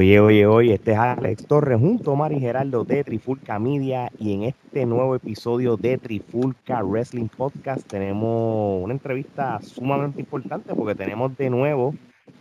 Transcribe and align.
Oye, 0.00 0.18
oye, 0.18 0.46
oye, 0.46 0.72
este 0.72 0.92
es 0.92 0.98
Alex 0.98 1.46
Torres 1.46 1.78
junto 1.78 2.12
a 2.12 2.16
Mari 2.16 2.40
Geraldo 2.40 2.84
de 2.84 3.04
Trifulca 3.04 3.58
Media 3.58 4.10
y 4.18 4.32
en 4.32 4.44
este 4.44 4.86
nuevo 4.86 5.14
episodio 5.14 5.76
de 5.76 5.98
Trifulca 5.98 6.82
Wrestling 6.82 7.28
Podcast 7.28 7.86
tenemos 7.86 8.82
una 8.82 8.94
entrevista 8.94 9.60
sumamente 9.60 10.22
importante 10.22 10.74
porque 10.74 10.94
tenemos 10.94 11.36
de 11.36 11.50
nuevo 11.50 11.94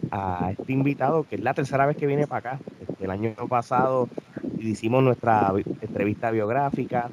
a 0.10 0.52
este 0.58 0.72
invitado 0.72 1.24
que 1.24 1.36
es 1.36 1.42
la 1.42 1.54
tercera 1.54 1.86
vez 1.86 1.98
que 1.98 2.08
viene 2.08 2.28
para 2.28 2.52
acá. 2.54 2.60
Este, 2.80 3.04
el 3.04 3.12
año 3.12 3.36
pasado 3.50 4.08
hicimos 4.58 5.04
nuestra 5.04 5.52
entrevista 5.82 6.32
biográfica. 6.32 7.10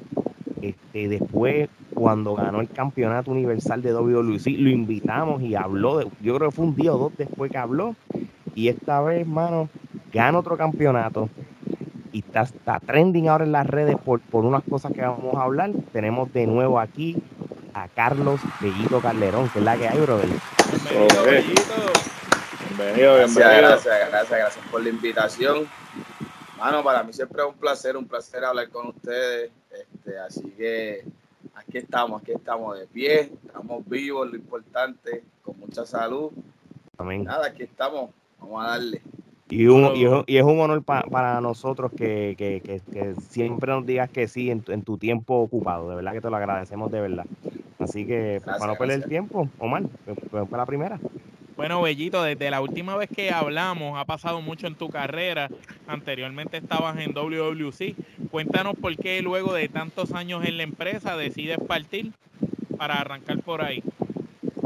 Este, 0.61 1.09
después, 1.09 1.67
cuando 1.93 2.35
ganó 2.35 2.61
el 2.61 2.69
campeonato 2.69 3.31
universal 3.31 3.81
de 3.81 3.93
WWE, 3.93 4.57
lo 4.59 4.69
invitamos 4.69 5.41
y 5.41 5.55
habló. 5.55 6.09
Yo 6.21 6.37
creo 6.37 6.51
que 6.51 6.55
fue 6.55 6.65
un 6.67 6.75
día 6.77 6.93
o 6.93 6.97
dos 6.97 7.17
después 7.17 7.51
que 7.51 7.57
habló. 7.57 7.97
Y 8.57 8.69
esta 8.69 9.01
vez, 9.01 9.21
hermano, 9.21 9.69
gana 10.11 10.39
otro 10.39 10.57
campeonato 10.57 11.29
y 12.11 12.21
está, 12.25 12.41
está 12.41 12.79
trending 12.79 13.29
ahora 13.29 13.43
en 13.43 13.51
las 13.51 13.67
redes 13.67 13.95
por, 14.03 14.19
por 14.19 14.45
unas 14.45 14.63
cosas 14.63 14.93
que 14.93 15.01
vamos 15.01 15.35
a 15.35 15.43
hablar. 15.43 15.69
Tenemos 15.93 16.33
de 16.33 16.47
nuevo 16.47 16.79
aquí 16.79 17.21
a 17.75 17.87
Carlos 17.87 18.41
Bellito 18.59 18.99
Calderón, 18.99 19.47
que 19.49 19.59
es 19.59 19.63
la 19.63 19.77
que 19.77 19.87
hay, 19.87 19.99
brother. 19.99 20.27
Bienvenido, 20.89 21.23
Bellito. 21.23 21.73
Bienvenido, 22.67 23.15
bienvenido. 23.17 23.57
Gracias, 23.57 24.09
gracias, 24.09 24.39
gracias 24.39 24.65
por 24.71 24.81
la 24.81 24.89
invitación. 24.89 25.67
Mano, 26.57 26.83
para 26.83 27.03
mí 27.03 27.13
siempre 27.13 27.43
es 27.43 27.47
un 27.47 27.59
placer, 27.59 27.95
un 27.95 28.07
placer 28.07 28.43
hablar 28.43 28.69
con 28.69 28.87
ustedes. 28.87 29.51
Este, 29.69 30.17
así 30.17 30.41
que 30.57 31.05
aquí 31.53 31.77
estamos, 31.77 32.23
aquí 32.23 32.31
estamos 32.31 32.79
de 32.79 32.87
pie, 32.87 33.31
estamos 33.45 33.87
vivos, 33.87 34.27
lo 34.27 34.35
importante, 34.35 35.23
con 35.43 35.59
mucha 35.59 35.85
salud. 35.85 36.31
Amén. 36.97 37.23
Nada, 37.23 37.45
aquí 37.45 37.61
estamos, 37.61 38.09
vamos 38.39 38.65
a 38.65 38.69
darle. 38.69 39.01
Y, 39.49 39.67
un, 39.67 39.95
y, 39.95 40.05
es, 40.05 40.11
y, 40.27 40.37
es 40.37 40.43
un 40.43 40.59
honor 40.59 40.83
pa, 40.83 41.03
para 41.03 41.39
nosotros 41.39 41.91
que, 41.95 42.35
que, 42.37 42.61
que, 42.61 42.81
que, 42.91 43.15
siempre 43.29 43.71
nos 43.71 43.85
digas 43.85 44.09
que 44.09 44.27
sí 44.27 44.51
en 44.51 44.61
tu, 44.61 44.73
en 44.73 44.81
tu, 44.81 44.97
tiempo 44.97 45.35
ocupado. 45.35 45.89
De 45.89 45.95
verdad 45.95 46.11
que 46.11 46.21
te 46.21 46.29
lo 46.29 46.35
agradecemos 46.35 46.91
de 46.91 46.99
verdad. 46.99 47.25
Así 47.79 48.05
que 48.05 48.39
gracias, 48.43 48.59
para 48.59 48.73
no 48.73 48.77
perder 48.77 49.03
el 49.03 49.09
tiempo, 49.09 49.49
Omar, 49.59 49.83
fue 50.29 50.57
la 50.57 50.65
primera. 50.65 50.99
Bueno, 51.57 51.81
Bellito, 51.81 52.21
desde 52.21 52.51
la 52.51 52.61
última 52.61 52.95
vez 52.97 53.09
que 53.09 53.31
hablamos 53.31 53.97
ha 53.97 54.05
pasado 54.05 54.41
mucho 54.41 54.67
en 54.67 54.75
tu 54.75 54.89
carrera. 54.89 55.49
Anteriormente 55.87 56.57
estabas 56.57 56.99
en 56.99 57.13
WWC. 57.13 57.95
Cuéntanos 58.29 58.75
por 58.75 58.95
qué 58.95 59.23
luego 59.23 59.53
de 59.53 59.67
tantos 59.67 60.11
años 60.11 60.45
en 60.45 60.57
la 60.57 60.63
empresa 60.63 61.17
decides 61.17 61.57
partir 61.57 62.11
para 62.77 62.95
arrancar 62.95 63.41
por 63.41 63.63
ahí. 63.63 63.81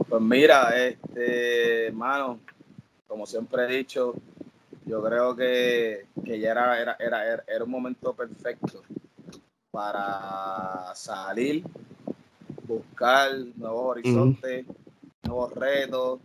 Pues 0.09 0.21
mira, 0.21 0.75
este, 0.85 1.87
hermano, 1.87 2.39
como 3.11 3.25
siempre 3.25 3.65
he 3.65 3.67
dicho, 3.67 4.13
yo 4.85 5.03
creo 5.03 5.35
que, 5.35 6.05
que 6.23 6.39
ya 6.39 6.51
era, 6.51 6.81
era, 6.81 6.95
era, 6.97 7.43
era, 7.45 7.63
un 7.65 7.69
momento 7.69 8.13
perfecto 8.13 8.83
para 9.69 10.95
salir, 10.95 11.61
buscar 12.65 13.31
nuevos 13.57 13.97
horizontes, 13.97 14.65
uh 14.65 14.71
-huh. 14.71 15.27
nuevos 15.27 15.53
retos. 15.55 16.19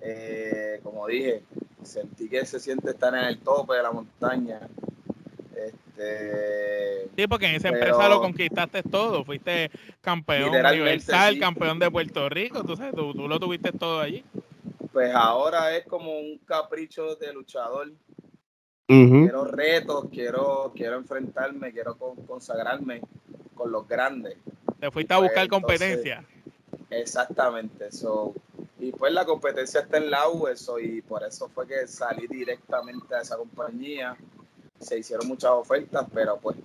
Eh, 0.00 0.80
como 0.82 1.06
dije, 1.06 1.42
sentí 1.82 2.30
que 2.30 2.46
se 2.46 2.58
siente 2.58 2.92
estar 2.92 3.14
en 3.14 3.24
el 3.24 3.38
tope 3.38 3.74
de 3.74 3.82
la 3.82 3.92
montaña. 3.92 4.60
Este, 5.54 7.10
sí, 7.14 7.26
porque 7.26 7.46
en 7.46 7.56
esa 7.56 7.68
pero, 7.68 7.76
empresa 7.76 8.08
lo 8.08 8.22
conquistaste 8.22 8.82
todo. 8.84 9.22
Fuiste 9.22 9.70
campeón 10.00 10.48
universal, 10.48 11.34
sí. 11.34 11.40
campeón 11.40 11.78
de 11.78 11.90
Puerto 11.90 12.26
Rico. 12.30 12.64
Tú, 12.64 12.74
sabes, 12.74 12.94
tú, 12.94 13.12
tú 13.12 13.28
lo 13.28 13.38
tuviste 13.38 13.70
todo 13.70 14.00
allí 14.00 14.24
pues 14.92 15.14
ahora 15.14 15.76
es 15.76 15.86
como 15.86 16.18
un 16.18 16.38
capricho 16.38 17.16
de 17.16 17.32
luchador. 17.32 17.88
Uh 18.88 18.94
-huh. 18.94 19.22
Quiero 19.22 19.44
retos, 19.44 20.04
quiero, 20.10 20.72
quiero 20.74 20.96
enfrentarme, 20.96 21.72
quiero 21.72 21.96
consagrarme 21.96 23.00
con 23.54 23.72
los 23.72 23.88
grandes. 23.88 24.36
Te 24.78 24.90
fuiste 24.90 25.14
a 25.14 25.18
buscar 25.18 25.48
pues, 25.48 25.60
competencia. 25.60 26.24
Exactamente. 26.90 27.90
So, 27.90 28.34
y 28.78 28.92
pues 28.92 29.12
la 29.12 29.24
competencia 29.24 29.80
está 29.80 29.96
en 29.96 30.10
la 30.10 30.28
UESO 30.28 30.78
y 30.78 31.00
por 31.02 31.22
eso 31.22 31.48
fue 31.48 31.66
que 31.66 31.86
salí 31.86 32.26
directamente 32.26 33.14
a 33.14 33.20
esa 33.20 33.36
compañía. 33.36 34.16
Se 34.78 34.98
hicieron 34.98 35.28
muchas 35.28 35.52
ofertas, 35.52 36.06
pero 36.12 36.38
pues 36.38 36.56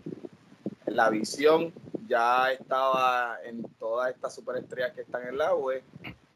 la 0.88 1.10
visión 1.10 1.72
ya 2.08 2.52
estaba 2.52 3.38
en 3.46 3.64
todas 3.78 4.14
estas 4.14 4.34
superestrellas 4.34 4.94
que 4.94 5.02
están 5.02 5.28
en 5.28 5.38
la 5.38 5.54
UE 5.54 5.84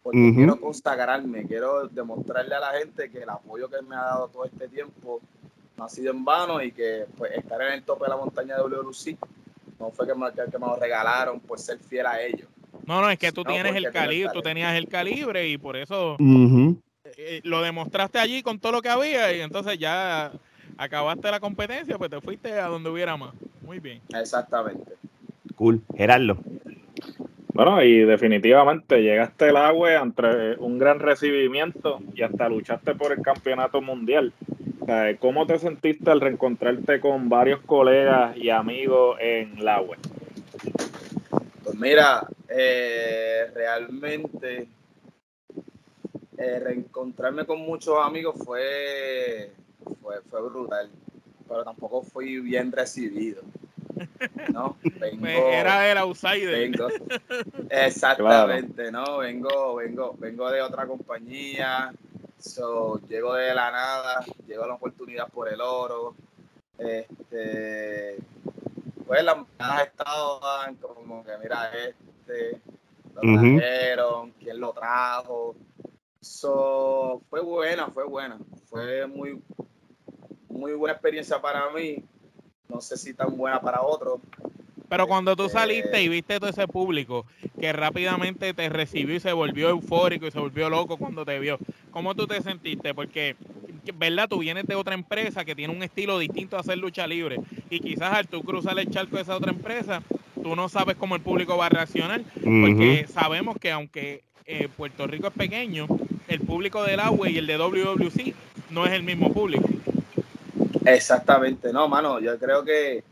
porque 0.04 0.20
uh 0.20 0.22
-huh. 0.22 0.36
quiero 0.36 0.60
consagrarme, 0.60 1.46
quiero 1.46 1.88
demostrarle 1.88 2.56
a 2.56 2.60
la 2.60 2.72
gente 2.80 3.10
que 3.10 3.20
el 3.20 3.30
apoyo 3.30 3.70
que 3.70 3.82
me 3.82 3.96
ha 3.96 4.02
dado 4.02 4.28
todo 4.30 4.46
este 4.46 4.68
tiempo 4.68 5.22
no 5.78 5.84
ha 5.86 5.90
sido 5.90 6.12
en 6.12 6.26
vano 6.26 6.62
y 6.62 6.72
que 6.72 7.06
pues 7.18 7.32
estar 7.34 7.62
en 7.62 7.74
el 7.74 7.84
tope 7.84 8.06
de 8.06 8.10
la 8.10 8.18
montaña 8.18 8.56
de 8.56 8.64
WLC 8.64 9.18
no 9.80 9.92
fue 9.92 10.08
que 10.08 10.16
me, 10.16 10.32
que 10.32 10.58
me 10.58 10.66
lo 10.66 10.76
regalaron 10.76 11.40
por 11.40 11.60
ser 11.60 11.80
fiel 11.80 12.06
a 12.06 12.22
ellos. 12.22 12.48
No, 12.86 13.02
no, 13.02 13.10
es 13.10 13.20
que 13.20 13.32
tú 13.32 13.44
no, 13.44 13.52
tienes 13.52 13.76
el 13.76 13.92
calibre, 13.92 14.32
tú 14.34 14.42
tenías 14.42 14.76
el 14.76 14.88
calibre 14.88 15.48
y 15.48 15.58
por 15.58 15.76
eso 15.76 16.14
uh 16.14 16.18
-huh. 16.18 16.78
eh, 17.18 17.42
lo 17.44 17.62
demostraste 17.62 18.20
allí 18.20 18.42
con 18.42 18.60
todo 18.60 18.74
lo 18.74 18.82
que 18.82 18.90
había 18.90 19.34
y 19.34 19.42
entonces 19.42 19.78
ya 19.78 20.32
acabaste 20.78 21.30
la 21.30 21.40
competencia, 21.40 21.98
pues 21.98 22.10
te 22.10 22.20
fuiste 22.22 22.54
a 22.54 22.68
donde 22.68 22.90
hubiera 22.90 23.18
más. 23.18 23.34
Muy 23.62 23.80
bien. 23.80 24.02
Exactamente. 24.14 24.94
Cool. 25.56 25.82
Gerardo. 25.96 26.38
Bueno, 27.64 27.84
y 27.84 28.00
definitivamente 28.06 29.04
llegaste 29.04 29.50
al 29.50 29.58
agua 29.58 29.94
entre 29.94 30.56
un 30.56 30.80
gran 30.80 30.98
recibimiento 30.98 32.00
y 32.12 32.24
hasta 32.24 32.50
luchaste 32.50 32.96
por 32.96 33.12
el 33.12 33.22
campeonato 33.22 33.84
mundial. 33.84 34.34
¿Cómo 35.20 35.46
te 35.46 35.60
sentiste 35.60 36.10
al 36.10 36.22
reencontrarte 36.22 37.00
con 37.00 37.30
varios 37.30 37.62
colegas 37.62 38.36
y 38.36 38.50
amigos 38.50 39.16
en 39.22 39.64
la 39.64 39.80
web? 39.80 40.00
Pues 41.64 41.76
mira, 41.76 42.28
eh, 42.50 43.52
realmente 43.54 44.68
eh, 46.40 46.60
reencontrarme 46.62 47.46
con 47.46 47.60
muchos 47.60 47.96
amigos 48.04 48.38
fue, 48.44 49.52
fue, 50.02 50.16
fue 50.32 50.42
brutal, 50.42 50.90
pero 51.48 51.64
tampoco 51.64 52.02
fui 52.02 52.40
bien 52.40 52.72
recibido. 52.72 53.44
¿no? 54.54 54.78
Vengo, 55.00 55.28
Era 55.28 55.92
el 55.92 55.98
outsider. 55.98 56.72
Vengo, 56.72 56.88
exactamente, 57.70 58.90
claro. 58.90 59.06
¿no? 59.06 59.18
Vengo, 59.20 59.76
vengo, 59.76 60.16
vengo 60.18 60.52
de 60.52 60.62
otra 60.62 60.88
compañía, 60.88 61.94
so, 62.40 63.00
llego 63.08 63.34
de 63.36 63.54
la 63.54 63.72
nada, 63.72 64.26
llego 64.48 64.64
a 64.64 64.68
la 64.68 64.74
oportunidad 64.76 65.28
por 65.28 65.52
el 65.52 65.62
oro. 65.62 66.16
Este, 66.78 68.18
pues 69.06 69.24
las 69.24 69.38
maneras 69.38 69.88
estaban 69.88 70.76
como 70.76 71.24
que 71.24 71.32
mira 71.38 71.72
este, 71.74 72.60
lo 73.16 73.22
uh 73.22 73.36
-huh. 73.36 73.60
trajeron, 73.60 74.32
quién 74.32 74.60
lo 74.60 74.74
trajo. 74.74 75.56
So, 76.22 77.22
fue 77.30 77.42
buena, 77.42 77.88
fue 77.88 78.06
buena. 78.06 78.40
Fue 78.70 79.06
muy, 79.06 79.42
muy 80.50 80.74
buena 80.74 80.94
experiencia 80.94 81.42
para 81.42 81.70
mí 81.72 82.04
no 82.72 82.82
sé 82.82 82.98
si 82.98 83.14
tan 83.14 83.36
buena 83.38 83.62
para 83.62 83.82
otros. 83.82 84.20
Pero 84.90 85.08
cuando 85.08 85.36
tú 85.36 85.48
saliste 85.48 86.02
y 86.02 86.10
viste 86.10 86.40
todo 86.40 86.50
ese 86.50 86.68
público 86.68 87.26
que 87.60 87.72
rápidamente 87.72 88.54
te 88.54 88.68
recibió 88.68 89.16
y 89.16 89.20
se 89.22 89.32
volvió 89.32 89.70
eufórico 89.70 90.28
y 90.28 90.32
se 90.32 90.40
volvió 90.40 90.70
loco 90.70 90.98
cuando 90.98 91.24
te 91.24 91.40
vio, 91.40 91.60
¿cómo 91.92 92.14
tú 92.14 92.28
te 92.28 92.42
sentiste? 92.42 92.94
Porque, 92.94 93.38
¿verdad? 93.98 94.28
Tú 94.28 94.40
vienes 94.40 94.68
de 94.68 94.76
otra 94.76 94.94
empresa 94.94 95.46
que 95.46 95.56
tiene 95.56 95.74
un 95.74 95.82
estilo 95.82 96.20
distinto 96.20 96.58
a 96.58 96.60
hacer 96.60 96.78
lucha 96.78 97.08
libre 97.08 97.40
y 97.70 97.80
quizás 97.80 98.14
al 98.14 98.28
tú 98.28 98.44
cruzar 98.44 98.78
el 98.80 98.90
charco 98.90 99.16
de 99.16 99.22
esa 99.22 99.38
otra 99.38 99.52
empresa, 99.52 100.04
tú 100.44 100.58
no 100.58 100.68
sabes 100.68 100.98
cómo 100.98 101.16
el 101.16 101.22
público 101.22 101.56
va 101.56 101.68
a 101.68 101.70
reaccionar, 101.70 102.24
porque 102.34 102.44
uh 102.44 102.50
-huh. 102.50 103.08
sabemos 103.08 103.58
que 103.60 103.72
aunque 103.72 104.24
eh, 104.46 104.68
Puerto 104.76 105.08
Rico 105.08 105.28
es 105.28 105.34
pequeño, 105.34 105.88
el 106.28 106.42
público 106.42 106.84
del 106.84 107.00
agua 107.00 107.30
y 107.30 107.38
el 107.38 107.48
de 107.48 107.58
WWC 107.58 108.34
no 108.72 108.86
es 108.86 108.92
el 108.92 109.04
mismo 109.04 109.32
público. 109.32 109.70
Exactamente, 110.86 111.72
no, 111.72 111.88
mano, 111.88 112.20
yo 112.20 112.38
creo 112.38 112.64
que, 112.64 113.04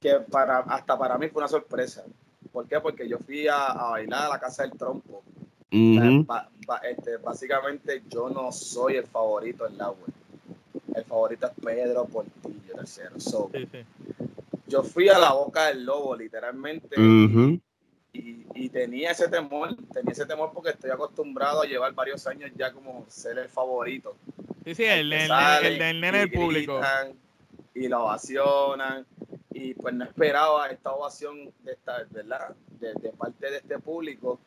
que 0.00 0.14
para, 0.30 0.58
hasta 0.58 0.98
para 0.98 1.18
mí 1.18 1.28
fue 1.28 1.40
una 1.40 1.48
sorpresa. 1.48 2.04
¿Por 2.52 2.66
qué? 2.66 2.80
Porque 2.80 3.08
yo 3.08 3.18
fui 3.18 3.48
a, 3.48 3.66
a 3.66 3.90
bailar 3.90 4.24
a 4.24 4.28
la 4.30 4.40
casa 4.40 4.62
del 4.62 4.72
trompo. 4.72 5.22
Uh 5.72 5.76
-huh. 5.76 6.26
ba, 6.26 6.48
ba, 6.66 6.76
este, 6.78 7.16
básicamente 7.18 8.02
yo 8.08 8.30
no 8.30 8.52
soy 8.52 8.96
el 8.96 9.06
favorito 9.06 9.66
en 9.66 9.76
la 9.76 9.90
web. 9.90 10.12
El 10.94 11.04
favorito 11.04 11.46
es 11.46 11.52
Pedro 11.62 12.06
Portillo, 12.06 12.74
tercero. 12.74 13.20
So, 13.20 13.50
sí, 13.52 13.68
sí. 13.70 13.78
Yo 14.66 14.82
fui 14.82 15.08
a 15.08 15.18
la 15.18 15.32
boca 15.32 15.66
del 15.66 15.84
lobo, 15.84 16.16
literalmente. 16.16 16.98
Uh 16.98 17.28
-huh. 17.28 17.60
y, 18.12 18.68
tenía 18.70 19.10
ese 19.12 19.28
temor, 19.28 19.76
tenía 19.92 20.12
ese 20.12 20.26
temor 20.26 20.50
porque 20.52 20.70
estoy 20.70 20.90
acostumbrado 20.90 21.62
a 21.62 21.66
llevar 21.66 21.92
varios 21.94 22.26
años 22.26 22.50
ya 22.56 22.72
como 22.72 23.04
ser 23.08 23.38
el 23.38 23.48
favorito. 23.48 24.16
Sí, 24.66 24.74
sí, 24.74 24.84
el, 24.84 25.12
el, 25.12 25.30
el, 25.30 26.00
nene 26.00 26.18
del 26.18 26.32
público. 26.32 26.80
Y 27.72 27.86
lo 27.86 28.02
ovacionan. 28.02 29.06
Y 29.52 29.74
pues 29.74 29.94
no 29.94 30.04
esperaba 30.04 30.66
esta 30.66 30.92
ovación 30.92 31.52
de, 31.62 31.70
esta, 31.70 32.02
¿verdad? 32.10 32.56
De, 32.80 33.12
parte 33.16 33.48
de 33.48 33.58
este 33.58 33.78
público. 33.78 34.40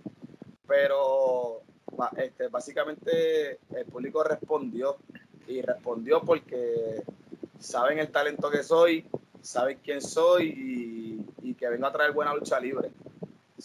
Pero 0.67 1.61
este, 2.17 2.49
básicamente 2.49 3.59
el 3.73 3.85
público 3.85 4.21
respondió. 4.21 4.97
Y 5.47 5.61
respondió 5.61 6.21
porque 6.21 7.01
saben 7.57 7.99
el 7.99 8.09
talento 8.09 8.51
que 8.51 8.61
soy, 8.61 9.07
saben 9.41 9.79
quién 9.81 10.01
soy 10.01 10.49
y, 10.49 11.49
y 11.49 11.53
que 11.53 11.69
vengo 11.69 11.87
a 11.87 11.93
traer 11.93 12.11
buena 12.11 12.33
lucha 12.33 12.59
libre. 12.59 12.91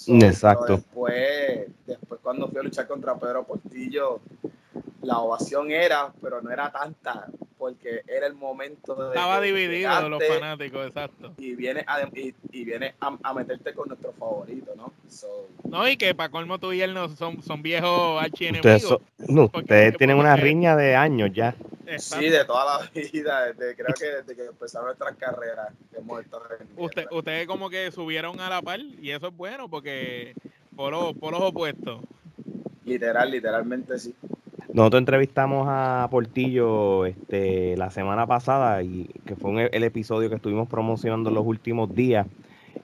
Exacto. 0.07 0.77
Después, 0.77 1.67
después, 1.85 2.21
cuando 2.23 2.47
fui 2.49 2.61
a 2.61 2.63
luchar 2.63 2.87
contra 2.87 3.19
Pedro 3.19 3.45
Portillo, 3.45 4.21
la 5.05 5.19
ovación 5.19 5.71
era, 5.71 6.13
pero 6.21 6.41
no 6.41 6.51
era 6.51 6.71
tanta, 6.71 7.27
porque 7.59 8.03
era 8.07 8.27
el 8.27 8.35
momento 8.35 8.95
de. 8.95 9.09
Estaba 9.09 9.41
dividido 9.41 10.03
de 10.03 10.09
los 10.09 10.23
fanáticos, 10.27 10.87
exacto. 10.87 11.33
Y 11.39 11.55
viene 11.55 11.85
a, 11.87 12.09
y, 12.13 12.65
viene 12.65 12.95
a, 13.01 13.35
meterte 13.35 13.75
con 13.75 13.89
nuestro 13.89 14.13
favorito, 14.13 14.73
¿no? 14.77 14.93
no, 15.65 15.89
y 15.89 15.97
que 15.97 16.15
para 16.15 16.31
colmo 16.31 16.59
tú 16.59 16.73
y 16.73 16.83
él 16.83 16.95
no 16.95 17.09
son, 17.09 17.43
son 17.43 17.63
viejos 17.63 18.23
archienemigos. 18.23 18.85
Ustedes, 18.85 19.31
no, 19.31 19.51
ustedes 19.53 19.97
tienen 19.97 20.17
una 20.19 20.37
riña 20.37 20.77
de 20.77 20.97
años 20.97 21.31
ya. 21.33 21.55
Sí, 21.99 22.31
de 22.31 22.45
toda 22.45 22.81
la 22.81 22.91
vida, 22.95 23.53
desde, 23.53 23.77
creo 23.77 23.95
que 23.95 24.07
desde 24.07 24.35
que 24.35 24.47
empezaron 24.47 24.87
nuestras 24.87 25.17
carreras 25.17 25.73
Usted, 26.77 27.07
ustedes 27.11 27.47
como 27.47 27.71
que 27.71 27.91
subieron 27.93 28.41
a 28.41 28.49
la 28.49 28.63
par 28.63 28.81
y 28.81 29.11
eso 29.11 29.29
es 29.29 29.37
bueno 29.37 29.69
porque 29.69 30.35
por 30.75 30.93
los, 30.93 31.15
por 31.15 31.33
los 31.33 31.43
opuestos. 31.43 32.01
Literal, 32.85 33.31
literalmente 33.31 33.99
sí. 33.99 34.15
Nosotros 34.75 35.01
entrevistamos 35.03 35.67
a 35.71 36.09
Portillo 36.11 37.07
este, 37.07 37.77
la 37.77 37.91
semana 37.91 38.27
pasada 38.27 38.83
y 38.83 39.07
que 39.25 39.37
fue 39.37 39.69
el 39.73 39.85
episodio 39.85 40.29
que 40.29 40.35
estuvimos 40.37 40.69
promocionando 40.69 41.31
los 41.31 41.45
últimos 41.47 41.95
días. 41.95 42.27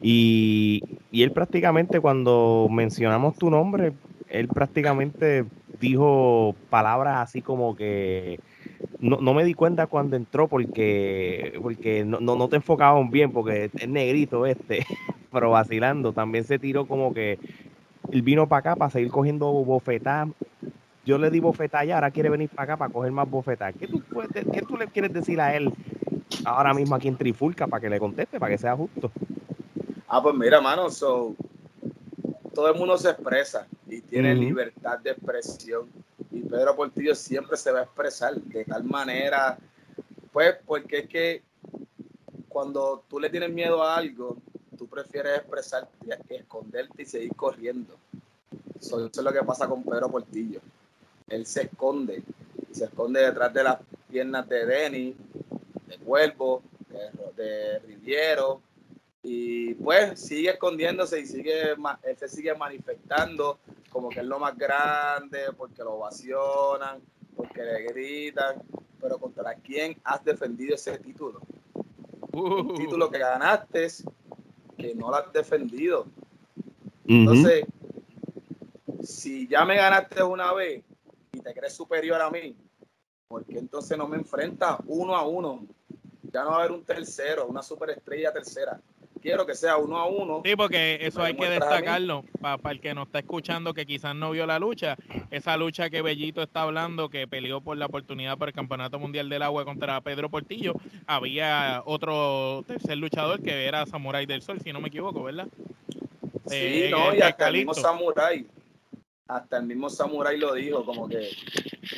Y, 0.00 0.84
y 1.10 1.22
él 1.24 1.32
prácticamente 1.32 1.98
cuando 2.00 2.68
mencionamos 2.70 3.36
tu 3.38 3.50
nombre, 3.50 3.96
él 4.28 4.50
prácticamente 4.50 5.50
dijo 5.80 6.60
palabras 6.68 7.16
así 7.18 7.42
como 7.42 7.74
que 7.74 8.40
no, 8.98 9.18
no 9.20 9.34
me 9.34 9.44
di 9.44 9.54
cuenta 9.54 9.86
cuando 9.88 10.16
entró 10.16 10.48
porque, 10.48 11.58
porque 11.62 12.04
no, 12.04 12.20
no, 12.20 12.48
te 12.50 12.56
enfocaban 12.56 13.10
bien, 13.12 13.32
porque 13.32 13.72
es 13.76 13.88
negrito 13.88 14.46
este, 14.46 14.86
pero 15.32 15.50
vacilando. 15.50 16.12
También 16.14 16.44
se 16.44 16.58
tiró 16.60 16.86
como 16.88 17.14
que 17.14 17.40
él 18.10 18.22
vino 18.22 18.48
para 18.48 18.60
acá 18.60 18.76
para 18.76 18.90
seguir 18.90 19.10
cogiendo 19.10 19.52
bofetadas. 19.52 20.30
Yo 21.10 21.18
le 21.18 21.28
di 21.28 21.40
bofetada 21.40 21.84
y 21.84 21.90
ahora 21.90 22.12
quiere 22.12 22.30
venir 22.30 22.48
para 22.50 22.62
acá 22.62 22.76
para 22.76 22.92
coger 22.92 23.10
más 23.10 23.28
bofetadas. 23.28 23.74
¿Qué 23.76 23.88
tú, 23.88 24.00
¿Qué 24.52 24.62
tú 24.62 24.76
le 24.76 24.86
quieres 24.86 25.12
decir 25.12 25.40
a 25.40 25.56
él 25.56 25.74
ahora 26.44 26.72
mismo 26.72 26.94
aquí 26.94 27.08
en 27.08 27.16
Trifulca 27.16 27.66
para 27.66 27.80
que 27.80 27.90
le 27.90 27.98
conteste, 27.98 28.38
para 28.38 28.52
que 28.52 28.58
sea 28.58 28.76
justo? 28.76 29.10
Ah, 30.06 30.22
pues 30.22 30.36
mira, 30.36 30.60
mano, 30.60 30.88
so, 30.88 31.34
todo 32.54 32.72
el 32.72 32.78
mundo 32.78 32.96
se 32.96 33.10
expresa 33.10 33.66
y 33.88 34.02
tiene 34.02 34.36
libertad 34.36 35.00
de 35.00 35.10
expresión 35.10 35.90
y 36.30 36.42
Pedro 36.42 36.76
Portillo 36.76 37.16
siempre 37.16 37.56
se 37.56 37.72
va 37.72 37.80
a 37.80 37.82
expresar 37.82 38.36
de 38.36 38.64
tal 38.64 38.84
manera, 38.84 39.58
pues 40.32 40.58
porque 40.64 40.98
es 40.98 41.08
que 41.08 41.42
cuando 42.48 43.02
tú 43.08 43.18
le 43.18 43.30
tienes 43.30 43.50
miedo 43.50 43.82
a 43.82 43.96
algo, 43.96 44.36
tú 44.78 44.86
prefieres 44.86 45.38
expresarte 45.38 45.90
que 46.28 46.36
esconderte 46.36 47.02
y 47.02 47.06
seguir 47.06 47.34
corriendo. 47.34 47.96
Eso, 48.80 49.06
es 49.06 49.16
lo 49.16 49.32
que 49.32 49.42
pasa 49.42 49.66
con 49.66 49.82
Pedro 49.82 50.08
Portillo. 50.08 50.60
Él 51.30 51.46
se 51.46 51.62
esconde, 51.62 52.22
se 52.70 52.84
esconde 52.84 53.20
detrás 53.20 53.54
de 53.54 53.64
las 53.64 53.78
piernas 54.10 54.48
de 54.48 54.66
Denny, 54.66 55.16
de 55.86 55.98
Cuervo, 55.98 56.62
de, 56.88 57.42
de 57.42 57.78
Riviero, 57.80 58.60
y 59.22 59.74
pues 59.74 60.20
sigue 60.20 60.50
escondiéndose 60.50 61.20
y 61.20 61.26
sigue, 61.26 61.72
él 61.72 62.16
se 62.16 62.28
sigue 62.28 62.54
manifestando 62.54 63.58
como 63.90 64.08
que 64.08 64.20
es 64.20 64.26
lo 64.26 64.38
más 64.38 64.56
grande, 64.56 65.52
porque 65.56 65.82
lo 65.82 65.94
ovacionan, 65.94 67.00
porque 67.36 67.62
le 67.62 67.82
gritan, 67.84 68.62
pero 69.00 69.18
contra 69.18 69.54
quién 69.56 69.96
has 70.04 70.24
defendido 70.24 70.74
ese 70.74 70.98
título. 70.98 71.40
Un 72.32 72.70
uh. 72.70 72.74
título 72.74 73.10
que 73.10 73.18
ganaste, 73.18 73.88
que 74.78 74.94
no 74.94 75.10
lo 75.10 75.16
has 75.16 75.32
defendido. 75.32 76.06
Entonces, 77.04 77.64
si 79.02 79.48
ya 79.48 79.64
me 79.64 79.76
ganaste 79.76 80.22
una 80.22 80.52
vez 80.52 80.84
te 81.52 81.58
crees 81.58 81.74
superior 81.74 82.20
a 82.20 82.30
mí, 82.30 82.56
¿por 83.28 83.44
qué 83.44 83.58
entonces 83.58 83.96
no 83.98 84.06
me 84.06 84.16
enfrentas 84.16 84.78
uno 84.86 85.16
a 85.16 85.26
uno? 85.26 85.66
Ya 86.32 86.44
no 86.44 86.50
va 86.50 86.56
a 86.56 86.58
haber 86.60 86.72
un 86.72 86.84
tercero, 86.84 87.46
una 87.46 87.62
superestrella 87.62 88.32
tercera 88.32 88.80
quiero 89.20 89.46
que 89.46 89.54
sea 89.54 89.76
uno 89.76 89.98
a 89.98 90.06
uno. 90.06 90.42
Sí, 90.44 90.56
porque 90.56 90.98
eso 91.02 91.22
hay 91.22 91.34
que 91.34 91.48
destacarlo 91.48 92.24
para 92.40 92.70
el 92.70 92.80
que 92.80 92.94
nos 92.94 93.06
está 93.06 93.20
escuchando 93.20 93.74
que 93.74 93.86
quizás 93.86 94.14
no 94.14 94.30
vio 94.30 94.46
la 94.46 94.58
lucha. 94.58 94.96
Esa 95.30 95.56
lucha 95.56 95.90
que 95.90 96.02
Bellito 96.02 96.42
está 96.42 96.62
hablando, 96.62 97.08
que 97.08 97.26
peleó 97.26 97.60
por 97.60 97.76
la 97.76 97.86
oportunidad 97.86 98.38
por 98.38 98.48
el 98.48 98.54
Campeonato 98.54 98.98
Mundial 98.98 99.28
del 99.28 99.42
Agua 99.42 99.64
contra 99.64 100.00
Pedro 100.00 100.30
Portillo, 100.30 100.74
había 101.06 101.82
otro 101.84 102.64
tercer 102.66 102.98
luchador 102.98 103.42
que 103.42 103.66
era 103.66 103.86
Samurai 103.86 104.26
del 104.26 104.42
Sol, 104.42 104.60
si 104.60 104.72
no 104.72 104.80
me 104.80 104.88
equivoco, 104.88 105.22
¿verdad? 105.22 105.48
Sí, 106.46 106.56
eh, 106.56 106.88
no, 106.90 107.14
y 107.14 107.20
hasta 107.20 107.48
el 107.48 107.54
mismo 107.54 107.74
Samurai. 107.74 108.46
Hasta 109.30 109.58
el 109.58 109.64
mismo 109.64 109.88
Samurai 109.88 110.38
lo 110.38 110.54
dijo, 110.54 110.84
como 110.84 111.08
que 111.08 111.30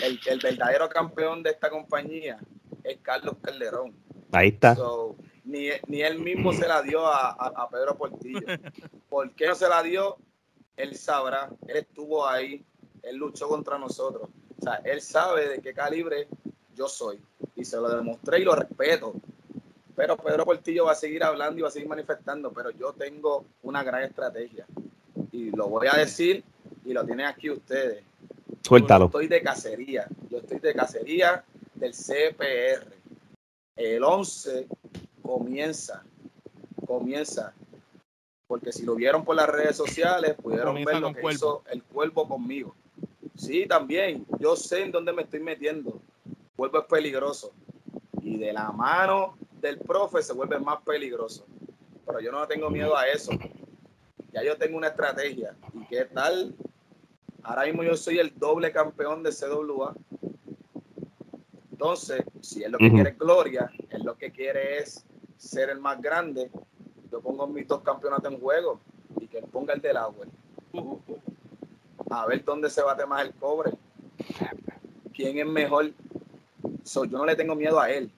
el, 0.03 0.21
el 0.27 0.39
verdadero 0.39 0.89
campeón 0.89 1.43
de 1.43 1.51
esta 1.51 1.71
compañía 1.71 2.39
es 2.85 2.99
Carlos 3.03 3.37
Calderón. 3.43 3.95
Ahí 4.33 4.49
está 4.49 4.77
ni, 5.45 5.69
ni 5.87 6.03
él 6.03 6.19
mismo 6.19 6.53
se 6.53 6.67
la 6.67 6.83
dio 6.83 7.07
a, 7.07 7.69
Pedro 7.71 7.97
Portillo. 7.97 8.41
¿Por 9.09 9.33
qué 9.35 9.47
no 9.47 9.55
se 9.55 9.69
la 9.69 9.83
dio? 9.83 10.17
Él 10.77 10.97
sabrá, 10.97 11.51
él 11.67 11.77
estuvo 11.77 12.27
ahí, 12.27 12.65
él 13.03 13.17
luchó 13.17 13.49
contra 13.49 13.79
nosotros. 13.79 14.29
O 14.59 14.63
sea, 14.63 14.77
él 14.85 15.01
sabe 15.01 15.49
de 15.49 15.61
qué 15.61 15.75
calibre 15.75 16.29
yo 16.75 16.89
soy. 16.89 17.21
Y 17.57 17.65
se 17.65 17.77
lo 17.77 17.89
demostré 17.95 18.41
y 18.41 18.45
lo 18.45 18.55
respeto. 18.55 19.15
Pero 19.95 20.17
Pedro 20.17 20.45
Portillo 20.45 20.87
va 20.87 20.93
a 20.93 20.97
seguir 20.97 21.23
hablando 21.23 21.59
y 21.59 21.63
va 21.63 21.69
a 21.69 21.73
seguir 21.73 21.89
manifestando, 21.89 22.51
pero 22.53 22.71
yo 22.71 22.93
tengo 22.95 23.45
una 23.63 23.83
gran 23.83 24.03
estrategia. 24.03 24.67
Y 25.31 25.51
lo 25.51 25.69
voy 25.69 25.89
a 25.89 25.99
decir 25.99 26.45
y 26.85 26.93
lo 26.93 27.05
tienen 27.05 27.27
aquí 27.27 27.51
ustedes. 27.51 28.05
Suéltalo. 28.63 29.07
Yo 29.07 29.19
estoy 29.19 29.27
de 29.29 29.43
cacería. 29.43 30.07
Yo 30.31 30.39
estoy 30.39 30.59
de 30.59 30.75
cacería 30.75 31.45
del 31.75 31.93
CPR. 31.93 32.93
El 33.77 34.05
11 34.05 34.67
comienza, 35.23 36.05
comienza. 36.87 37.55
Porque 38.47 38.73
si 38.73 38.85
lo 38.85 38.95
vieron 38.95 39.25
por 39.25 39.35
las 39.37 39.49
redes 39.49 39.77
sociales, 39.77 40.35
pudieron 40.35 40.85
ver 40.85 41.01
lo 41.01 41.13
que 41.13 41.33
hizo 41.33 41.63
el 41.71 41.83
cuervo 41.83 42.29
conmigo. 42.29 42.75
Sí, 43.35 43.67
también. 43.67 44.27
Yo 44.39 44.57
sé 44.57 44.83
en 44.83 44.93
dónde 44.93 45.13
me 45.13 45.23
estoy 45.23 45.41
metiendo. 45.41 46.01
El 46.27 46.37
cuervo 46.55 46.81
es 46.81 46.85
peligroso. 46.87 47.53
Y 48.21 48.37
de 48.37 48.53
la 48.53 48.71
mano 48.71 49.37
del 49.61 49.79
profe 49.79 50.23
se 50.23 50.35
vuelve 50.35 50.59
más 50.59 50.83
peligroso. 50.83 51.47
Pero 52.05 52.21
yo 52.21 52.31
no 52.31 52.47
tengo 52.47 52.69
miedo 52.69 52.97
a 52.97 53.09
eso. 53.09 53.33
Ya 54.33 54.43
yo 54.43 54.57
tengo 54.57 54.77
una 54.77 54.89
estrategia. 54.89 55.57
¿Y 55.75 55.87
qué 55.87 56.05
tal? 56.05 56.55
Ahora 57.43 57.65
mismo 57.65 57.83
yo 57.83 57.97
soy 57.97 58.19
el 58.19 58.33
doble 58.39 58.71
campeón 58.73 59.23
de 59.23 59.31
CWA. 59.31 59.95
Entonces, 61.73 62.23
si 62.41 62.63
es 62.63 62.71
lo 62.71 62.79
que 62.79 62.91
quiere 62.91 63.13
gloria, 63.13 63.71
es 63.91 64.05
lo 64.05 64.17
que 64.17 64.31
quiere 64.31 64.79
es 64.79 65.05
ser 65.37 65.71
el 65.71 65.81
más 65.81 66.01
grande, 66.01 66.51
yo 67.11 67.21
pongo 67.21 67.47
mis 67.49 67.67
dos 67.67 67.83
campeonatos 67.83 68.33
en 68.33 68.39
juego 68.39 68.81
y 69.21 69.27
que 69.27 69.39
él 69.39 69.45
ponga 69.51 69.75
el 69.75 69.81
del 69.81 69.97
agua. 69.97 70.27
A 72.11 72.27
ver 72.27 72.45
dónde 72.45 72.71
se 72.71 72.83
bate 72.83 73.05
más 73.05 73.25
el 73.25 73.35
cobre. 73.35 73.73
¿Quién 75.13 75.39
es 75.39 75.47
mejor? 75.47 75.93
yo 76.85 77.07
no 77.07 77.27
le 77.27 77.35
tengo 77.35 77.55
miedo 77.55 77.81
a 77.81 77.91
él. 77.91 78.11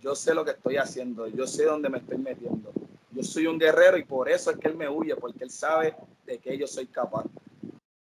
Yo 0.00 0.14
sé 0.14 0.34
lo 0.34 0.44
que 0.44 0.52
estoy 0.52 0.76
haciendo. 0.76 1.26
Yo 1.26 1.46
sé 1.46 1.64
dónde 1.64 1.90
me 1.90 1.98
estoy 1.98 2.18
metiendo. 2.18 2.72
Yo 3.12 3.22
soy 3.22 3.46
un 3.46 3.58
guerrero 3.58 3.98
y 3.98 4.04
por 4.04 4.28
eso 4.30 4.50
es 4.50 4.56
que 4.56 4.68
él 4.68 4.76
me 4.76 4.88
huye, 4.88 5.14
porque 5.16 5.44
él 5.44 5.50
sabe 5.50 5.94
de 6.24 6.38
que 6.38 6.56
yo 6.56 6.66
soy 6.66 6.86
capaz. 6.86 7.26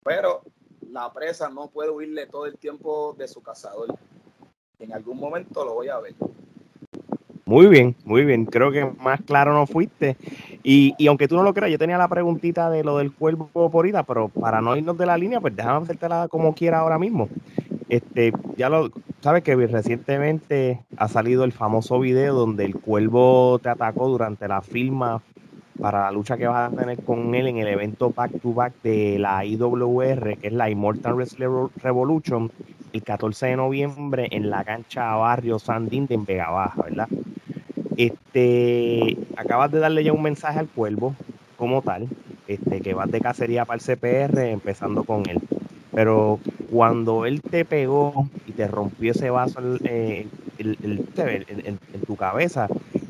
Pero 0.09 0.41
la 0.91 1.13
presa 1.13 1.51
no 1.51 1.69
puede 1.69 1.91
huirle 1.91 2.27
todo 2.27 2.47
el 2.47 2.57
tiempo 2.57 3.15
de 3.19 3.29
su 3.29 3.43
cazador. 3.43 3.95
En 4.79 4.95
algún 4.95 5.19
momento 5.19 5.67
lo 5.67 5.75
voy 5.75 5.89
a 5.89 5.99
ver. 5.99 6.15
Muy 7.45 7.67
bien, 7.67 7.95
muy 8.05 8.25
bien. 8.25 8.47
Creo 8.47 8.73
que 8.73 8.87
más 8.87 9.21
claro 9.21 9.53
no 9.53 9.67
fuiste. 9.67 10.17
Y, 10.63 10.95
y 10.97 11.09
aunque 11.09 11.29
tú 11.29 11.37
no 11.37 11.43
lo 11.43 11.53
creas, 11.53 11.71
yo 11.71 11.79
tenía 11.79 11.99
la 11.99 12.09
preguntita 12.09 12.71
de 12.71 12.85
lo 12.85 12.97
del 12.97 13.13
cuerpo 13.13 13.71
por 13.71 13.87
ida, 13.87 14.03
pero 14.03 14.29
para 14.31 14.63
no 14.63 14.75
irnos 14.79 14.97
de 14.97 15.05
la 15.05 15.19
línea, 15.19 15.43
pues 15.43 15.55
déjame 15.55 15.85
hacértela 15.85 16.27
como 16.29 16.55
quiera 16.55 16.79
ahora 16.79 16.99
mismo. 16.99 17.29
Este, 17.91 18.33
ya 18.57 18.71
lo 18.71 18.91
sabes 19.21 19.43
que 19.43 19.57
recientemente 19.57 20.81
ha 20.97 21.09
salido 21.09 21.45
el 21.45 21.53
famoso 21.53 22.01
video 22.01 22.35
donde 22.35 22.65
el 22.65 22.77
cuervo 22.77 23.59
te 23.63 23.69
atacó 23.69 24.09
durante 24.09 24.49
la 24.49 24.63
firma 24.63 25.23
para 25.79 26.03
la 26.03 26.11
lucha 26.11 26.37
que 26.37 26.47
vas 26.47 26.73
a 26.73 26.77
tener 26.77 27.03
con 27.05 27.35
él 27.35 27.47
en 27.47 27.59
el 27.59 27.69
evento 27.69 28.11
back 28.11 28.41
to 28.41 28.53
back 28.53 28.73
de 28.83 29.19
la 29.19 29.45
IWR, 29.45 30.37
que 30.39 30.49
es 30.49 30.53
la 30.53 30.71
Immortal 30.71 31.15
Wrestling 31.15 31.69
Revolution, 31.77 32.51
el 32.93 33.03
14 33.03 33.47
de 33.47 33.57
noviembre 33.57 34.29
en 34.31 34.51
la 34.51 34.65
cancha 34.65 35.15
Barrio 35.15 35.59
Sandín 35.59 36.07
de 36.07 36.17
Vega 36.17 36.51
Baja, 36.51 36.83
¿verdad? 36.83 37.09
Este, 37.97 39.17
acabas 39.37 39.73
de 39.73 39.81
darle 39.81 40.05
ya 40.05 40.13
un 40.13 40.23
mensaje 40.23 40.59
al 40.59 40.69
cuervo, 40.69 41.15
como 41.57 41.83
tal, 41.83 42.09
este, 42.47 42.81
que 42.81 42.95
vas 42.95 43.11
de 43.11 43.21
cacería 43.21 43.65
para 43.65 43.81
el 43.81 43.85
CPR, 43.85 44.39
empezando 44.39 45.05
con 45.05 45.29
él. 45.29 45.41
Pero 45.93 46.39
cuando 46.71 47.27
él 47.27 47.43
te 47.43 47.65
pegó 47.65 48.29
y 48.47 48.53
te 48.53 48.69
rompió 48.69 49.13
ese 49.13 49.31
vaso 49.31 49.61
eh, 49.85 50.29
en, 50.59 51.79
tu 52.07 52.17
cabeza, 52.17 52.69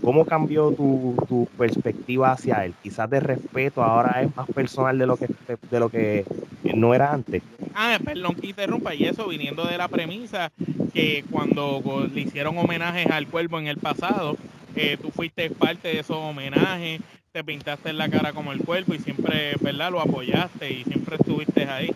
¿cómo 0.09 0.25
cambió 0.25 0.73
tu, 0.73 1.47
perspectiva 1.59 2.33
hacia 2.33 2.65
él? 2.65 2.73
Quizás 2.83 3.11
de 3.11 3.21
respeto 3.21 3.83
ahora 3.83 4.23
es 4.23 4.35
más 4.35 4.49
personal 4.49 4.97
de 4.97 5.05
lo 5.05 5.19
que, 5.19 5.29
de 5.71 5.79
lo 5.79 5.91
que 5.91 6.25
no 6.63 6.95
era 6.95 7.13
antes. 7.13 7.43
Ah, 7.75 7.99
perdón 8.03 8.35
que 8.35 8.47
interrumpa, 8.47 8.95
y 8.95 9.05
eso 9.05 9.29
viniendo 9.29 9.67
de 9.67 9.77
la 9.77 9.87
premisa 9.89 10.51
que 10.95 11.27
cuando 11.31 12.09
le 12.11 12.23
hicieron 12.23 12.57
homenajes 12.57 13.07
al 13.09 13.27
cuervo 13.27 13.59
en 13.59 13.67
el 13.67 13.77
pasado, 13.77 14.39
eh, 14.77 14.97
tú 14.99 15.11
fuiste 15.11 15.51
parte 15.51 15.89
de 15.89 15.99
esos 15.99 16.17
homenajes, 16.17 17.03
te 17.31 17.45
pintaste 17.45 17.91
en 17.91 17.99
la 17.99 18.09
cara 18.09 18.33
como 18.33 18.53
el 18.53 18.65
cuerpo 18.65 18.95
y 18.95 19.01
siempre, 19.01 19.57
¿verdad? 19.61 19.91
Lo 19.91 20.01
apoyaste 20.01 20.73
y 20.73 20.85
siempre 20.85 21.17
estuviste 21.17 21.65
ahí 21.65 21.91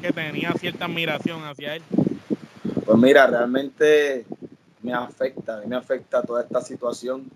que 0.00 0.12
tenía 0.12 0.52
cierta 0.52 0.84
admiración 0.84 1.42
hacia 1.42 1.74
él? 1.74 1.82
Pues 2.84 2.96
mira, 2.96 3.26
realmente 3.26 4.24
me 4.84 4.92
afecta, 4.92 5.56
a 5.56 5.60
mí 5.62 5.66
me 5.66 5.74
afecta 5.74 6.22
toda 6.22 6.42
esta 6.42 6.60
situación. 6.60 7.28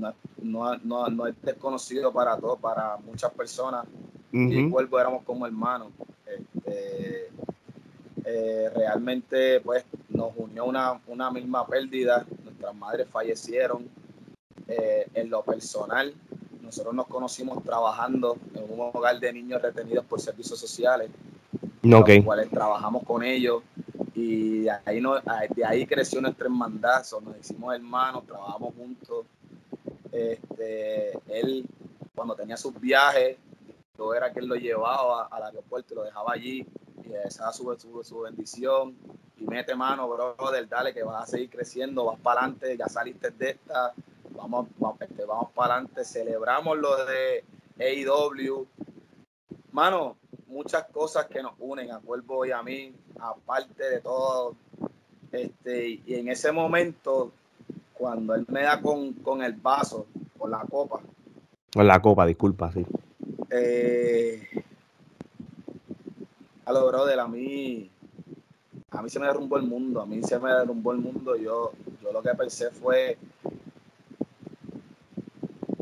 No, 0.00 0.76
no, 0.82 1.08
no, 1.08 1.26
es 1.26 1.34
desconocido 1.42 2.12
para 2.12 2.36
todos, 2.36 2.58
para 2.58 2.96
muchas 2.98 3.32
personas. 3.32 3.86
Y 4.32 4.62
vuelvo, 4.64 4.98
éramos 5.00 5.22
como 5.24 5.46
hermanos. 5.46 5.88
Este, 6.26 7.30
eh, 8.24 8.70
realmente, 8.74 9.60
pues, 9.60 9.84
nos 10.08 10.32
unió 10.36 10.64
una, 10.64 11.00
una 11.06 11.30
misma 11.30 11.66
pérdida. 11.66 12.26
Nuestras 12.44 12.74
madres 12.74 13.08
fallecieron. 13.08 13.88
Eh, 14.68 15.08
en 15.14 15.28
lo 15.28 15.42
personal, 15.42 16.14
nosotros 16.62 16.94
nos 16.94 17.08
conocimos 17.08 17.60
trabajando 17.64 18.36
en 18.54 18.62
un 18.72 18.90
hogar 18.92 19.18
de 19.18 19.32
niños 19.32 19.60
retenidos 19.60 20.04
por 20.04 20.20
servicios 20.20 20.60
sociales 20.60 21.10
los 21.82 22.24
cuales 22.24 22.50
trabajamos 22.50 23.02
con 23.04 23.22
ellos 23.22 23.62
y 24.14 24.60
de 24.60 24.70
ahí, 24.84 25.00
no, 25.00 25.14
de 25.14 25.64
ahí 25.64 25.86
creció 25.86 26.20
nuestro 26.20 26.46
hermandad, 26.46 27.02
nos 27.22 27.38
hicimos 27.38 27.74
hermanos, 27.74 28.24
trabajamos 28.26 28.74
juntos. 28.74 29.24
Este, 30.12 31.12
él, 31.28 31.66
cuando 32.14 32.34
tenía 32.34 32.56
sus 32.56 32.78
viajes, 32.80 33.38
yo 33.96 34.14
era 34.14 34.32
quien 34.32 34.48
lo 34.48 34.56
llevaba 34.56 35.26
al 35.26 35.42
aeropuerto 35.44 35.94
y 35.94 35.96
lo 35.96 36.04
dejaba 36.04 36.32
allí 36.32 36.66
y 37.04 37.08
le 37.08 37.18
deseaba 37.18 37.52
su, 37.52 38.02
su, 38.02 38.20
bendición 38.20 38.96
y 39.36 39.44
mete 39.46 39.74
mano, 39.74 40.08
brother, 40.08 40.68
dale 40.68 40.92
que 40.92 41.02
vas 41.02 41.24
a 41.24 41.26
seguir 41.26 41.50
creciendo, 41.50 42.06
vas 42.06 42.18
para 42.20 42.40
adelante, 42.40 42.76
ya 42.76 42.86
saliste 42.86 43.30
de 43.30 43.50
esta, 43.50 43.92
vamos, 44.30 44.68
vamos, 44.78 45.00
este, 45.00 45.24
vamos 45.24 45.50
para 45.52 45.74
adelante, 45.74 46.04
celebramos 46.04 46.78
lo 46.78 47.04
de 47.04 47.44
AEW. 47.78 48.66
Mano, 49.72 50.16
muchas 50.46 50.86
cosas 50.86 51.26
que 51.26 51.42
nos 51.42 51.52
unen 51.58 51.90
a 51.92 52.00
Cuervo 52.00 52.44
y 52.44 52.50
a 52.50 52.62
mí, 52.62 52.94
aparte 53.18 53.88
de 53.88 54.00
todo. 54.00 54.56
Este, 55.32 56.00
y 56.04 56.14
en 56.14 56.28
ese 56.28 56.52
momento, 56.52 57.32
cuando 58.00 58.34
él 58.34 58.46
me 58.48 58.62
da 58.62 58.80
con, 58.80 59.42
el 59.42 59.52
vaso, 59.52 60.06
con 60.38 60.50
la 60.50 60.64
copa. 60.64 61.00
Con 61.70 61.86
la 61.86 62.00
copa, 62.00 62.24
disculpa, 62.24 62.72
sí. 62.72 62.86
Eh, 63.50 64.42
a 66.64 66.72
lo 66.72 66.86
brother, 66.86 67.20
a 67.20 67.28
mí, 67.28 67.90
a 68.90 69.02
mí 69.02 69.10
se 69.10 69.20
me 69.20 69.26
derrumbó 69.26 69.58
el 69.58 69.64
mundo, 69.64 70.00
a 70.00 70.06
mí 70.06 70.22
se 70.22 70.38
me 70.38 70.50
derrumbó 70.50 70.92
el 70.92 70.98
mundo. 70.98 71.36
Yo, 71.36 71.72
yo 72.02 72.10
lo 72.10 72.22
que 72.22 72.30
pensé 72.30 72.70
fue, 72.70 73.18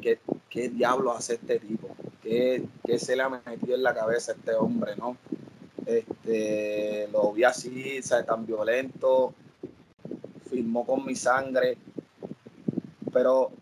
¿qué, 0.03 0.19
qué 0.51 0.71
diablo 0.71 1.13
hace 1.13 1.35
este 1.35 1.61
tipo? 1.61 1.89
qué, 2.21 2.99
se 2.99 3.15
le 3.15 3.23
ha 3.23 3.29
metido 3.29 3.77
en 3.77 3.83
la 3.85 3.95
cabeza 3.95 4.33
a 4.33 4.35
este 4.35 4.55
hombre, 4.55 4.97
¿no? 4.97 5.17
Este, 5.87 7.09
lo 7.13 7.33
vi 7.33 7.45
así, 7.45 8.01
tan 8.27 8.45
violento, 8.45 9.35
filmó 10.51 10.85
con 10.85 11.07
mi 11.07 11.15
sangre, 11.15 11.79
pero 13.13 13.53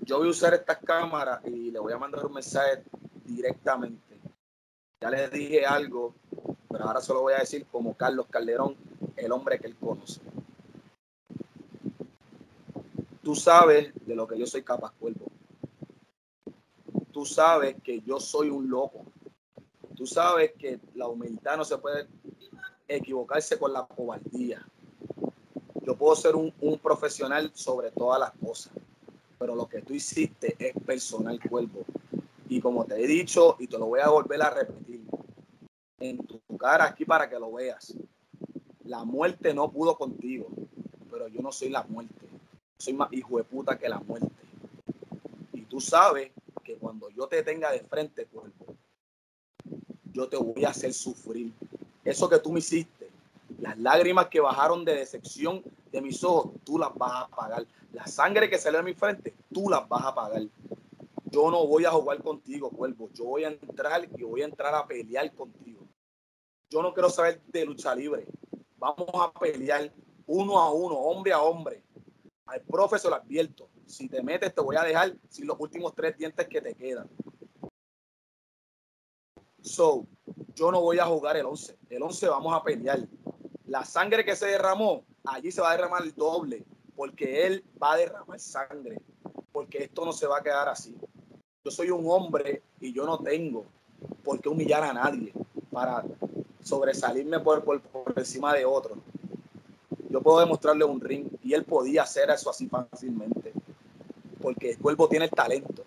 yo 0.00 0.18
voy 0.18 0.28
a 0.28 0.30
usar 0.30 0.54
estas 0.54 0.78
cámaras 0.78 1.40
y 1.46 1.70
le 1.70 1.78
voy 1.78 1.92
a 1.92 1.98
mandar 1.98 2.24
un 2.26 2.34
mensaje 2.34 2.82
directamente. 3.24 4.18
Ya 5.00 5.10
les 5.10 5.30
dije 5.30 5.64
algo, 5.64 6.14
pero 6.68 6.84
ahora 6.84 7.00
solo 7.00 7.22
voy 7.22 7.34
a 7.34 7.38
decir 7.38 7.66
como 7.66 7.96
Carlos 7.96 8.26
Calderón, 8.28 8.76
el 9.16 9.32
hombre 9.32 9.58
que 9.58 9.66
él 9.66 9.76
conoce. 9.76 10.20
Tú 13.22 13.34
sabes 13.34 13.92
de 14.06 14.14
lo 14.14 14.26
que 14.26 14.38
yo 14.38 14.46
soy 14.46 14.62
capaz, 14.62 14.92
cuerpo 14.92 15.30
tú 17.20 17.26
sabes 17.26 17.76
que 17.82 18.00
yo 18.00 18.18
soy 18.18 18.48
un 18.48 18.70
loco. 18.70 19.04
Tú 19.94 20.06
sabes 20.06 20.52
que 20.58 20.80
la 20.94 21.06
humildad 21.06 21.58
no 21.58 21.64
se 21.64 21.76
puede 21.76 22.08
equivocarse 22.88 23.58
con 23.58 23.72
la 23.72 23.86
cobardía. 23.86 24.66
Yo 25.90 25.96
puedo 25.96 26.14
ser 26.14 26.36
un, 26.36 26.52
profesional 26.80 27.50
sobre 27.52 27.90
todas 27.90 28.20
las 28.20 28.30
cosas, 28.40 28.72
pero 29.40 29.56
lo 29.56 29.68
que 29.68 29.82
tú 29.82 29.92
hiciste 29.92 30.54
es 30.56 30.72
personal 30.86 31.40
cuerpo. 31.40 31.84
Y 32.48 32.60
como 32.60 32.84
te 32.84 32.94
he 32.94 33.08
dicho, 33.08 33.56
y 33.58 33.66
te 33.66 33.76
lo 33.76 33.86
voy 33.86 33.98
a 33.98 34.08
volver 34.08 34.40
a 34.40 34.50
repetir, 34.50 35.02
en 35.98 36.18
tu 36.18 36.40
cara 36.56 36.84
aquí 36.84 37.04
para 37.04 37.28
que 37.28 37.40
lo 37.40 37.54
veas, 37.54 37.92
la 38.84 39.02
muerte 39.02 39.52
no 39.52 39.68
pudo 39.68 39.98
contigo, 39.98 40.46
pero 41.10 41.26
yo 41.26 41.40
no 41.42 41.50
soy 41.50 41.70
la 41.70 41.82
muerte. 41.82 42.28
Soy 42.78 42.92
más 42.92 43.12
hijo 43.12 43.38
de 43.38 43.42
puta 43.42 43.76
que 43.76 43.88
la 43.88 43.98
muerte. 43.98 44.30
Y 45.54 45.62
tú 45.62 45.80
sabes 45.80 46.30
cuando 46.78 47.10
yo 47.10 47.26
te 47.26 47.42
tenga 47.42 47.72
de 47.72 47.80
frente, 47.80 48.26
cuerpo, 48.26 48.76
yo 50.12 50.28
te 50.28 50.36
voy 50.36 50.64
a 50.64 50.68
hacer 50.68 50.94
sufrir. 50.94 51.52
Eso 52.04 52.28
que 52.28 52.38
tú 52.38 52.52
me 52.52 52.60
hiciste, 52.60 53.10
las 53.60 53.78
lágrimas 53.78 54.28
que 54.28 54.40
bajaron 54.40 54.84
de 54.84 54.94
decepción 54.94 55.62
de 55.90 56.00
mis 56.00 56.22
ojos, 56.24 56.52
tú 56.64 56.78
las 56.78 56.94
vas 56.94 57.24
a 57.24 57.28
pagar. 57.28 57.66
La 57.92 58.06
sangre 58.06 58.48
que 58.48 58.58
salió 58.58 58.78
de 58.78 58.84
mi 58.84 58.94
frente, 58.94 59.34
tú 59.52 59.68
las 59.68 59.88
vas 59.88 60.04
a 60.04 60.14
pagar. 60.14 60.42
Yo 61.24 61.50
no 61.50 61.66
voy 61.66 61.84
a 61.84 61.90
jugar 61.90 62.22
contigo, 62.22 62.70
cuerpo. 62.70 63.08
Yo 63.12 63.24
voy 63.24 63.44
a 63.44 63.48
entrar 63.48 64.08
y 64.16 64.22
voy 64.22 64.42
a 64.42 64.46
entrar 64.46 64.74
a 64.74 64.86
pelear 64.86 65.32
contigo. 65.34 65.86
Yo 66.68 66.82
no 66.82 66.92
quiero 66.92 67.10
saber 67.10 67.40
de 67.46 67.64
lucha 67.64 67.94
libre. 67.94 68.26
Vamos 68.76 69.10
a 69.14 69.32
pelear 69.32 69.92
uno 70.26 70.58
a 70.58 70.72
uno, 70.72 70.96
hombre 70.96 71.32
a 71.32 71.40
hombre. 71.40 71.84
Al 72.46 72.60
profesor 72.62 73.10
lo 73.10 73.16
advierto 73.16 73.70
si 73.90 74.08
te 74.08 74.22
metes 74.22 74.54
te 74.54 74.60
voy 74.60 74.76
a 74.76 74.84
dejar 74.84 75.16
sin 75.28 75.46
los 75.46 75.58
últimos 75.58 75.94
tres 75.94 76.16
dientes 76.16 76.46
que 76.48 76.60
te 76.60 76.74
quedan. 76.74 77.08
So, 79.62 80.06
yo 80.54 80.70
no 80.70 80.80
voy 80.80 80.98
a 80.98 81.06
jugar 81.06 81.36
el 81.36 81.46
11. 81.46 81.78
El 81.90 82.02
11 82.02 82.28
vamos 82.28 82.54
a 82.54 82.62
pelear. 82.62 83.00
La 83.66 83.84
sangre 83.84 84.24
que 84.24 84.36
se 84.36 84.46
derramó, 84.46 85.04
allí 85.34 85.50
se 85.50 85.60
va 85.60 85.70
a 85.70 85.76
derramar 85.76 86.02
el 86.02 86.14
doble, 86.14 86.64
porque 86.96 87.46
él 87.46 87.64
va 87.82 87.92
a 87.92 87.96
derramar 87.96 88.38
sangre, 88.40 89.00
porque 89.52 89.84
esto 89.84 90.04
no 90.04 90.12
se 90.12 90.26
va 90.26 90.38
a 90.38 90.42
quedar 90.42 90.68
así. 90.68 90.94
Yo 91.64 91.70
soy 91.70 91.90
un 91.90 92.04
hombre 92.08 92.62
y 92.80 92.92
yo 92.92 93.04
no 93.04 93.18
tengo 93.18 93.64
por 94.24 94.40
qué 94.40 94.48
humillar 94.48 94.82
a 94.82 94.92
nadie 94.92 95.32
para 95.70 96.04
sobresalirme 96.62 97.40
por, 97.40 97.64
encima 98.16 98.54
de 98.54 98.64
otro. 98.64 98.96
Yo 100.08 100.20
puedo 100.20 100.40
demostrarle 100.40 100.84
un 100.84 101.00
ring 101.00 101.28
y 101.42 101.54
él 101.54 101.64
podía 101.64 102.02
hacer 102.02 102.30
eso 102.30 102.50
así 102.50 102.68
fácilmente 102.68 103.52
porque 104.40 104.70
el 104.70 104.78
cuerpo 104.78 105.08
tiene 105.08 105.26
el 105.26 105.30
talento. 105.30 105.82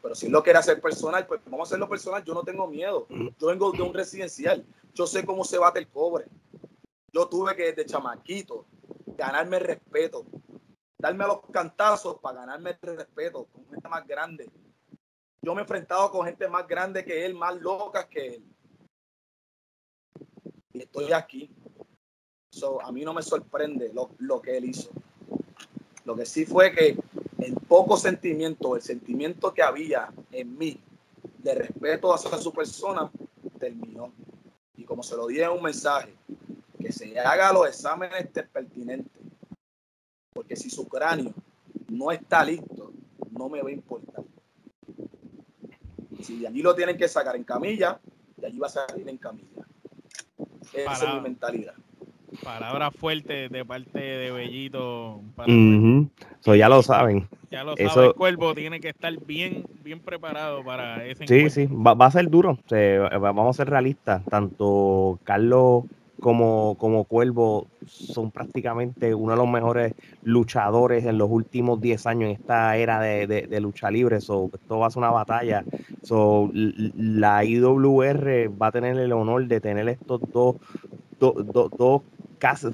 Pero 0.00 0.14
si 0.14 0.26
él 0.26 0.32
lo 0.32 0.42
quiere 0.42 0.58
hacer 0.58 0.80
personal, 0.80 1.26
pues 1.26 1.40
vamos 1.44 1.60
a 1.60 1.70
hacerlo 1.70 1.88
personal. 1.88 2.24
Yo 2.24 2.32
no 2.32 2.44
tengo 2.44 2.66
miedo. 2.68 3.06
Yo 3.38 3.48
vengo 3.48 3.72
de 3.72 3.82
un 3.82 3.92
residencial. 3.92 4.64
Yo 4.94 5.06
sé 5.06 5.26
cómo 5.26 5.44
se 5.44 5.58
bate 5.58 5.80
el 5.80 5.88
cobre. 5.88 6.26
Yo 7.12 7.26
tuve 7.26 7.56
que 7.56 7.72
desde 7.72 7.86
chamaquito 7.86 8.64
ganarme 9.16 9.56
el 9.56 9.64
respeto, 9.64 10.26
darme 10.98 11.26
los 11.26 11.40
cantazos 11.50 12.18
para 12.20 12.40
ganarme 12.40 12.78
el 12.82 12.96
respeto 12.96 13.46
con 13.46 13.68
gente 13.70 13.88
más 13.88 14.06
grande. 14.06 14.50
Yo 15.42 15.54
me 15.54 15.60
he 15.60 15.62
enfrentado 15.62 16.10
con 16.10 16.26
gente 16.26 16.48
más 16.48 16.66
grande 16.66 17.04
que 17.04 17.24
él, 17.24 17.34
más 17.34 17.56
locas 17.60 18.06
que 18.06 18.34
él. 18.34 18.44
Y 20.72 20.80
estoy 20.80 21.12
aquí. 21.12 21.50
So, 22.50 22.80
a 22.82 22.90
mí 22.90 23.04
no 23.04 23.14
me 23.14 23.22
sorprende 23.22 23.92
lo, 23.92 24.10
lo 24.18 24.40
que 24.40 24.56
él 24.56 24.66
hizo. 24.66 24.90
Lo 26.04 26.16
que 26.16 26.26
sí 26.26 26.46
fue 26.46 26.72
que 26.72 26.96
el 27.38 27.54
poco 27.68 27.96
sentimiento, 27.96 28.76
el 28.76 28.82
sentimiento 28.82 29.52
que 29.52 29.62
había 29.62 30.12
en 30.32 30.56
mí 30.56 30.80
de 31.38 31.54
respeto 31.54 32.12
hacia 32.14 32.36
su 32.38 32.52
persona, 32.52 33.10
terminó. 33.58 34.12
Y 34.76 34.84
como 34.84 35.02
se 35.02 35.16
lo 35.16 35.26
dije 35.26 35.44
en 35.44 35.50
un 35.50 35.62
mensaje, 35.62 36.14
que 36.76 36.92
se 36.92 37.18
haga 37.18 37.52
los 37.52 37.68
exámenes 37.68 38.28
pertinentes, 38.52 39.22
porque 40.32 40.56
si 40.56 40.70
su 40.70 40.86
cráneo 40.88 41.32
no 41.88 42.10
está 42.10 42.44
listo, 42.44 42.92
no 43.30 43.48
me 43.48 43.62
va 43.62 43.68
a 43.68 43.72
importar. 43.72 44.24
Si 46.22 46.40
de 46.40 46.48
allí 46.48 46.62
lo 46.62 46.74
tienen 46.74 46.96
que 46.96 47.08
sacar 47.08 47.36
en 47.36 47.44
camilla, 47.44 48.00
de 48.36 48.46
allí 48.46 48.58
va 48.58 48.66
a 48.66 48.70
salir 48.70 49.08
en 49.08 49.18
camilla. 49.18 49.66
Esa 50.72 50.92
es 50.92 51.14
mi 51.14 51.20
mentalidad. 51.20 51.74
Palabras 52.42 52.92
fuertes 52.96 53.50
de 53.50 53.64
parte 53.64 53.98
de 53.98 54.30
Bellito. 54.30 55.20
Eso 56.40 56.54
ya 56.54 56.68
lo 56.68 56.82
saben. 56.82 57.28
Ya 57.50 57.64
lo 57.64 57.76
saben, 57.76 58.04
el 58.04 58.14
cuervo 58.14 58.54
tiene 58.54 58.80
que 58.80 58.88
estar 58.88 59.14
bien, 59.24 59.64
bien 59.82 60.00
preparado 60.00 60.64
para 60.64 61.04
ese 61.06 61.26
Sí, 61.26 61.48
sí, 61.50 61.66
va, 61.66 61.92
a 62.04 62.10
ser 62.10 62.28
duro. 62.28 62.58
vamos 62.68 63.48
a 63.48 63.56
ser 63.56 63.70
realistas. 63.70 64.24
Tanto 64.26 65.18
Carlos 65.24 65.84
como, 66.20 66.76
como 66.78 67.04
Cuervo 67.04 67.68
son 67.86 68.30
prácticamente 68.30 69.14
uno 69.14 69.32
de 69.32 69.38
los 69.38 69.48
mejores 69.48 69.92
luchadores 70.22 71.04
en 71.04 71.18
los 71.18 71.30
últimos 71.30 71.80
10 71.80 72.06
años 72.06 72.30
en 72.30 72.36
esta 72.36 72.76
era 72.76 73.00
de, 73.00 73.58
lucha 73.60 73.90
libre. 73.90 74.20
So, 74.20 74.50
esto 74.52 74.78
va 74.78 74.86
a 74.86 74.90
ser 74.90 74.98
una 74.98 75.10
batalla. 75.10 75.64
So, 76.02 76.50
la 76.52 77.44
IWR 77.44 78.48
va 78.48 78.68
a 78.68 78.72
tener 78.72 78.98
el 78.98 79.12
honor 79.12 79.46
de 79.46 79.60
tener 79.60 79.88
estos 79.88 80.20
dos, 80.32 80.56
dos 81.18 82.02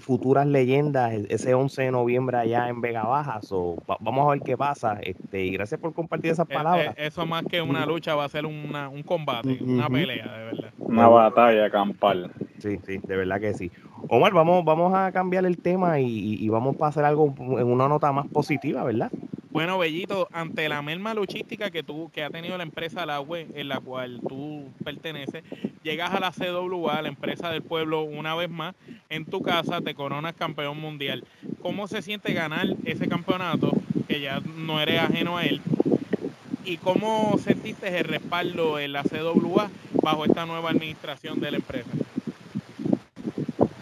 futuras 0.00 0.46
leyendas 0.46 1.12
ese 1.28 1.54
11 1.54 1.82
de 1.82 1.90
noviembre 1.90 2.36
allá 2.36 2.68
en 2.68 2.80
Vega 2.80 3.04
Baja. 3.04 3.40
So, 3.42 3.76
vamos 4.00 4.26
a 4.26 4.30
ver 4.32 4.40
qué 4.40 4.56
pasa. 4.56 4.98
Este, 5.00 5.44
y 5.44 5.50
gracias 5.52 5.80
por 5.80 5.92
compartir 5.92 6.32
esas 6.32 6.48
eh, 6.48 6.54
palabras. 6.54 6.94
Eh, 6.96 7.06
eso 7.06 7.26
más 7.26 7.44
que 7.44 7.62
una 7.62 7.86
lucha 7.86 8.14
va 8.14 8.24
a 8.24 8.28
ser 8.28 8.46
una, 8.46 8.88
un 8.88 9.02
combate, 9.02 9.58
una 9.62 9.88
pelea, 9.88 10.26
de 10.26 10.44
verdad. 10.44 10.70
Una 10.78 11.08
batalla 11.08 11.70
campal. 11.70 12.30
Sí, 12.58 12.78
sí, 12.86 12.98
de 12.98 13.16
verdad 13.16 13.40
que 13.40 13.54
sí. 13.54 13.70
Omar, 14.08 14.32
vamos, 14.32 14.64
vamos 14.64 14.94
a 14.94 15.10
cambiar 15.12 15.44
el 15.46 15.58
tema 15.58 16.00
y, 16.00 16.34
y 16.34 16.48
vamos 16.48 16.76
a 16.80 16.86
hacer 16.86 17.04
algo 17.04 17.34
en 17.38 17.66
una 17.66 17.88
nota 17.88 18.12
más 18.12 18.26
positiva, 18.28 18.84
¿verdad? 18.84 19.10
Bueno, 19.52 19.76
Bellito, 19.76 20.28
ante 20.32 20.66
la 20.66 20.80
merma 20.80 21.12
luchística 21.12 21.70
que 21.70 21.82
tú, 21.82 22.10
que 22.10 22.24
ha 22.24 22.30
tenido 22.30 22.56
la 22.56 22.62
empresa 22.62 23.04
La 23.04 23.20
Web, 23.20 23.48
en 23.54 23.68
la 23.68 23.80
cual 23.80 24.18
tú 24.26 24.64
perteneces, 24.82 25.44
llegas 25.82 26.14
a 26.14 26.20
la 26.20 26.32
CWA, 26.32 27.02
la 27.02 27.08
empresa 27.08 27.50
del 27.50 27.60
pueblo, 27.60 28.00
una 28.00 28.34
vez 28.34 28.48
más, 28.48 28.74
en 29.10 29.26
tu 29.26 29.42
casa 29.42 29.82
te 29.82 29.94
coronas 29.94 30.34
campeón 30.36 30.80
mundial. 30.80 31.24
¿Cómo 31.60 31.86
se 31.86 32.00
siente 32.00 32.32
ganar 32.32 32.66
ese 32.86 33.08
campeonato, 33.08 33.72
que 34.08 34.22
ya 34.22 34.40
no 34.56 34.80
eres 34.80 35.00
ajeno 35.00 35.36
a 35.36 35.44
él? 35.44 35.60
¿Y 36.64 36.78
cómo 36.78 37.36
sentiste 37.38 37.98
el 37.98 38.04
respaldo 38.04 38.78
en 38.78 38.94
la 38.94 39.02
CWA 39.02 39.70
bajo 40.02 40.24
esta 40.24 40.46
nueva 40.46 40.70
administración 40.70 41.40
de 41.40 41.50
la 41.50 41.56
empresa? 41.58 41.90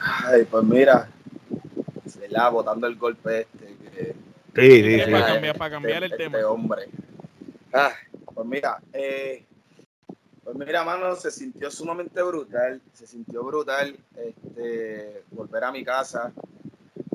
Ay, 0.00 0.42
pues 0.50 0.64
mira, 0.64 1.08
se 2.06 2.28
la 2.28 2.48
botando 2.48 2.88
el 2.88 2.96
golpe 2.96 3.46
Sí, 4.54 4.82
sí, 4.82 5.00
sí. 5.00 5.10
Para 5.10 5.26
cambiar, 5.26 5.58
para 5.58 5.70
cambiar 5.70 6.04
el 6.04 6.12
este 6.12 6.24
tema. 6.24 6.38
hombre. 6.48 6.88
Ah, 7.72 7.92
pues 8.34 8.46
mira, 8.46 8.80
eh, 8.92 9.44
pues 10.42 10.56
mira, 10.56 10.82
mano, 10.82 11.14
se 11.14 11.30
sintió 11.30 11.70
sumamente 11.70 12.20
brutal, 12.22 12.80
se 12.92 13.06
sintió 13.06 13.44
brutal 13.44 13.96
este, 14.16 15.22
volver 15.30 15.64
a 15.64 15.72
mi 15.72 15.84
casa, 15.84 16.32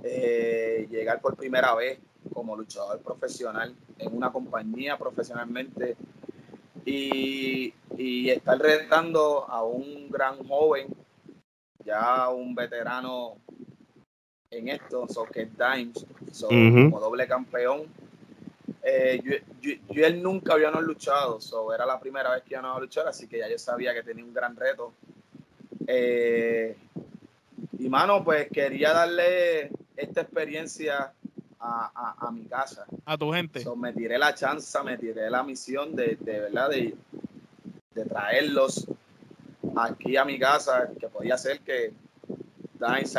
eh, 0.04 0.88
llegar 0.89 1.20
por 1.20 1.36
primera 1.36 1.75
vez 1.75 2.00
como 2.34 2.56
luchador 2.56 3.01
profesional 3.01 3.75
en 4.00 4.15
una 4.15 4.32
compañía 4.32 4.98
profesionalmente 4.98 5.96
y, 6.86 7.74
y 7.98 8.30
estar 8.30 8.58
retando 8.60 9.46
a 9.50 9.63
un 9.63 10.10
gran 10.10 10.38
joven, 10.48 10.88
ya 11.84 12.30
un 12.30 12.56
veterano 12.56 13.38
en 14.52 14.70
esto, 14.70 15.08
so 15.08 15.25
que 15.25 15.46
Dimes, 15.46 16.06
como 16.40 17.00
doble 17.00 17.28
campeón. 17.28 17.84
Eh, 18.84 19.22
yo, 19.24 19.72
yo, 19.90 20.06
él 20.06 20.22
nunca 20.22 20.54
habíamos 20.54 20.84
luchado, 20.84 21.42
so 21.42 21.74
era 21.74 21.86
la 21.86 22.00
primera 22.00 22.32
vez 22.32 22.44
que 22.44 22.54
íbamos 22.54 22.78
a 22.78 22.80
luchar, 22.80 23.08
así 23.08 23.28
que 23.28 23.40
ya 23.40 23.50
yo 23.50 23.58
sabía 23.58 23.94
que 23.94 24.04
tenía 24.04 24.24
un 24.24 24.34
gran 24.34 24.56
reto. 24.56 24.94
Eh, 25.88 26.78
y 27.80 27.90
mano, 27.90 28.24
pues 28.24 28.48
quería 28.52 28.94
darle 28.94 29.72
esta 29.96 30.22
experiencia 30.22 31.14
a, 31.60 32.16
a, 32.20 32.31
mi 32.31 32.46
casa. 32.46 32.86
A 33.05 33.18
tu 33.18 33.31
gente. 33.31 33.62
So, 33.62 33.75
me 33.75 33.92
tiré 33.92 34.18
la 34.18 34.36
chance, 34.36 34.77
me 34.84 34.98
tiré 34.98 35.29
la 35.29 35.44
misión 35.44 35.96
de, 35.96 36.18
de 36.20 36.40
verdad 36.42 36.70
de, 36.70 36.96
de 37.94 38.05
traerlos 38.05 38.88
aquí 39.75 40.16
a 40.16 40.25
mi 40.25 40.38
casa, 40.38 40.92
que 41.00 41.08
podía 41.10 41.38
ser 41.38 41.62
que 41.62 41.94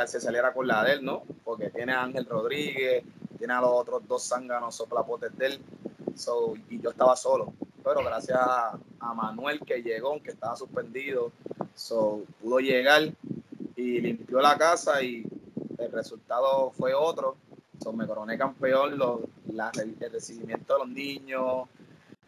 se 0.06 0.20
saliera 0.20 0.52
con 0.52 0.66
la 0.66 0.84
de 0.84 0.94
él, 0.94 1.04
¿no? 1.04 1.22
Porque 1.44 1.70
tiene 1.70 1.92
a 1.92 2.02
Ángel 2.02 2.26
Rodríguez, 2.26 3.04
tiene 3.38 3.54
a 3.54 3.60
los 3.60 3.70
otros 3.70 4.06
dos 4.06 4.28
zánganos 4.28 4.74
soplapotes 4.74 5.36
de 5.36 5.46
él, 5.46 5.60
y 6.70 6.80
yo 6.80 6.90
estaba 6.90 7.16
solo. 7.16 7.52
Pero 7.84 8.00
gracias 8.02 8.38
a, 8.40 8.78
Manuel 9.14 9.60
que 9.60 9.82
llegó, 9.82 10.20
que 10.20 10.30
estaba 10.30 10.56
suspendido, 10.56 11.30
so, 11.76 12.22
pudo 12.42 12.58
llegar 12.58 13.02
y 13.76 14.00
limpió 14.00 14.40
la 14.40 14.58
casa 14.58 15.00
y 15.00 15.24
el 15.78 15.92
resultado 15.92 16.72
fue 16.72 16.92
otro. 16.92 17.36
So, 17.80 17.92
me 17.92 18.06
coroné 18.06 18.36
campeón, 18.36 18.98
los, 18.98 19.20
el 19.48 20.10
recibimiento 20.10 20.74
de 20.74 20.78
los 20.80 20.88
niños, 20.88 21.68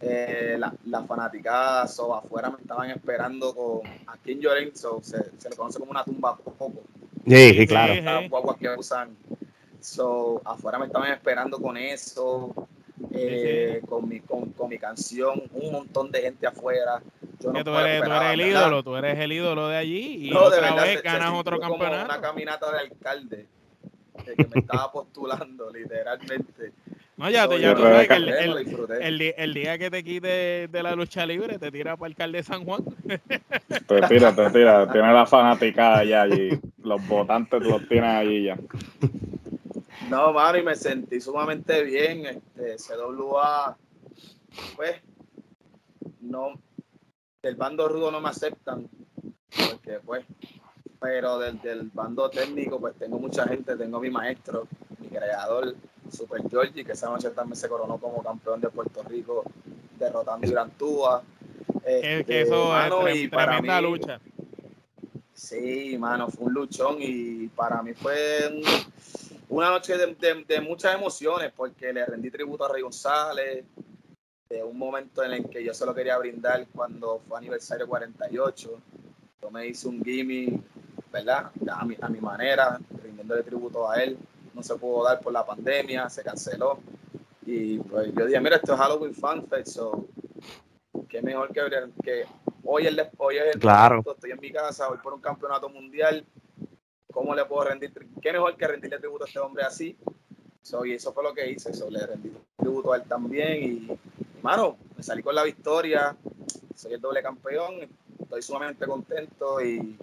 eh, 0.00 0.54
la, 0.56 0.72
la, 0.86 1.02
fanaticada, 1.02 1.82
afuera 1.82 2.50
me 2.50 2.60
estaban 2.60 2.90
esperando 2.90 3.52
con 3.52 3.80
aquí 4.06 4.32
en 4.32 4.40
Lloren, 4.40 4.76
se, 4.76 4.88
se, 5.02 5.50
le 5.50 5.56
conoce 5.56 5.80
como 5.80 5.90
una 5.90 6.04
tumba 6.04 6.36
poco. 6.36 6.82
Sí, 7.28 7.54
sí, 7.54 7.66
claro. 7.66 7.94
Las 8.02 8.30
guaguas 8.30 8.56
que 8.56 8.68
usan. 8.76 9.16
So, 9.80 10.42
afuera 10.44 10.78
me 10.78 10.86
estaban 10.86 11.12
esperando 11.12 11.58
con 11.58 11.76
eso, 11.76 12.52
eh, 13.12 13.80
con, 13.88 14.08
mi, 14.08 14.20
con, 14.20 14.50
con, 14.50 14.68
mi 14.68 14.78
canción, 14.78 15.42
un 15.52 15.72
montón 15.72 16.10
de 16.10 16.22
gente 16.22 16.46
afuera. 16.46 17.00
Yo 17.40 17.52
no 17.52 17.62
tú, 17.62 17.74
eres, 17.76 18.02
tú 18.02 18.10
eres, 18.10 18.32
el 18.32 18.40
ídolo, 18.40 18.82
tú 18.82 18.96
eres 18.96 19.18
el 19.18 19.32
ídolo 19.32 19.68
de 19.68 19.76
allí 19.76 20.28
y 20.28 20.34
otra 20.34 20.74
vez 20.74 21.02
ganas 21.02 21.32
otro 21.32 21.60
campeonato. 21.60 22.06
una 22.06 22.20
caminata 22.20 22.72
de 22.72 22.78
alcalde 22.78 23.46
que 24.24 24.46
me 24.52 24.60
estaba 24.60 24.90
postulando, 24.92 25.70
literalmente. 25.70 26.72
No, 27.16 27.28
ya, 27.30 27.48
te, 27.48 27.60
ya 27.60 27.74
tú 27.74 27.82
sabes 27.82 28.06
que 28.06 28.14
el, 28.14 28.28
el, 28.28 29.34
el, 29.36 29.54
día 29.54 29.76
que 29.76 29.90
te 29.90 30.04
quite 30.04 30.68
de 30.68 30.82
la 30.82 30.94
lucha 30.94 31.26
libre, 31.26 31.58
te 31.58 31.72
tira 31.72 31.96
para 31.96 32.06
el 32.06 32.12
alcalde 32.12 32.38
de 32.38 32.44
San 32.44 32.64
Juan. 32.64 32.84
Te 33.86 34.02
tira, 34.02 34.34
te 34.34 34.50
tira. 34.50 34.90
Tiene 34.92 35.12
la 35.12 35.26
fanaticada 35.26 36.04
ya 36.04 36.22
allí. 36.22 36.60
Los 36.88 37.06
votantes 37.06 37.62
los 37.62 37.86
tienen 37.86 38.10
allí 38.10 38.44
ya. 38.44 38.58
No, 40.08 40.32
mano, 40.32 40.58
y 40.58 40.62
me 40.62 40.74
sentí 40.74 41.20
sumamente 41.20 41.82
bien. 41.82 42.24
Este, 42.24 42.76
CWA, 42.76 43.76
pues, 44.74 44.96
no, 46.20 46.54
del 47.42 47.56
bando 47.56 47.88
rudo 47.88 48.10
no 48.10 48.20
me 48.20 48.30
aceptan. 48.30 48.88
Porque, 49.70 50.00
pues, 50.04 50.24
pero 51.00 51.38
del, 51.38 51.60
del 51.60 51.90
bando 51.92 52.30
técnico, 52.30 52.80
pues 52.80 52.94
tengo 52.96 53.18
mucha 53.18 53.46
gente. 53.46 53.76
Tengo 53.76 54.00
mi 54.00 54.10
maestro, 54.10 54.66
mi 54.98 55.08
creador, 55.08 55.74
Super 56.10 56.42
Georgie, 56.48 56.84
que 56.84 56.92
esa 56.92 57.10
noche 57.10 57.30
también 57.30 57.56
se 57.56 57.68
coronó 57.68 57.98
como 57.98 58.22
campeón 58.22 58.60
de 58.60 58.70
Puerto 58.70 59.02
Rico, 59.02 59.44
derrotando 59.98 60.46
a 60.46 60.50
Irantúa. 60.50 61.22
que 61.84 62.20
este, 62.20 62.42
eso 62.42 62.68
mano, 62.68 63.06
es 63.06 63.30
tremenda 63.30 63.80
lucha. 63.80 64.20
Sí, 65.38 65.96
mano, 65.96 66.28
fue 66.28 66.46
un 66.46 66.54
luchón 66.54 66.96
y 66.98 67.46
para 67.46 67.80
mí 67.80 67.94
fue 67.94 68.60
una 69.48 69.70
noche 69.70 69.96
de, 69.96 70.60
muchas 70.60 70.96
emociones 70.96 71.52
porque 71.54 71.92
le 71.92 72.04
rendí 72.04 72.28
tributo 72.28 72.64
a 72.64 72.72
Rey 72.72 72.82
González, 72.82 73.64
de 74.50 74.64
un 74.64 74.76
momento 74.76 75.22
en 75.22 75.34
el 75.34 75.48
que 75.48 75.62
yo 75.62 75.72
solo 75.72 75.94
quería 75.94 76.18
brindar 76.18 76.66
cuando 76.74 77.20
fue 77.20 77.38
aniversario 77.38 77.86
48. 77.86 78.80
Yo 79.40 79.50
me 79.52 79.68
hice 79.68 79.86
un 79.86 80.02
gimme, 80.04 80.60
¿verdad? 81.12 81.52
A 81.70 81.84
mi, 81.84 82.20
manera, 82.20 82.80
rindiéndole 83.00 83.44
tributo 83.44 83.88
a 83.88 84.02
él 84.02 84.18
no 84.52 84.62
se 84.64 84.74
pudo 84.74 85.04
dar 85.04 85.20
por 85.20 85.32
la 85.32 85.46
pandemia, 85.46 86.10
se 86.10 86.24
canceló. 86.24 86.80
Y 87.46 87.78
pues 87.78 88.12
yo 88.12 88.26
dije, 88.26 88.40
mira, 88.40 88.56
esto 88.56 88.74
es 88.74 88.80
Halloween 88.80 89.14
Fan 89.14 89.46
Fest, 89.46 89.68
so, 89.68 90.08
qué 91.08 91.22
mejor 91.22 91.52
que, 91.52 91.62
que 92.02 92.26
hoy, 92.70 92.86
el, 92.86 93.00
hoy 93.16 93.38
es 93.38 93.54
el 93.54 93.60
claro. 93.60 94.04
estoy 94.06 94.30
en 94.30 94.40
mi 94.40 94.52
casa, 94.52 94.88
voy 94.88 94.98
por 94.98 95.14
un 95.14 95.22
campeonato 95.22 95.70
mundial, 95.70 96.24
¿cómo 97.10 97.34
le 97.34 97.44
puedo 97.46 97.64
rendir? 97.64 97.92
¿Qué 98.20 98.30
mejor 98.30 98.56
que 98.56 98.66
rendirle 98.66 98.98
tributo 98.98 99.24
a 99.24 99.26
este 99.26 99.38
hombre 99.38 99.64
así? 99.64 99.96
So, 100.60 100.84
y 100.84 100.92
eso 100.92 101.14
fue 101.14 101.22
lo 101.22 101.32
que 101.32 101.50
hice, 101.50 101.72
so, 101.72 101.88
le 101.88 102.06
rendí 102.06 102.30
tributo 102.56 102.92
a 102.92 102.96
él 102.96 103.04
también 103.04 103.62
y, 103.62 103.98
mano, 104.42 104.76
me 104.94 105.02
salí 105.02 105.22
con 105.22 105.34
la 105.34 105.44
victoria, 105.44 106.14
soy 106.74 106.92
el 106.92 107.00
doble 107.00 107.22
campeón, 107.22 107.88
estoy 108.20 108.42
sumamente 108.42 108.86
contento 108.86 109.64
y, 109.64 109.98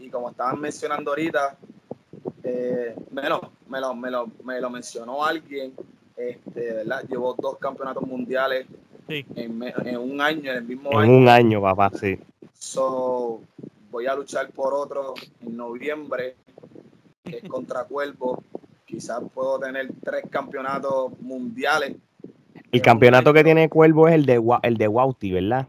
y 0.00 0.10
como 0.10 0.30
estaban 0.30 0.60
mencionando 0.60 1.12
ahorita, 1.12 1.56
eh, 2.42 2.96
me, 3.12 3.28
lo, 3.28 3.52
me, 3.68 3.80
lo, 3.80 3.94
me, 3.94 4.10
lo, 4.10 4.26
me, 4.42 4.60
lo, 4.60 4.70
mencionó 4.70 5.24
alguien, 5.24 5.72
este, 6.16 6.72
¿verdad? 6.72 7.04
Llevo 7.08 7.36
dos 7.38 7.58
campeonatos 7.58 8.02
mundiales 8.02 8.66
en, 9.08 9.62
en, 9.84 9.96
un 9.96 10.20
año, 10.20 10.50
en 10.50 10.56
el 10.58 10.64
mismo 10.64 10.90
en 10.92 10.98
año. 10.98 11.04
En 11.04 11.22
un 11.22 11.28
año, 11.28 11.60
papá, 11.60 11.90
sí. 11.98 12.18
So, 12.52 13.40
voy 13.90 14.06
a 14.06 14.14
luchar 14.14 14.50
por 14.50 14.74
otro 14.74 15.14
en 15.40 15.56
noviembre, 15.56 16.36
que 17.24 17.38
es 17.38 17.48
contra 17.48 17.84
Cuervo. 17.84 18.42
Quizás 18.86 19.22
puedo 19.32 19.58
tener 19.58 19.88
tres 20.02 20.24
campeonatos 20.30 21.18
mundiales. 21.20 21.96
El 22.70 22.82
campeonato 22.82 23.32
que 23.32 23.44
tiene 23.44 23.68
Cuervo 23.68 24.08
es 24.08 24.14
el 24.14 24.26
de, 24.26 24.42
el 24.62 24.76
de 24.76 24.88
Wauti, 24.88 25.32
¿verdad? 25.32 25.68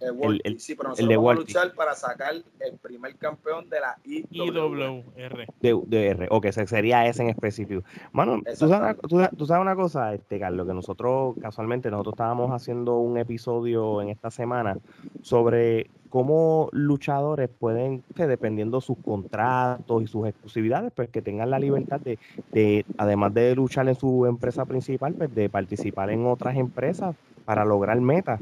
El, 0.00 0.40
el, 0.44 0.60
sí, 0.60 0.74
pero 0.74 0.90
nosotros 0.90 1.16
vamos 1.16 1.32
a 1.32 1.34
luchar 1.34 1.74
para 1.74 1.94
sacar 1.94 2.34
el 2.34 2.78
primer 2.82 3.16
campeón 3.16 3.68
de 3.70 3.80
la 3.80 3.98
IWR. 4.04 5.46
De, 5.60 5.80
de 5.86 6.06
R, 6.08 6.28
o 6.30 6.40
que 6.40 6.52
sería 6.52 7.06
ese 7.06 7.22
en 7.22 7.30
específico. 7.30 7.82
Mano, 8.12 8.42
¿tú 8.58 8.68
sabes, 8.68 8.96
tú, 9.08 9.46
sabes, 9.46 9.62
una 9.62 9.74
cosa, 9.74 10.12
este, 10.14 10.38
Carlos, 10.38 10.66
que 10.66 10.74
nosotros 10.74 11.34
casualmente, 11.40 11.90
nosotros 11.90 12.14
estábamos 12.14 12.50
haciendo 12.50 12.98
un 12.98 13.16
episodio 13.16 14.02
en 14.02 14.10
esta 14.10 14.30
semana 14.30 14.76
sobre 15.22 15.88
cómo 16.10 16.68
luchadores 16.72 17.48
pueden, 17.48 18.02
que 18.14 18.26
dependiendo 18.26 18.80
sus 18.80 18.98
contratos 18.98 20.02
y 20.02 20.06
sus 20.06 20.26
exclusividades, 20.26 20.92
pues 20.94 21.08
que 21.08 21.22
tengan 21.22 21.50
la 21.50 21.58
libertad 21.58 22.00
de, 22.00 22.18
de, 22.52 22.84
además 22.98 23.32
de 23.34 23.54
luchar 23.54 23.88
en 23.88 23.94
su 23.94 24.26
empresa 24.26 24.66
principal, 24.66 25.14
pues 25.14 25.34
de 25.34 25.48
participar 25.48 26.10
en 26.10 26.26
otras 26.26 26.56
empresas 26.56 27.16
para 27.44 27.64
lograr 27.64 28.00
metas 28.00 28.40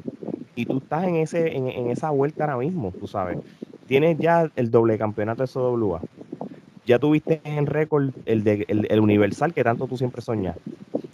y 0.57 0.67
tú 0.67 0.79
estás 0.79 1.05
en 1.05 1.17
ese 1.17 1.57
en, 1.57 1.91
esa 1.91 2.11
vuelta 2.11 2.45
ahora 2.45 2.59
mismo, 2.59 2.93
tú 2.99 3.07
sabes. 3.07 3.39
Tienes 3.87 4.19
ya 4.19 4.51
el 4.57 4.71
doble 4.71 4.99
campeonato 4.99 5.43
de 5.43 5.47
SWA. 5.49 6.01
Ya 6.87 6.99
tuviste 6.99 7.41
en 7.45 7.67
récord 7.67 8.11
el, 8.27 8.47
el, 8.69 9.01
Universal 9.01 9.53
que 9.53 9.65
tanto 9.65 9.87
tú 9.87 9.97
siempre 9.97 10.23
soñas. 10.23 10.57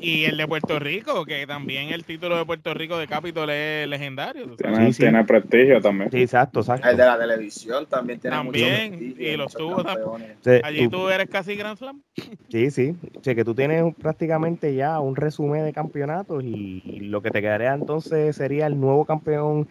Y 0.00 0.24
el 0.24 0.36
de 0.36 0.48
Puerto 0.48 0.78
Rico, 0.78 1.24
que 1.24 1.46
también 1.46 1.90
el 1.90 2.04
título 2.04 2.38
de 2.38 2.44
Puerto 2.44 2.72
Rico 2.72 2.96
de 2.98 3.06
Capitol 3.06 3.50
es 3.50 3.86
legendario. 3.86 4.56
Tiene, 4.56 5.24
prestigio 5.24 5.80
también. 5.80 6.10
Sí, 6.10 6.22
exacto, 6.22 6.60
exacto. 6.60 6.88
El 6.88 6.96
de 6.96 7.04
la 7.04 7.18
televisión 7.18 7.86
también 7.86 8.18
tiene 8.18 8.36
también, 8.36 9.14
y 9.18 9.36
los 9.36 9.52
tuvo 9.52 9.84
también. 9.84 10.36
Allí 10.64 10.88
tú, 10.88 11.08
eres 11.08 11.28
casi 11.28 11.54
Grand 11.54 11.76
Slam. 11.76 12.02
Sí, 12.48 12.70
sí. 12.70 12.96
O 13.18 13.22
sea, 13.22 13.34
que 13.34 13.44
tú 13.44 13.54
tienes 13.54 13.94
prácticamente 13.96 14.74
ya 14.74 14.98
un 15.00 15.16
resumen 15.16 15.64
de 15.64 15.72
campeonatos 15.72 16.42
y, 16.44 17.00
lo 17.00 17.22
que 17.22 17.30
te 17.30 17.40
quedaría 17.40 17.74
entonces 17.74 18.36
sería 18.36 18.66
el 18.66 18.80
nuevo 18.80 19.04
campeón. 19.04 19.68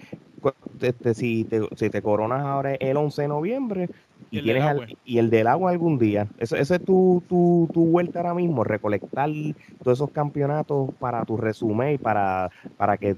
Este, 0.79 1.13
si, 1.13 1.43
te, 1.43 1.61
si 1.75 1.89
te 1.89 2.01
coronas 2.01 2.45
ahora 2.45 2.75
el 2.75 2.95
11 2.95 3.23
de 3.23 3.27
noviembre, 3.27 3.89
y, 4.31 4.41
tienes 4.41 4.63
y 5.05 5.17
el 5.17 5.29
del 5.29 5.47
agua 5.47 5.71
algún 5.71 5.97
día. 5.97 6.27
Esa 6.37 6.57
es 6.57 6.85
tu, 6.85 7.23
tu, 7.27 7.69
tu, 7.73 7.85
vuelta 7.85 8.19
ahora 8.19 8.33
mismo, 8.33 8.63
recolectar 8.63 9.29
todos 9.83 9.97
esos 9.97 10.11
campeonatos 10.11 10.93
para 10.99 11.25
tu 11.25 11.37
resumen 11.37 11.95
y 11.95 11.97
para, 11.97 12.51
para 12.77 12.97
que 12.97 13.15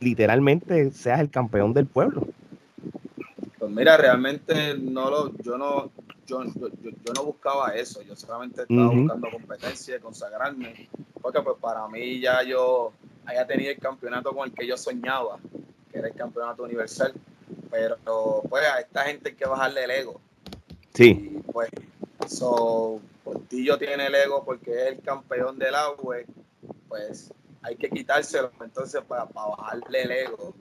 literalmente 0.00 0.90
seas 0.92 1.20
el 1.20 1.30
campeón 1.30 1.72
del 1.74 1.86
pueblo. 1.86 2.26
Pues 3.58 3.70
mira, 3.70 3.96
realmente 3.96 4.78
no 4.78 5.10
lo, 5.10 5.36
yo 5.38 5.58
no, 5.58 5.90
yo, 6.26 6.44
yo, 6.44 7.12
no 7.14 7.24
buscaba 7.24 7.74
eso, 7.74 8.02
yo 8.02 8.14
solamente 8.14 8.62
estaba 8.62 8.88
buscando 8.88 9.30
competencia 9.30 9.96
y 9.96 10.00
consagrarme, 10.00 10.88
porque 11.20 11.40
pues 11.42 11.56
para 11.60 11.86
mí 11.88 12.20
ya 12.20 12.42
yo 12.42 12.92
haya 13.26 13.46
tenido 13.46 13.70
el 13.70 13.78
campeonato 13.78 14.34
con 14.34 14.48
el 14.48 14.54
que 14.54 14.66
yo 14.66 14.76
soñaba, 14.76 15.38
que 15.90 15.98
era 15.98 16.08
el 16.08 16.14
campeonato 16.14 16.62
universal, 16.62 17.12
pero 17.70 17.96
pues 18.48 18.64
a 18.64 18.80
esta 18.80 19.04
gente 19.04 19.30
hay 19.30 19.34
que 19.34 19.46
bajarle 19.46 19.84
el 19.84 19.90
ego, 19.90 20.20
Sí. 20.98 21.30
Y 21.32 21.52
pues, 21.52 21.70
so, 22.26 23.00
Portillo 23.22 23.78
tiene 23.78 24.08
el 24.08 24.14
ego 24.16 24.44
porque 24.44 24.72
es 24.72 24.86
el 24.88 25.00
campeón 25.00 25.56
del 25.56 25.76
agua, 25.76 26.16
pues 26.88 27.32
hay 27.62 27.76
que 27.76 27.88
quitárselo 27.88 28.50
entonces 28.60 29.00
para, 29.04 29.26
bajarle 29.26 30.02
el 30.02 30.10
ego. 30.10 30.54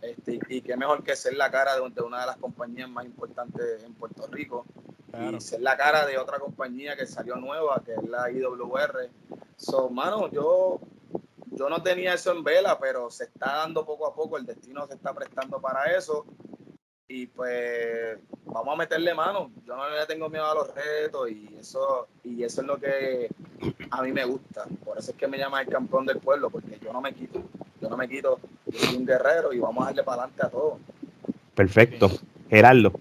Este, 0.00 0.40
y 0.48 0.62
qué 0.62 0.76
mejor 0.76 1.04
que 1.04 1.14
ser 1.14 1.34
la 1.34 1.48
cara 1.48 1.76
de, 1.76 2.02
una 2.02 2.22
de 2.22 2.26
las 2.26 2.38
compañías 2.38 2.90
más 2.90 3.04
importantes 3.04 3.84
en 3.84 3.94
Puerto 3.94 4.26
Rico 4.26 4.66
y 5.32 5.40
ser 5.40 5.60
la 5.60 5.76
cara 5.76 6.06
de 6.06 6.18
otra 6.18 6.40
compañía 6.40 6.96
que 6.96 7.06
salió 7.06 7.36
nueva, 7.36 7.80
que 7.86 7.92
es 7.92 8.02
la 8.02 8.32
IWR. 8.32 9.10
So, 9.54 9.90
mano, 9.90 10.28
yo, 10.28 10.80
yo 11.52 11.68
no 11.68 11.80
tenía 11.84 12.14
eso 12.14 12.32
en 12.32 12.42
vela, 12.42 12.80
pero 12.80 13.12
se 13.12 13.24
está 13.26 13.58
dando 13.58 13.86
poco 13.86 14.08
a 14.08 14.14
poco, 14.16 14.36
el 14.38 14.44
destino 14.44 14.88
se 14.88 14.94
está 14.94 15.14
prestando 15.14 15.60
para 15.60 15.96
eso 15.96 16.26
y 17.06 17.26
pues 17.26 18.18
vamos 18.52 18.74
a 18.74 18.76
meterle 18.76 19.14
mano. 19.14 19.50
Yo 19.66 19.76
no 19.76 19.88
le 19.88 20.06
tengo 20.06 20.28
miedo 20.28 20.46
a 20.46 20.54
los 20.54 20.74
retos 20.74 21.30
y 21.30 21.56
eso 21.58 22.08
y 22.22 22.42
eso 22.42 22.60
es 22.60 22.66
lo 22.66 22.78
que 22.78 23.28
a 23.90 24.02
mí 24.02 24.12
me 24.12 24.24
gusta. 24.24 24.64
Por 24.84 24.98
eso 24.98 25.12
es 25.12 25.16
que 25.16 25.26
me 25.26 25.38
llama 25.38 25.62
el 25.62 25.68
campeón 25.68 26.06
del 26.06 26.18
pueblo, 26.18 26.50
porque 26.50 26.78
yo 26.82 26.92
no 26.92 27.00
me 27.00 27.12
quito. 27.12 27.42
Yo 27.80 27.88
no 27.88 27.96
me 27.96 28.08
quito. 28.08 28.38
Yo 28.66 28.78
soy 28.78 28.96
un 28.96 29.06
guerrero 29.06 29.52
y 29.52 29.58
vamos 29.58 29.82
a 29.82 29.86
darle 29.86 30.02
para 30.02 30.22
adelante 30.22 30.46
a 30.46 30.50
todo. 30.50 30.78
Perfecto. 31.54 32.10
Gerardo. 32.48 32.92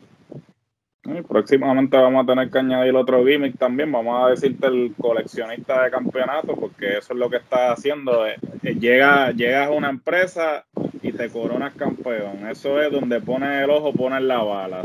próximamente 1.28 1.98
vamos 1.98 2.24
a 2.24 2.28
tener 2.28 2.50
que 2.50 2.60
añadir 2.60 2.96
otro 2.96 3.26
gimmick 3.26 3.58
también. 3.58 3.92
Vamos 3.92 4.24
a 4.24 4.30
decirte 4.30 4.68
el 4.68 4.94
coleccionista 5.00 5.84
de 5.84 5.92
campeonatos, 5.92 6.58
porque 6.58 6.98
eso 6.98 7.14
es 7.14 7.20
lo 7.20 7.30
que 7.30 7.38
está 7.38 7.74
haciendo. 7.74 8.26
Eh, 8.26 8.38
eh, 8.64 8.76
llega, 8.76 9.32
llegas 9.32 9.68
a 9.68 9.72
una 9.72 9.90
empresa 9.90 10.66
y 11.02 11.12
te 11.12 11.30
coronas 11.30 11.74
campeón. 11.74 12.48
Eso 12.50 12.82
es 12.82 12.92
donde 12.92 13.22
pones 13.22 13.64
el 13.64 13.70
ojo, 13.70 13.94
pones 13.94 14.22
la 14.22 14.44
bala. 14.44 14.82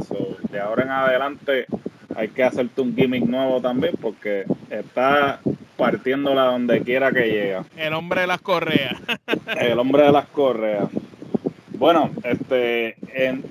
de 0.50 0.61
ahora 0.61 0.83
en 0.83 0.90
adelante 0.90 1.66
hay 2.14 2.29
que 2.29 2.42
hacerte 2.42 2.81
un 2.81 2.96
gimmick 2.96 3.24
nuevo 3.24 3.61
también 3.61 3.94
porque 4.00 4.44
está 4.70 5.40
partiéndola 5.76 6.44
donde 6.44 6.83
quiera 6.83 7.12
que 7.12 7.29
llega. 7.29 7.64
El 7.76 7.92
hombre 7.92 8.22
de 8.22 8.26
las 8.26 8.40
correas. 8.40 9.00
el 9.61 9.79
hombre 9.79 10.05
de 10.05 10.12
las 10.12 10.26
correas. 10.26 10.88
Bueno, 11.79 12.11
este, 12.24 12.96
en, 13.12 13.44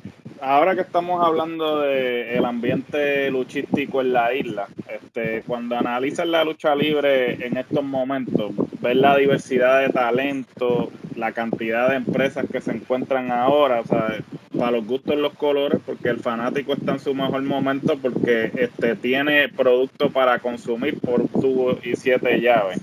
ahora 0.45 0.75
que 0.75 0.81
estamos 0.81 1.25
hablando 1.25 1.81
del 1.81 2.27
el 2.27 2.45
ambiente 2.45 3.31
luchístico 3.31 4.01
en 4.01 4.13
la 4.13 4.33
isla, 4.33 4.67
este, 4.87 5.41
cuando 5.47 5.75
analizas 5.75 6.27
la 6.27 6.43
lucha 6.43 6.75
libre 6.75 7.45
en 7.45 7.57
estos 7.57 7.83
momentos, 7.83 8.51
ves 8.79 8.95
la 8.95 9.17
diversidad 9.17 9.81
de 9.81 9.89
talento, 9.89 10.91
la 11.15 11.31
cantidad 11.31 11.89
de 11.89 11.95
empresas 11.95 12.45
que 12.51 12.61
se 12.61 12.71
encuentran 12.71 13.31
ahora, 13.31 13.81
o 13.81 13.85
sea, 13.85 14.19
para 14.55 14.71
los 14.71 14.85
gustos 14.85 15.17
los 15.17 15.33
colores, 15.33 15.81
porque 15.83 16.09
el 16.09 16.19
fanático 16.19 16.73
está 16.73 16.93
en 16.93 16.99
su 16.99 17.15
mejor 17.15 17.41
momento 17.41 17.97
porque 17.97 18.51
este, 18.55 18.95
tiene 18.95 19.49
producto 19.49 20.11
para 20.11 20.37
consumir 20.39 20.99
por 20.99 21.27
tubo 21.27 21.79
y 21.83 21.95
siete 21.95 22.39
llaves. 22.39 22.79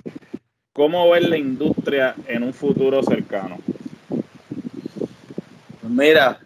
¿Cómo 0.73 1.09
ves 1.11 1.29
la 1.29 1.37
industria 1.37 2.15
en 2.27 2.43
un 2.43 2.53
futuro 2.53 3.03
cercano? 3.03 3.59
Mira, 5.83 6.41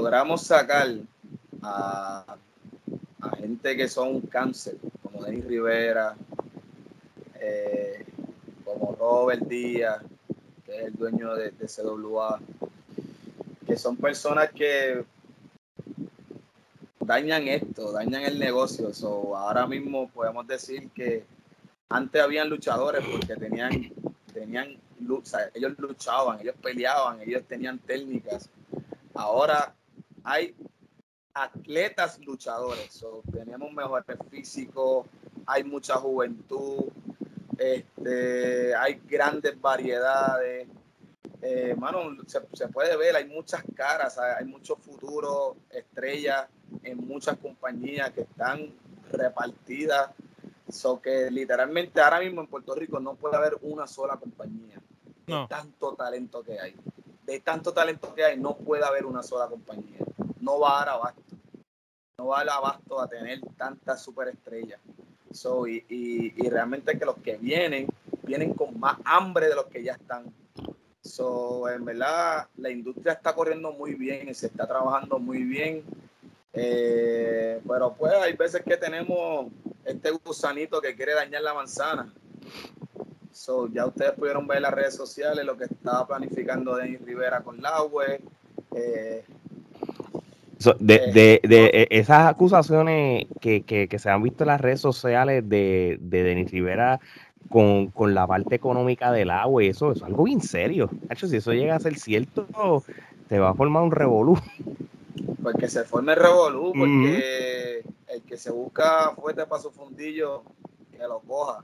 logramos 0.00 0.42
sacar 0.42 0.86
a, 1.60 2.36
gente 3.36 3.76
que 3.76 3.88
son 3.88 4.20
cáncer, 4.20 4.76
como 5.02 5.24
Denis 5.24 5.44
Rivera, 5.44 6.14
eh, 7.40 8.04
como 8.64 8.94
Robert 8.94 9.42
Díaz, 9.42 10.02
que 10.64 10.76
es 10.76 10.86
el 10.86 10.94
dueño 10.94 11.34
de, 11.34 11.50
CWA, 11.50 12.38
que 13.66 13.76
son 13.76 13.96
personas 13.96 14.50
que 14.52 15.04
dañan 17.00 17.48
esto, 17.48 17.90
dañan 17.90 18.22
el 18.22 18.38
negocio. 18.38 18.90
ahora 19.36 19.66
mismo 19.66 20.08
podemos 20.10 20.46
decir 20.46 20.90
que 20.90 21.24
antes 21.88 22.22
habían 22.22 22.48
luchadores 22.48 23.04
porque 23.10 23.34
tenían, 23.34 23.92
tenían 24.32 24.76
ellos 25.54 25.72
luchaban, 25.78 26.40
ellos 26.40 26.54
peleaban, 26.62 27.20
ellos 27.20 27.42
tenían 27.48 27.78
técnicas, 27.78 28.48
ahora 29.14 29.74
hay 30.28 30.54
atletas 31.32 32.18
luchadores, 32.20 33.02
tenemos 33.32 33.72
mejores 33.72 34.18
físicos, 34.30 35.06
hay 35.46 35.64
mucha 35.64 35.94
juventud, 35.96 36.84
este, 37.56 38.74
hay 38.76 39.00
grandes 39.06 39.58
variedades. 39.58 40.68
Eh, 41.40 41.74
se, 42.52 42.68
puede 42.68 42.96
ver, 42.96 43.16
hay 43.16 43.26
muchas 43.26 43.62
caras, 43.74 44.18
hay, 44.18 44.44
muchos 44.44 44.78
futuros 44.80 45.56
estrellas 45.70 46.46
en 46.82 46.98
muchas 46.98 47.38
compañías 47.38 48.10
que 48.10 48.22
están 48.22 48.74
repartidas. 49.10 50.10
So 50.68 51.00
que 51.00 51.30
literalmente 51.30 52.02
ahora 52.02 52.20
mismo 52.20 52.42
en 52.42 52.48
Puerto 52.48 52.74
Rico 52.74 53.00
no 53.00 53.14
puede 53.14 53.36
haber 53.36 53.56
una 53.62 53.86
sola 53.86 54.18
compañía. 54.18 54.78
No. 55.26 55.46
tanto 55.46 55.94
talento 55.94 56.42
que 56.42 56.58
hay 56.58 56.74
de 57.28 57.40
tanto 57.40 57.74
talento 57.74 58.14
que 58.14 58.24
hay, 58.24 58.38
no 58.38 58.56
puede 58.56 58.84
haber 58.84 59.04
una 59.04 59.22
sola 59.22 59.48
compañía. 59.48 59.97
No 60.40 60.60
va 60.60 60.76
a 60.76 60.84
dar 60.84 60.88
abasto. 60.94 61.22
No 62.18 62.28
va 62.28 62.40
a 62.40 62.44
dar 62.44 62.56
abasto 62.56 63.00
a 63.00 63.08
tener 63.08 63.40
tantas 63.56 64.02
superestrellas. 64.02 64.80
So, 65.30 65.66
y, 65.66 65.84
y, 65.88 66.48
realmente 66.48 66.98
que 66.98 67.04
los 67.04 67.18
que 67.18 67.36
vienen, 67.36 67.86
vienen 68.22 68.54
con 68.54 68.78
más 68.80 68.96
hambre 69.04 69.48
de 69.48 69.54
los 69.54 69.66
que 69.66 69.82
ya 69.82 69.92
están. 69.92 70.32
So, 71.02 71.68
en 71.68 71.84
verdad, 71.84 72.48
la 72.56 72.70
industria 72.70 73.12
está 73.12 73.34
corriendo 73.34 73.72
muy 73.72 73.94
bien, 73.94 74.34
se 74.34 74.46
está 74.46 74.66
trabajando 74.66 75.18
muy 75.18 75.44
bien. 75.44 75.84
Eh, 76.52 77.60
pero 77.68 77.94
pues 77.94 78.12
hay 78.14 78.32
veces 78.32 78.62
que 78.62 78.76
tenemos 78.76 79.52
este 79.84 80.10
gusanito 80.10 80.80
que 80.80 80.96
quiere 80.96 81.14
dañar 81.14 81.42
la 81.42 81.54
manzana. 81.54 82.12
So, 83.32 83.68
ya 83.68 83.86
ustedes 83.86 84.12
pudieron 84.12 84.46
ver 84.46 84.56
en 84.56 84.62
las 84.64 84.74
redes 84.74 84.96
sociales 84.96 85.44
lo 85.44 85.56
que 85.56 85.64
estaba 85.64 86.06
planificando 86.06 86.74
Denis 86.74 87.00
Rivera 87.02 87.42
con 87.42 87.60
Laue. 87.60 88.20
Eh, 88.74 89.24
de, 90.80 90.94
eh, 91.14 91.40
de, 91.42 91.88
esas 91.90 92.28
acusaciones 92.28 93.26
que, 93.40 93.62
que, 93.62 93.98
se 93.98 94.10
han 94.10 94.22
visto 94.22 94.44
en 94.44 94.48
las 94.48 94.60
redes 94.60 94.80
sociales 94.80 95.48
de, 95.48 95.98
de 96.00 96.22
Denis 96.22 96.50
Rivera 96.50 97.00
con, 97.48 97.88
con, 97.88 98.14
la 98.14 98.26
parte 98.26 98.56
económica 98.56 99.12
del 99.12 99.30
agua 99.30 99.62
y 99.62 99.68
eso, 99.68 99.92
es 99.92 100.02
algo 100.02 100.24
bien 100.24 100.40
serio. 100.40 100.90
hecho, 101.10 101.28
si 101.28 101.36
eso 101.36 101.52
llega 101.52 101.76
a 101.76 101.80
ser 101.80 101.98
cierto, 101.98 102.46
te 103.28 103.38
va 103.38 103.50
a 103.50 103.54
formar 103.54 103.82
un 103.82 103.92
revolú. 103.92 104.38
Pues 105.42 105.56
que 105.56 105.68
se 105.68 105.84
forme 105.84 106.12
el 106.12 106.18
revolú, 106.18 106.72
porque 106.76 107.84
el 108.08 108.22
que 108.22 108.36
se 108.36 108.50
busca 108.50 109.12
fuerte 109.14 109.46
para 109.46 109.62
su 109.62 109.70
fundillo, 109.70 110.42
que 110.90 110.98
lo 110.98 111.20
coja. 111.20 111.62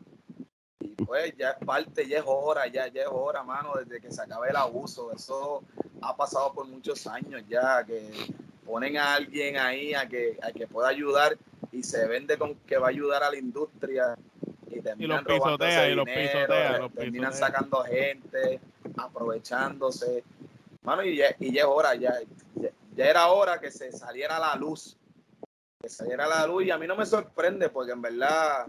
Y 0.80 0.94
pues 1.04 1.35
ya 1.37 1.50
es 1.50 1.64
parte, 1.64 2.07
ya 2.07 2.18
es 2.18 2.24
hora, 2.26 2.66
ya, 2.66 2.88
ya 2.88 3.02
es 3.02 3.09
hora, 3.11 3.42
mano, 3.42 3.72
desde 3.78 4.00
que 4.00 4.12
se 4.12 4.22
acabe 4.22 4.50
el 4.50 4.57
abuso. 4.57 5.12
Eso 5.12 5.62
ha 6.00 6.16
pasado 6.16 6.52
por 6.52 6.66
muchos 6.66 7.07
años 7.07 7.42
ya, 7.48 7.85
que 7.85 8.11
ponen 8.64 8.96
a 8.96 9.14
alguien 9.14 9.57
ahí 9.59 9.94
a 9.94 10.09
que, 10.09 10.38
a 10.42 10.53
que 10.53 10.66
pueda 10.66 10.88
ayudar 10.88 11.37
y 11.72 11.83
se 11.83 12.07
vende 12.07 12.38
con 12.38 12.55
que 12.57 12.79
va 12.79 12.87
a 12.87 12.90
ayudar 12.90 13.22
a 13.22 13.31
la 13.31 13.38
industria 13.38 14.16
y 14.68 14.81
terminan 14.81 15.24
y 15.29 15.29
los 15.29 15.61
y 15.61 15.94
los 15.94 16.07
dinero, 16.07 16.90
terminan 16.90 17.33
sacando 17.33 17.83
gente, 17.85 18.61
aprovechándose. 18.96 20.24
Mano, 20.83 21.03
y 21.03 21.16
ya, 21.16 21.35
y 21.38 21.53
ya 21.53 21.62
es 21.62 21.66
hora, 21.66 21.94
ya, 21.94 22.14
ya, 22.94 23.05
era 23.05 23.29
hora 23.29 23.61
que 23.61 23.70
se 23.70 23.92
saliera 23.92 24.37
a 24.37 24.40
la 24.40 24.57
luz. 24.57 24.96
Que 25.81 25.88
saliera 25.88 26.27
a 26.27 26.29
la 26.29 26.46
luz 26.46 26.64
y 26.64 26.70
a 26.70 26.79
mí 26.79 26.87
no 26.87 26.96
me 26.96 27.07
sorprende 27.07 27.68
porque 27.68 27.92
en 27.92 28.03
verdad 28.03 28.66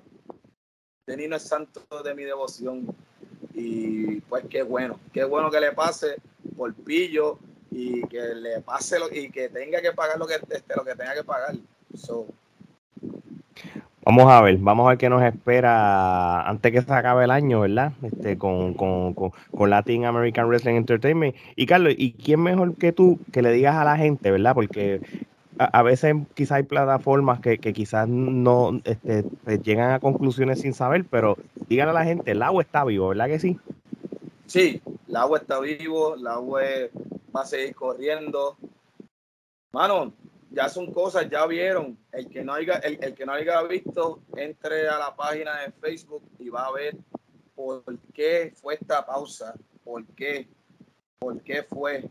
Denis 1.05 1.29
no 1.29 1.35
es 1.35 1.43
santo 1.43 2.03
de 2.03 2.13
mi 2.13 2.23
devoción. 2.23 2.87
Y 3.53 4.19
pues 4.21 4.45
qué 4.49 4.63
bueno, 4.63 4.99
qué 5.13 5.23
bueno 5.23 5.49
que 5.49 5.59
le 5.59 5.71
pase 5.71 6.15
por 6.57 6.73
pillo 6.73 7.39
y 7.75 8.01
que 8.07 8.21
le 8.35 8.61
pase 8.61 8.97
lo, 8.97 9.13
y 9.13 9.29
que 9.29 9.49
tenga 9.49 9.81
que 9.81 9.91
pagar 9.91 10.17
lo 10.17 10.25
que, 10.25 10.35
este, 10.35 10.75
lo 10.75 10.85
que 10.85 10.95
tenga 10.95 11.13
que 11.13 11.25
pagar. 11.25 11.55
Vamos 14.05 14.31
a 14.31 14.41
ver, 14.41 14.57
vamos 14.59 14.85
a 14.85 14.89
ver 14.89 14.97
qué 14.97 15.09
nos 15.09 15.21
espera 15.23 16.47
antes 16.47 16.71
que 16.71 16.81
se 16.81 16.93
acabe 16.93 17.25
el 17.25 17.31
año, 17.31 17.61
¿verdad? 17.61 17.91
Este, 18.01 18.37
con, 18.37 18.75
con, 18.75 19.13
con, 19.13 19.69
Latin 19.69 20.05
American 20.05 20.47
Wrestling 20.47 20.75
Entertainment. 20.75 21.35
Y 21.57 21.65
Carlos, 21.65 21.93
¿y 21.97 22.13
quién 22.13 22.41
mejor 22.41 22.75
que 22.75 22.93
tú 22.93 23.19
que 23.33 23.41
le 23.41 23.51
digas 23.51 23.75
a 23.75 23.83
la 23.83 23.97
gente, 23.97 24.31
¿verdad? 24.31 24.53
Porque 24.53 25.01
a, 25.57 25.83
veces 25.83 26.15
quizás 26.33 26.57
hay 26.57 26.63
plataformas 26.63 27.41
que, 27.41 27.57
quizás 27.57 28.07
no 28.07 28.79
este, 28.85 29.25
llegan 29.63 29.91
a 29.91 29.99
conclusiones 29.99 30.61
sin 30.61 30.73
saber, 30.73 31.03
pero 31.09 31.37
díganle 31.67 31.91
a 31.91 31.95
la 31.95 32.05
gente, 32.05 32.31
el 32.31 32.41
agua 32.41 32.61
está 32.61 32.85
vivo, 32.85 33.09
¿verdad 33.09 33.27
que 33.27 33.39
sí? 33.39 33.59
Sí, 34.45 34.81
el 35.09 35.15
agua 35.15 35.39
está 35.39 35.59
vivo, 35.59 36.15
el 36.15 36.27
agua 36.27 36.61
va 37.35 37.41
a 37.41 37.45
seguir 37.45 37.75
corriendo. 37.75 38.57
Mano, 39.71 40.13
ya 40.51 40.69
son 40.69 40.91
cosas, 40.93 41.29
ya 41.29 41.45
vieron. 41.45 41.97
El 42.11 42.29
que 42.29 42.43
no 42.43 42.53
haya, 42.53 42.75
el, 42.75 43.03
el 43.03 43.13
que 43.13 43.25
no 43.25 43.33
haya 43.33 43.61
visto, 43.63 44.21
entre 44.35 44.87
a 44.87 44.97
la 44.97 45.15
página 45.15 45.61
de 45.61 45.71
Facebook 45.71 46.23
y 46.39 46.49
va 46.49 46.67
a 46.67 46.71
ver 46.71 46.95
por 47.55 47.83
qué 48.13 48.53
fue 48.55 48.75
esta 48.75 49.05
pausa, 49.05 49.55
por 49.83 50.05
qué, 50.07 50.47
por 51.19 51.41
qué 51.41 51.63
fue 51.63 52.09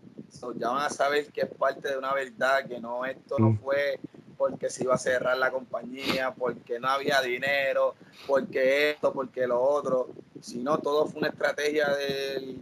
ya 0.57 0.69
van 0.71 0.87
a 0.87 0.91
saber 0.91 1.27
que 1.33 1.43
es 1.43 1.49
parte 1.49 1.89
de 1.89 1.99
una 1.99 2.13
verdad, 2.13 2.67
que 2.67 2.81
no, 2.81 3.05
esto 3.05 3.39
no 3.39 3.51
mm. 3.51 3.59
fue 3.59 3.99
porque 4.37 4.69
se 4.69 4.83
iba 4.85 4.95
a 4.95 4.99
cerrar 4.99 5.39
la 5.39 5.51
compañía, 5.51 6.35
porque 6.35 6.81
no 6.81 6.89
había 6.89 7.21
dinero, 7.23 7.95
porque 8.27 8.91
esto, 8.91 9.13
porque 9.13 9.47
lo 9.47 9.63
otro, 9.63 10.09
sino 10.41 10.79
todo 10.79 11.07
fue 11.07 11.21
una 11.21 11.29
estrategia 11.29 11.89
del, 11.95 12.61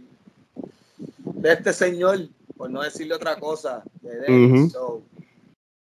de 1.17 1.51
este 1.51 1.73
señor, 1.73 2.19
por 2.57 2.69
no 2.69 2.81
decirle 2.81 3.15
otra 3.15 3.39
cosa, 3.39 3.83
de 4.01 4.69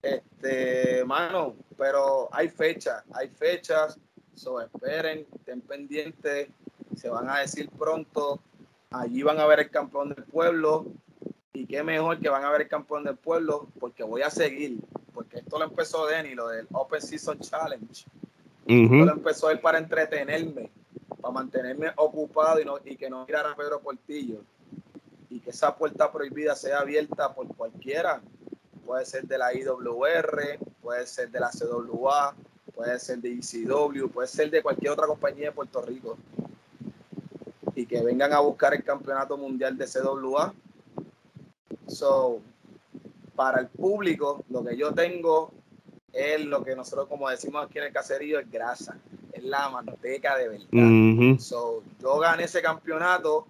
este, 0.03 1.05
mano, 1.05 1.57
pero 1.77 2.29
hay 2.33 2.48
fechas, 2.48 3.03
hay 3.12 3.29
fechas, 3.29 3.98
so 4.35 4.61
esperen, 4.61 5.27
estén 5.35 5.61
pendientes, 5.62 6.48
se 6.96 7.09
van 7.09 7.29
a 7.29 7.38
decir 7.38 7.70
pronto, 7.70 8.40
allí 8.90 9.22
van 9.22 9.40
a 9.40 9.46
ver 9.46 9.61
el 9.61 9.70
campeón 9.70 10.11
del 10.11 10.24
pueblo, 10.24 10.87
y 11.55 11.66
qué 11.66 11.83
mejor 11.83 12.18
que 12.18 12.29
van 12.29 12.44
a 12.44 12.50
ver 12.50 12.62
el 12.62 12.68
campeón 12.68 13.05
del 13.05 13.16
pueblo, 13.16 13.68
porque 13.79 14.03
voy 14.03 14.22
a 14.22 14.31
seguir, 14.31 14.81
porque 15.14 15.38
esto 15.38 15.59
lo 15.59 15.64
empezó 15.64 16.07
Denny, 16.07 16.35
lo 16.35 16.48
del 16.48 16.66
Open 16.72 17.00
Season 17.00 17.38
Challenge. 17.38 18.05
Esto 18.66 18.94
lo 18.94 19.12
empezó 19.12 19.50
él 19.50 19.61
para 19.61 19.79
entretenerme, 19.79 20.70
para 21.20 21.33
mantenerme 21.33 21.92
ocupado 21.96 22.61
y, 22.61 22.64
no, 22.64 22.79
y 22.85 22.96
que 22.96 23.09
no 23.09 23.24
mirara 23.24 23.53
a 23.53 23.57
Pedro 23.57 23.81
Portillo. 23.81 24.40
Y 25.35 25.40
que 25.40 25.51
esa 25.51 25.75
puerta 25.75 26.12
prohibida 26.12 26.55
sea 26.55 26.79
abierta 26.79 27.35
por 27.35 27.49
cualquiera. 27.57 28.23
Puede 28.87 29.05
ser 29.05 29.25
de 29.27 29.38
la 29.38 29.55
IWR, 29.55 30.59
puede 30.81 31.07
ser 31.07 31.31
de 31.31 31.40
la 31.40 31.51
CWA, 31.51 32.35
puede 32.75 32.99
ser 32.99 33.18
de 33.18 33.33
ECW, 33.33 34.09
puede 34.09 34.29
ser 34.29 34.51
de 34.51 34.62
cualquier 34.62 34.92
otra 34.92 35.07
compañía 35.07 35.47
de 35.47 35.53
Puerto 35.53 35.83
Rico. 35.83 36.16
Y 37.75 37.87
que 37.87 38.03
vengan 38.03 38.33
a 38.33 38.40
buscar 38.40 38.75
el 38.75 38.85
campeonato 38.85 39.37
mundial 39.37 39.77
de 39.77 39.87
CWA 39.87 40.55
So, 41.87 42.40
para 43.37 43.61
el 43.61 43.66
público, 43.68 44.44
lo 44.49 44.64
que 44.64 44.77
yo 44.77 44.92
tengo 44.92 45.53
es 46.12 46.44
lo 46.44 46.64
que 46.64 46.75
nosotros, 46.75 47.09
como 47.09 47.29
decimos 47.29 47.64
aquí 47.64 47.79
en 47.79 47.85
el 47.85 47.92
caserío, 47.92 48.38
es 48.38 48.51
grasa, 48.51 48.97
es 49.33 49.42
la 49.44 49.68
manteca 49.68 50.37
de 50.37 50.49
verdad. 50.49 51.38
so, 51.38 51.83
yo 52.01 52.18
gané 52.18 52.44
ese 52.44 52.62
campeonato 52.62 53.47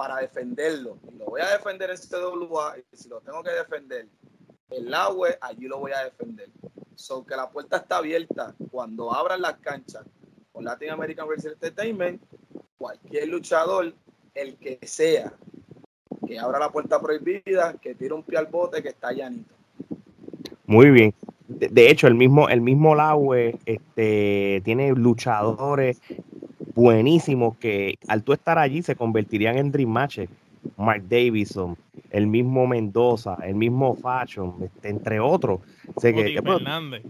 para 0.00 0.16
defenderlo 0.16 0.96
y 1.12 1.18
lo 1.18 1.26
voy 1.26 1.42
a 1.42 1.58
defender 1.58 1.90
en 1.90 1.98
CWA 1.98 2.74
y 2.78 2.96
si 2.96 3.06
lo 3.10 3.20
tengo 3.20 3.42
que 3.42 3.50
defender 3.50 4.06
en 4.70 4.90
la 4.90 5.10
web, 5.10 5.36
allí 5.42 5.66
lo 5.66 5.78
voy 5.78 5.92
a 5.92 6.04
defender. 6.04 6.48
So, 6.94 7.22
que 7.26 7.36
la 7.36 7.50
puerta 7.50 7.76
está 7.76 7.98
abierta 7.98 8.54
cuando 8.70 9.12
abran 9.12 9.42
las 9.42 9.58
canchas 9.58 10.06
con 10.52 10.64
Latin 10.64 10.88
American 10.88 11.28
Wrestling 11.28 11.50
Entertainment, 11.52 12.22
cualquier 12.78 13.28
luchador, 13.28 13.92
el 14.32 14.56
que 14.56 14.78
sea, 14.84 15.34
que 16.26 16.38
abra 16.38 16.58
la 16.58 16.72
puerta 16.72 16.98
prohibida, 16.98 17.74
que 17.74 17.94
tire 17.94 18.14
un 18.14 18.22
pie 18.22 18.38
al 18.38 18.46
bote, 18.46 18.82
que 18.82 18.88
está 18.88 19.12
llanito. 19.12 19.54
Muy 20.64 20.88
bien. 20.88 21.12
De, 21.46 21.90
hecho, 21.90 22.06
el 22.06 22.14
mismo, 22.14 22.48
el 22.48 22.62
mismo 22.62 22.94
Laue 22.94 23.58
este, 23.66 24.62
tiene 24.64 24.92
luchadores 24.92 26.00
buenísimos 26.74 27.56
que 27.56 27.98
al 28.08 28.22
tú 28.22 28.32
estar 28.32 28.58
allí 28.58 28.82
se 28.82 28.96
convertirían 28.96 29.58
en 29.58 29.72
Dream 29.72 29.90
Matches. 29.90 30.28
Mark 30.76 31.02
Davison, 31.08 31.74
el 32.10 32.26
mismo 32.26 32.66
Mendoza, 32.66 33.38
el 33.42 33.54
mismo 33.54 33.96
Fashion, 33.96 34.56
este, 34.62 34.90
entre 34.90 35.18
otros. 35.18 35.60
Sé 35.96 36.12
que, 36.12 36.40
Fernández, 36.42 37.02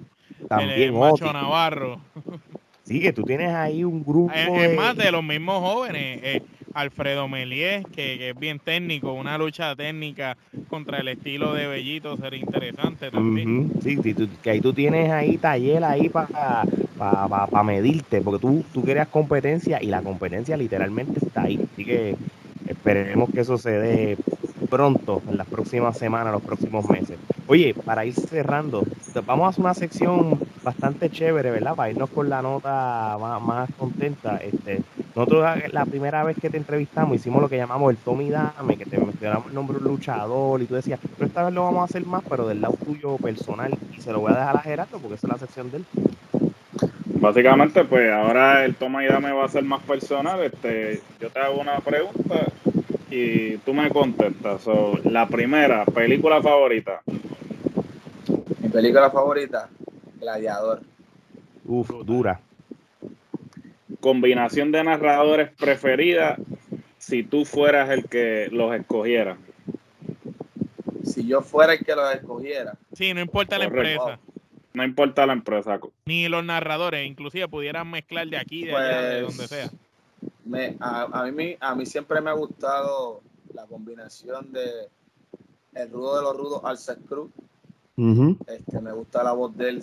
también 0.49 0.94
el 0.94 0.94
Navarro. 0.94 2.01
Sí, 2.85 3.01
que 3.01 3.12
tú 3.12 3.23
tienes 3.23 3.53
ahí 3.55 3.85
un 3.85 4.05
grupo. 4.05 4.33
Es, 4.33 4.77
más 4.77 4.96
de 4.96 5.12
los 5.12 5.23
mismos 5.23 5.61
jóvenes. 5.61 6.20
Eh, 6.23 6.42
Alfredo 6.74 7.28
Melié, 7.28 7.85
que, 7.94 8.30
es 8.30 8.38
bien 8.38 8.59
técnico, 8.59 9.12
una 9.12 9.37
lucha 9.38 9.74
técnica 9.74 10.37
contra 10.68 10.98
el 10.98 11.09
estilo 11.09 11.54
de 11.54 11.66
Bellito 11.66 12.16
sería 12.16 12.40
interesante 12.40 13.11
también. 13.11 13.70
Sí, 13.83 13.98
que 14.42 14.50
ahí 14.50 14.61
tú 14.61 14.72
tienes 14.72 15.11
ahí 15.11 15.37
taller 15.37 15.85
ahí 15.85 16.09
para 16.09 16.64
para 17.00 17.62
medirte, 17.62 18.20
porque 18.20 18.40
tú, 18.40 18.62
tú 18.74 18.85
querías 18.85 19.09
competencia 19.09 19.83
y 19.83 19.87
la 19.87 20.02
competencia 20.02 20.56
literalmente 20.56 21.18
está 21.24 21.42
ahí. 21.44 21.59
Así 21.72 21.85
que 21.85 22.14
esperemos 22.68 23.30
que 23.30 23.40
eso 23.40 23.56
se 23.56 23.70
dé 23.70 24.16
pronto, 24.70 25.20
en 25.28 25.37
las 25.37 25.46
próximas 25.46 25.98
semanas, 25.98 26.33
los 26.33 26.42
próximos 26.42 26.88
meses. 26.88 27.18
Oye, 27.48 27.74
para 27.74 28.06
ir 28.06 28.14
cerrando, 28.14 28.85
vamos 29.26 29.46
a 29.46 29.48
hacer 29.48 29.64
una 29.64 29.74
sección 29.74 30.38
bastante 30.62 31.11
chévere, 31.11 31.50
¿verdad? 31.50 31.74
Para 31.74 31.90
irnos 31.90 32.09
con 32.11 32.30
la 32.30 32.40
nota 32.40 33.18
más, 33.40 33.68
contenta. 33.76 34.37
Este, 34.37 34.83
nosotros 35.16 35.44
la 35.72 35.85
primera 35.85 36.22
vez 36.22 36.37
que 36.40 36.48
te 36.48 36.56
entrevistamos 36.56 37.16
hicimos 37.16 37.42
lo 37.42 37.48
que 37.48 37.56
llamamos 37.56 37.90
el 37.90 37.96
Tommy 37.96 38.30
Dame, 38.30 38.76
que 38.76 38.87
te 38.87 38.98
mencionamos 38.98 39.48
el 39.48 39.54
nombre 39.54 39.78
un 39.78 39.85
luchador 39.85 40.62
y 40.62 40.66
tú 40.66 40.74
decías, 40.74 41.00
pero 41.16 41.26
esta 41.26 41.44
vez 41.44 41.52
lo 41.52 41.64
vamos 41.64 41.83
a 41.83 41.85
hacer 41.85 42.06
más, 42.06 42.22
pero 42.28 42.46
del 42.46 42.61
lado 42.61 42.78
tuyo 42.85 43.16
personal. 43.16 43.76
Y 43.96 44.00
se 44.00 44.12
lo 44.12 44.20
voy 44.20 44.33
a 44.33 44.37
dejar 44.37 44.56
a 44.56 44.61
Gerardo 44.61 44.98
porque 44.98 45.16
esa 45.16 45.26
es 45.26 45.33
la 45.33 45.38
sección 45.38 45.70
de 45.72 45.78
él. 45.78 45.85
Básicamente, 47.20 47.85
pues 47.85 48.11
ahora 48.11 48.64
el 48.64 48.76
toma 48.76 49.04
y 49.04 49.09
dame 49.09 49.33
va 49.33 49.44
a 49.44 49.48
ser 49.48 49.64
más 49.64 49.83
personal. 49.83 50.40
Este, 50.42 51.02
yo 51.20 51.28
te 51.28 51.38
hago 51.38 51.61
una 51.61 51.78
pregunta 51.80 52.46
y 53.11 53.57
tú 53.59 53.75
me 53.75 53.90
contestas. 53.90 54.66
la 55.05 55.27
primera, 55.27 55.85
película 55.85 56.40
favorita. 56.40 57.03
Mi 58.61 58.68
película 58.68 59.11
favorita, 59.11 59.68
Gladiador. 60.18 60.83
Uf, 61.64 61.90
dura. 62.05 62.40
Combinación 64.01 64.73
de 64.73 64.85
narradores 64.85 65.51
preferida 65.51 66.37
si 66.99 67.23
tú 67.23 67.44
fueras 67.44 67.90
el 67.90 68.09
que 68.09 68.49
los 68.51 68.75
escogiera. 68.75 69.37
Si 71.05 71.27
yo 71.27 71.42
fuera 71.42 71.75
el 71.75 71.85
que 71.85 71.94
los 71.94 72.14
escogiera. 72.14 72.75
Sí, 72.92 73.12
no 73.12 73.20
importa 73.20 73.59
la 73.59 73.64
empresa. 73.64 74.18
No 74.73 74.85
importa 74.85 75.27
la 75.27 75.33
empresa. 75.33 75.81
Ni 76.07 76.29
los 76.29 76.44
narradores, 76.44 77.07
inclusive 77.07 77.49
pudieran 77.49 77.90
mezclar 77.90 78.29
de 78.29 78.37
aquí, 78.38 78.64
de 78.64 78.77
allá, 78.77 79.03
de 79.03 79.20
donde 79.23 79.49
sea 79.49 79.70
me, 80.44 80.76
a, 80.81 81.24
mí, 81.33 81.57
a 81.61 81.74
mí 81.74 81.87
siempre 81.87 82.20
me 82.20 82.31
ha 82.31 82.35
gustado 82.35 83.20
la 83.55 83.66
combinación 83.66 84.53
de 84.53 84.88
el 85.74 85.90
rudo 85.90 86.16
de 86.16 86.22
los 86.22 86.37
rudos 86.37 86.61
al 86.64 86.79
Cruz. 87.05 87.31
este, 88.46 88.81
me 88.81 88.92
gusta 88.92 89.22
la 89.22 89.33
voz 89.33 89.57
de 89.57 89.68
él 89.68 89.81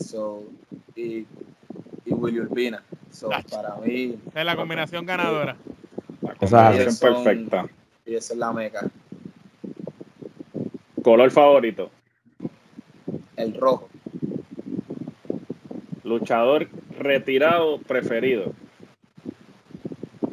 y, 0.95 1.25
y 2.05 2.13
Willy 2.13 2.39
Urbina. 2.41 2.83
So, 3.11 3.29
para 3.49 3.75
mí. 3.77 4.19
Es 4.35 4.45
la 4.45 4.55
combinación 4.55 5.05
ganadora. 5.05 5.55
La 6.21 6.33
Esa- 6.41 6.63
combinación 6.65 6.91
son- 6.93 7.23
perfecta. 7.23 7.67
Y 8.05 8.15
esa 8.15 8.33
es 8.33 8.39
la 8.39 8.51
meca. 8.53 8.89
Color 11.03 11.31
favorito. 11.31 11.89
El 13.35 13.53
rojo. 13.53 13.87
Luchador 16.03 16.67
retirado 16.97 17.79
preferido. 17.79 18.53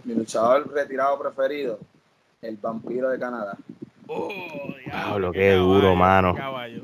Mi 0.05 0.15
luchador 0.15 0.71
retirado 0.73 1.19
preferido. 1.19 1.79
El 2.43 2.57
vampiro 2.57 3.11
de 3.11 3.19
Canadá. 3.19 3.57
Oh, 4.07 4.29
Diablo, 4.85 5.33
qué 5.33 5.53
duro, 5.53 5.95
mano. 5.95 6.35
Caballo. 6.35 6.83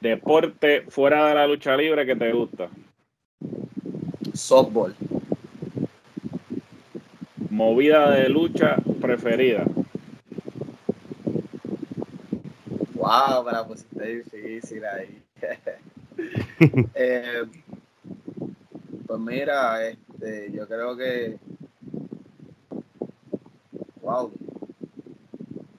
Deporte 0.00 0.82
fuera 0.88 1.26
de 1.26 1.34
la 1.34 1.46
lucha 1.46 1.76
libre 1.76 2.04
que 2.06 2.16
te 2.16 2.32
gusta. 2.32 2.68
Softball. 4.34 4.94
Movida 7.50 8.10
de 8.10 8.28
lucha 8.28 8.76
preferida. 9.00 9.64
Wow, 12.94 13.44
me 13.44 13.52
la 13.52 13.66
pusiste 13.66 14.06
difícil 14.06 14.84
ahí. 14.84 15.22
Eh, 16.94 17.44
pues 19.06 19.20
mira, 19.20 19.88
este, 19.88 20.09
yo 20.52 20.66
creo 20.68 20.96
que. 20.96 21.38
Wow. 24.02 24.32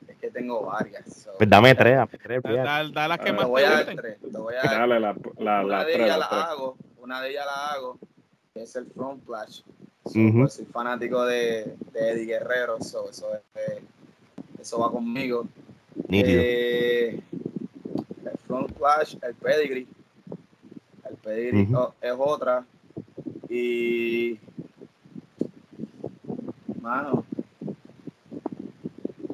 Es 0.07 0.17
que 0.17 0.29
tengo 0.31 0.65
varias. 0.65 1.13
so- 1.13 1.33
Pues 1.37 1.49
dame 1.49 1.75
tres, 1.75 1.95
dame 1.97 2.17
tres, 2.17 2.41
Da, 2.43 2.51
da- 2.53 2.89
da 2.89 3.07
las 3.07 3.19
que 3.19 3.31
más 3.33 3.41
Te 3.41 3.47
voy 3.47 3.63
a 3.63 3.69
dar 3.69 3.77
gusten. 3.79 3.97
tres. 3.97 4.17
Te 4.21 4.37
voy 4.37 4.53
a 4.55 4.57
dar 4.63 4.79
Dale 4.79 4.99
la, 4.99 5.13
la, 5.13 5.15
una 5.37 5.63
la 5.63 5.85
de 5.85 5.93
tres, 5.93 6.05
ellas 6.05 6.19
la 6.19 6.29
tres. 6.29 6.39
la 6.39 6.45
hago, 6.51 6.77
una 7.01 7.21
de 7.21 7.29
ellas 7.29 7.45
la 7.45 7.67
hago, 7.73 7.99
que 8.53 8.63
es 8.63 8.75
el 8.75 8.85
front 8.87 9.23
flash. 9.25 9.61
So, 10.05 10.13
pues, 10.35 10.53
soy 10.53 10.65
fanático 10.65 11.23
de, 11.25 11.75
de 11.93 12.09
Eddie 12.11 12.25
Guerrero, 12.25 12.81
so, 12.81 13.09
eso, 13.09 13.27
es, 13.35 13.41
eh, 13.55 13.81
eso 14.59 14.79
va 14.79 14.91
conmigo. 14.91 15.45
Eh, 16.09 17.19
el 18.25 18.37
front 18.47 18.75
flash, 18.77 19.15
el 19.21 19.35
pedigree. 19.35 19.87
El 21.07 21.15
pedigree 21.17 21.67
oh, 21.75 21.93
es 22.01 22.13
otra. 22.17 22.65
Y. 23.53 24.39
Mano. 26.81 27.25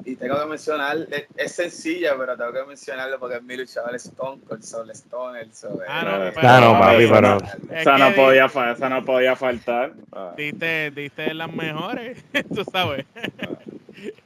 Y 0.04 0.16
tengo 0.16 0.40
que 0.40 0.46
mencionar, 0.46 0.96
es, 1.10 1.26
es 1.36 1.52
sencilla, 1.54 2.14
pero 2.18 2.34
tengo 2.36 2.52
que 2.52 2.64
mencionarlo 2.64 3.18
porque 3.20 3.36
es 3.36 3.42
mi 3.42 3.56
luchador 3.58 3.94
Stone 3.96 4.40
Cold 4.48 4.62
Soul 4.62 4.90
Stone. 4.90 5.38
El 5.40 5.52
so, 5.54 5.78
Ah, 5.86 6.02
no, 6.02 6.32
Ah, 6.48 6.60
no, 6.60 6.78
papi, 6.80 7.04
esa 7.04 7.14
pero- 7.14 7.36
Es 7.70 7.80
Esa 7.82 7.98
no, 7.98 8.14
podía, 8.14 8.46
esa 8.46 8.88
no 8.88 9.04
podía 9.04 9.36
faltar. 9.36 9.92
Diste, 10.36 10.90
diste 10.92 11.34
las 11.34 11.52
mejores, 11.52 12.24
tú 12.54 12.64
sabes. 12.72 13.04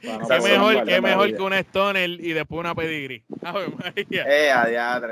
Para 0.03 0.17
no 0.17 0.27
qué 0.27 0.39
mejor, 0.41 0.85
qué 0.85 1.01
mejor 1.01 1.35
que 1.35 1.41
una 1.41 1.59
Stoner 1.59 2.09
y 2.09 2.33
después 2.33 2.59
una 2.59 2.75
Pedigree. 2.75 3.23
Ave 3.41 3.67
María. 3.69 4.25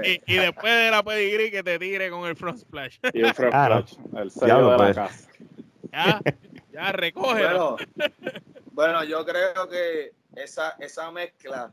Eh. 0.03 0.21
Y, 0.25 0.33
y 0.33 0.37
después 0.37 0.73
de 0.73 0.91
la 0.91 1.03
Pedigree 1.03 1.51
que 1.51 1.63
te 1.63 1.79
tire 1.79 2.09
con 2.09 2.27
el 2.27 2.35
front 2.35 2.57
splash. 2.59 2.97
Y 3.13 3.23
un 3.23 3.33
front 3.33 3.53
Ah, 3.53 3.83
el 4.17 4.31
sello 4.31 4.45
Diablo, 4.45 4.71
de 4.71 4.77
la 4.77 4.83
pues. 4.85 4.95
casa. 4.95 5.29
Ya, 5.91 6.21
ya 6.71 6.91
recógelo. 6.91 7.77
Bueno, 7.95 8.13
bueno, 8.71 9.03
yo 9.03 9.25
creo 9.25 9.67
que 9.69 10.13
esa, 10.35 10.75
esa 10.79 11.11
mezcla 11.11 11.71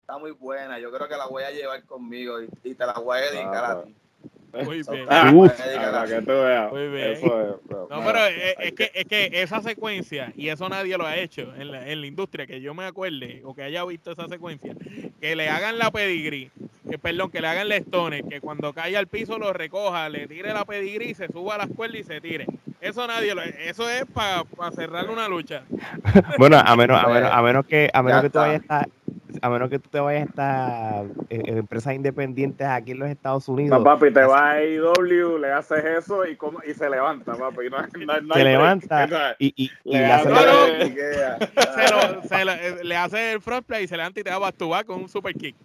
está 0.00 0.18
muy 0.18 0.32
buena. 0.32 0.78
Yo 0.78 0.92
creo 0.92 1.08
que 1.08 1.16
la 1.16 1.26
voy 1.26 1.44
a 1.44 1.50
llevar 1.50 1.82
conmigo 1.84 2.42
y, 2.42 2.48
y 2.62 2.74
te 2.74 2.84
la 2.86 2.92
voy 2.94 3.18
a 3.18 3.22
dedicar 3.30 3.64
Ah, 3.64 3.70
a 3.72 3.82
ti. 3.84 3.94
Muy 4.62 4.82
bien. 4.82 5.06
Ah, 5.08 5.32
Para 5.32 6.06
que 6.06 6.22
tú 6.22 6.32
veas. 6.32 6.72
Muy. 6.72 7.00
Eso 7.00 7.40
es, 7.40 7.70
No, 7.90 8.04
pero 8.04 8.26
es, 8.26 8.72
que, 8.72 8.90
es 8.94 9.04
que 9.06 9.30
esa 9.32 9.60
secuencia, 9.60 10.32
y 10.36 10.48
eso 10.48 10.68
nadie 10.68 10.96
lo 10.96 11.06
ha 11.06 11.16
hecho 11.16 11.52
en 11.58 11.72
la, 11.72 11.88
en 11.88 12.00
la 12.00 12.06
industria, 12.06 12.46
que 12.46 12.60
yo 12.60 12.74
me 12.74 12.84
acuerde 12.84 13.42
o 13.44 13.54
que 13.54 13.62
haya 13.62 13.84
visto 13.84 14.12
esa 14.12 14.28
secuencia, 14.28 14.74
que 15.20 15.36
le 15.36 15.48
hagan 15.48 15.78
la 15.78 15.90
pedigree, 15.90 16.50
que, 16.88 16.98
perdón, 16.98 17.30
que 17.30 17.40
le 17.40 17.48
hagan 17.48 17.68
la 17.68 17.76
stone, 17.76 18.22
que 18.22 18.40
cuando 18.40 18.72
caiga 18.72 18.98
al 18.98 19.06
piso 19.06 19.38
lo 19.38 19.52
recoja, 19.52 20.08
le 20.08 20.26
tire 20.26 20.52
la 20.52 20.64
pedigree, 20.64 21.14
se 21.14 21.28
suba 21.28 21.56
a 21.56 21.58
las 21.58 21.68
cuerdas 21.68 22.00
y 22.00 22.04
se 22.04 22.20
tire. 22.20 22.46
Eso 22.80 23.06
nadie 23.06 23.34
lo 23.34 23.42
Eso 23.42 23.88
es 23.88 24.04
para 24.12 24.44
cerrar 24.72 25.08
una 25.08 25.26
lucha. 25.26 25.62
Bueno, 26.38 26.58
a 26.58 26.76
menos, 26.76 27.02
a 27.02 27.08
menos, 27.08 27.30
a 27.32 27.42
menos 27.42 27.66
que, 27.66 27.90
a 27.92 28.02
menos 28.02 28.22
que 28.22 28.30
tú 28.30 28.38
vayas 28.38 28.60
a 28.60 28.62
estar, 28.62 28.88
a 29.42 29.50
menos 29.50 29.68
que 29.70 29.78
tú 29.78 29.88
te 29.90 30.00
vayas 30.00 30.22
a 30.22 30.24
estar 30.30 31.06
en, 31.28 31.48
en 31.48 31.58
empresas 31.58 31.94
independientes 31.94 32.66
aquí 32.66 32.92
en 32.92 32.98
los 33.00 33.08
Estados 33.08 33.48
Unidos, 33.48 33.78
No, 33.78 33.84
papi, 33.84 34.12
te 34.12 34.20
vas 34.24 34.40
a 34.40 34.50
AEW, 34.52 35.38
le 35.38 35.52
haces 35.52 35.84
eso 35.84 36.26
y, 36.26 36.36
como, 36.36 36.60
y 36.66 36.74
se 36.74 36.88
levanta, 36.88 37.34
papi. 37.36 37.68
No, 37.70 37.78
no- 37.82 38.20
no 38.20 38.34
hay 38.34 38.42
se 38.42 38.44
levanta 38.44 39.36
y, 39.38 39.52
y, 39.56 39.70
y 39.84 39.92
Le 39.92 40.04
hace 40.06 40.28
eh, 42.34 42.84
le 42.84 42.96
hace 42.96 43.32
el 43.32 43.40
front 43.40 43.66
play 43.66 43.84
y 43.84 43.88
se 43.88 43.96
levanta 43.96 44.20
y 44.20 44.24
te 44.24 44.30
back 44.30 44.56
to 44.56 44.68
back 44.68 44.86
con 44.86 45.02
un 45.02 45.08
super 45.08 45.34
kick. 45.34 45.56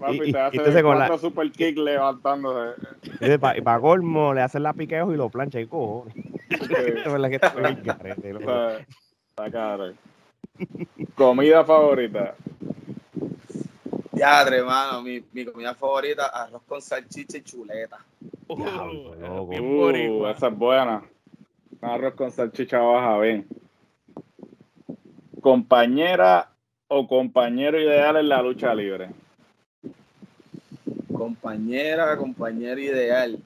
Papi, 0.00 0.18
Y- 0.24 0.28
y- 0.28 0.32
te 0.32 0.38
hace 0.38 0.56
entonces 0.56 0.82
con 0.82 0.98
la- 0.98 1.18
super 1.18 1.50
kick 1.50 1.76
levantándose. 1.78 2.76
y 3.20 3.60
para 3.60 3.80
colmo 3.80 4.34
le 4.34 4.42
hacen 4.42 4.62
la 4.62 4.72
piqueos 4.72 5.12
y 5.12 5.16
lo 5.16 5.28
plancha 5.28 5.60
y 5.60 5.66
cojones. 5.66 6.14
Eh, 6.16 7.02
Es 7.04 7.12
verdad 7.12 7.28
que 7.30 7.36
estoy 7.36 7.62
bien 7.62 7.76
carete, 7.84 8.30
o 8.30 8.40
loco. 8.40 8.46
sea, 8.46 8.78
está 9.30 9.50
caro. 9.50 9.92
Comida 11.14 11.64
favorita. 11.64 12.34
Diadre, 14.20 14.58
hermano, 14.58 15.00
mi, 15.00 15.24
mi 15.32 15.46
comida 15.46 15.74
favorita, 15.74 16.26
arroz 16.26 16.60
con 16.68 16.82
salchicha 16.82 17.38
y 17.38 17.42
chuleta. 17.42 18.04
Uh, 18.48 19.14
Uh, 19.58 20.26
esa 20.26 20.48
es 20.48 20.58
buena. 20.58 21.02
Arroz 21.80 22.12
con 22.16 22.30
salchicha 22.30 22.80
baja 22.80 23.18
bien. 23.18 23.48
Compañera 25.40 26.50
o 26.88 27.08
compañero 27.08 27.80
ideal 27.80 28.18
en 28.18 28.28
la 28.28 28.42
lucha 28.42 28.74
libre. 28.74 29.08
Compañera, 31.10 32.14
compañero 32.18 32.78
ideal. 32.78 33.38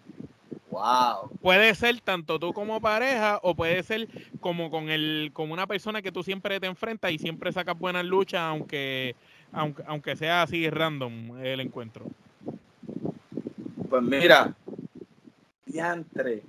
Wow. 0.71 1.31
Puede 1.41 1.73
ser 1.77 2.01
tanto 2.01 2.41
tú 2.41 2.53
como 2.53 2.81
pareja 2.81 3.39
o 3.45 3.55
puede 3.55 3.81
ser 3.85 4.09
como 4.41 4.73
con 4.73 4.89
el 4.91 5.31
como 5.35 5.53
una 5.55 5.69
persona 5.69 6.03
que 6.03 6.11
tú 6.11 6.25
siempre 6.25 6.59
te 6.59 6.67
enfrentas 6.67 7.13
y 7.13 7.19
siempre 7.21 7.53
sacas 7.53 7.79
buenas 7.79 8.05
luchas 8.05 8.41
aunque 8.41 9.15
aunque, 9.55 9.83
aunque 9.87 10.17
sea 10.17 10.43
así 10.43 10.69
random 10.69 11.38
el 11.38 11.61
encuentro. 11.61 12.07
Pues 13.88 14.03
mira, 14.03 14.55
diantre, 15.67 16.43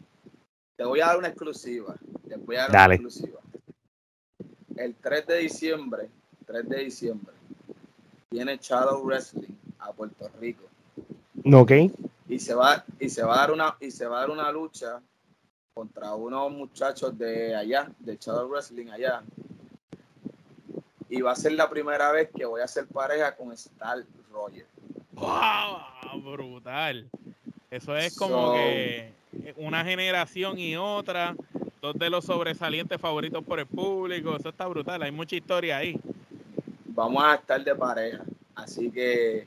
te 0.76 0.84
voy 0.84 1.00
a 1.02 1.08
dar 1.08 1.18
una 1.18 1.28
exclusiva. 1.28 1.96
Te 2.28 2.36
voy 2.38 2.56
a 2.56 2.62
dar 2.62 2.72
Dale. 2.72 2.96
una 2.96 3.08
exclusiva. 3.08 3.39
El 4.76 4.96
3 4.96 5.28
de 5.28 5.38
diciembre, 5.38 6.10
3 6.46 6.68
de 6.68 6.84
diciembre, 6.84 7.34
viene 8.30 8.58
Shadow 8.62 9.04
Wrestling 9.04 9.56
a 9.80 9.91
Puerto 9.94 10.30
Rico. 10.39 10.63
¿Ok? 11.54 11.72
y 12.28 12.39
se 12.39 12.54
va 12.54 12.84
y 13.00 13.10
se 13.10 13.24
va 13.24 13.36
a 13.36 13.39
dar 13.39 13.52
una 13.52 13.76
y 13.80 13.91
se 13.91 14.08
va 14.08 14.18
a 14.18 14.20
dar 14.22 14.32
una 14.32 14.52
lucha 14.52 15.02
contra 15.74 16.15
unos 16.15 16.52
muchachos 16.52 17.18
de 17.18 17.56
allá 17.56 17.91
de 18.00 18.18
Shadow 18.18 18.48
Wrestling 18.50 18.89
allá 18.89 19.24
y 21.15 21.21
va 21.21 21.32
a 21.32 21.36
ser 21.36 21.54
la 21.54 21.69
primera 21.69 22.12
vez 22.12 22.30
que 22.36 22.45
voy 22.45 22.60
a 22.60 22.65
hacer 22.65 22.88
pareja 22.88 23.36
con 23.36 23.51
Star 23.54 23.99
Roger 24.32 24.65
¡Wow! 25.13 26.21
Brutal. 26.21 27.10
Eso 27.71 27.95
es 27.95 28.17
como 28.17 28.47
So- 28.47 28.54
que 28.54 29.13
una 29.56 29.84
generación 29.86 30.60
y 30.60 30.75
otra, 30.75 31.36
dos 31.82 31.93
de 31.97 32.10
los 32.10 32.25
sobresalientes 32.25 32.99
favoritos 32.99 33.43
por 33.45 33.60
el 33.60 33.65
público. 33.65 34.36
Eso 34.36 34.49
está 34.49 34.67
brutal. 34.67 35.01
Hay 35.04 35.12
mucha 35.12 35.36
historia 35.38 35.78
ahí. 35.78 35.97
vamos 36.88 37.23
a 37.23 37.36
estar 37.36 37.62
de 37.63 37.75
pareja 37.75 38.23
así 38.56 38.89
que 38.91 39.45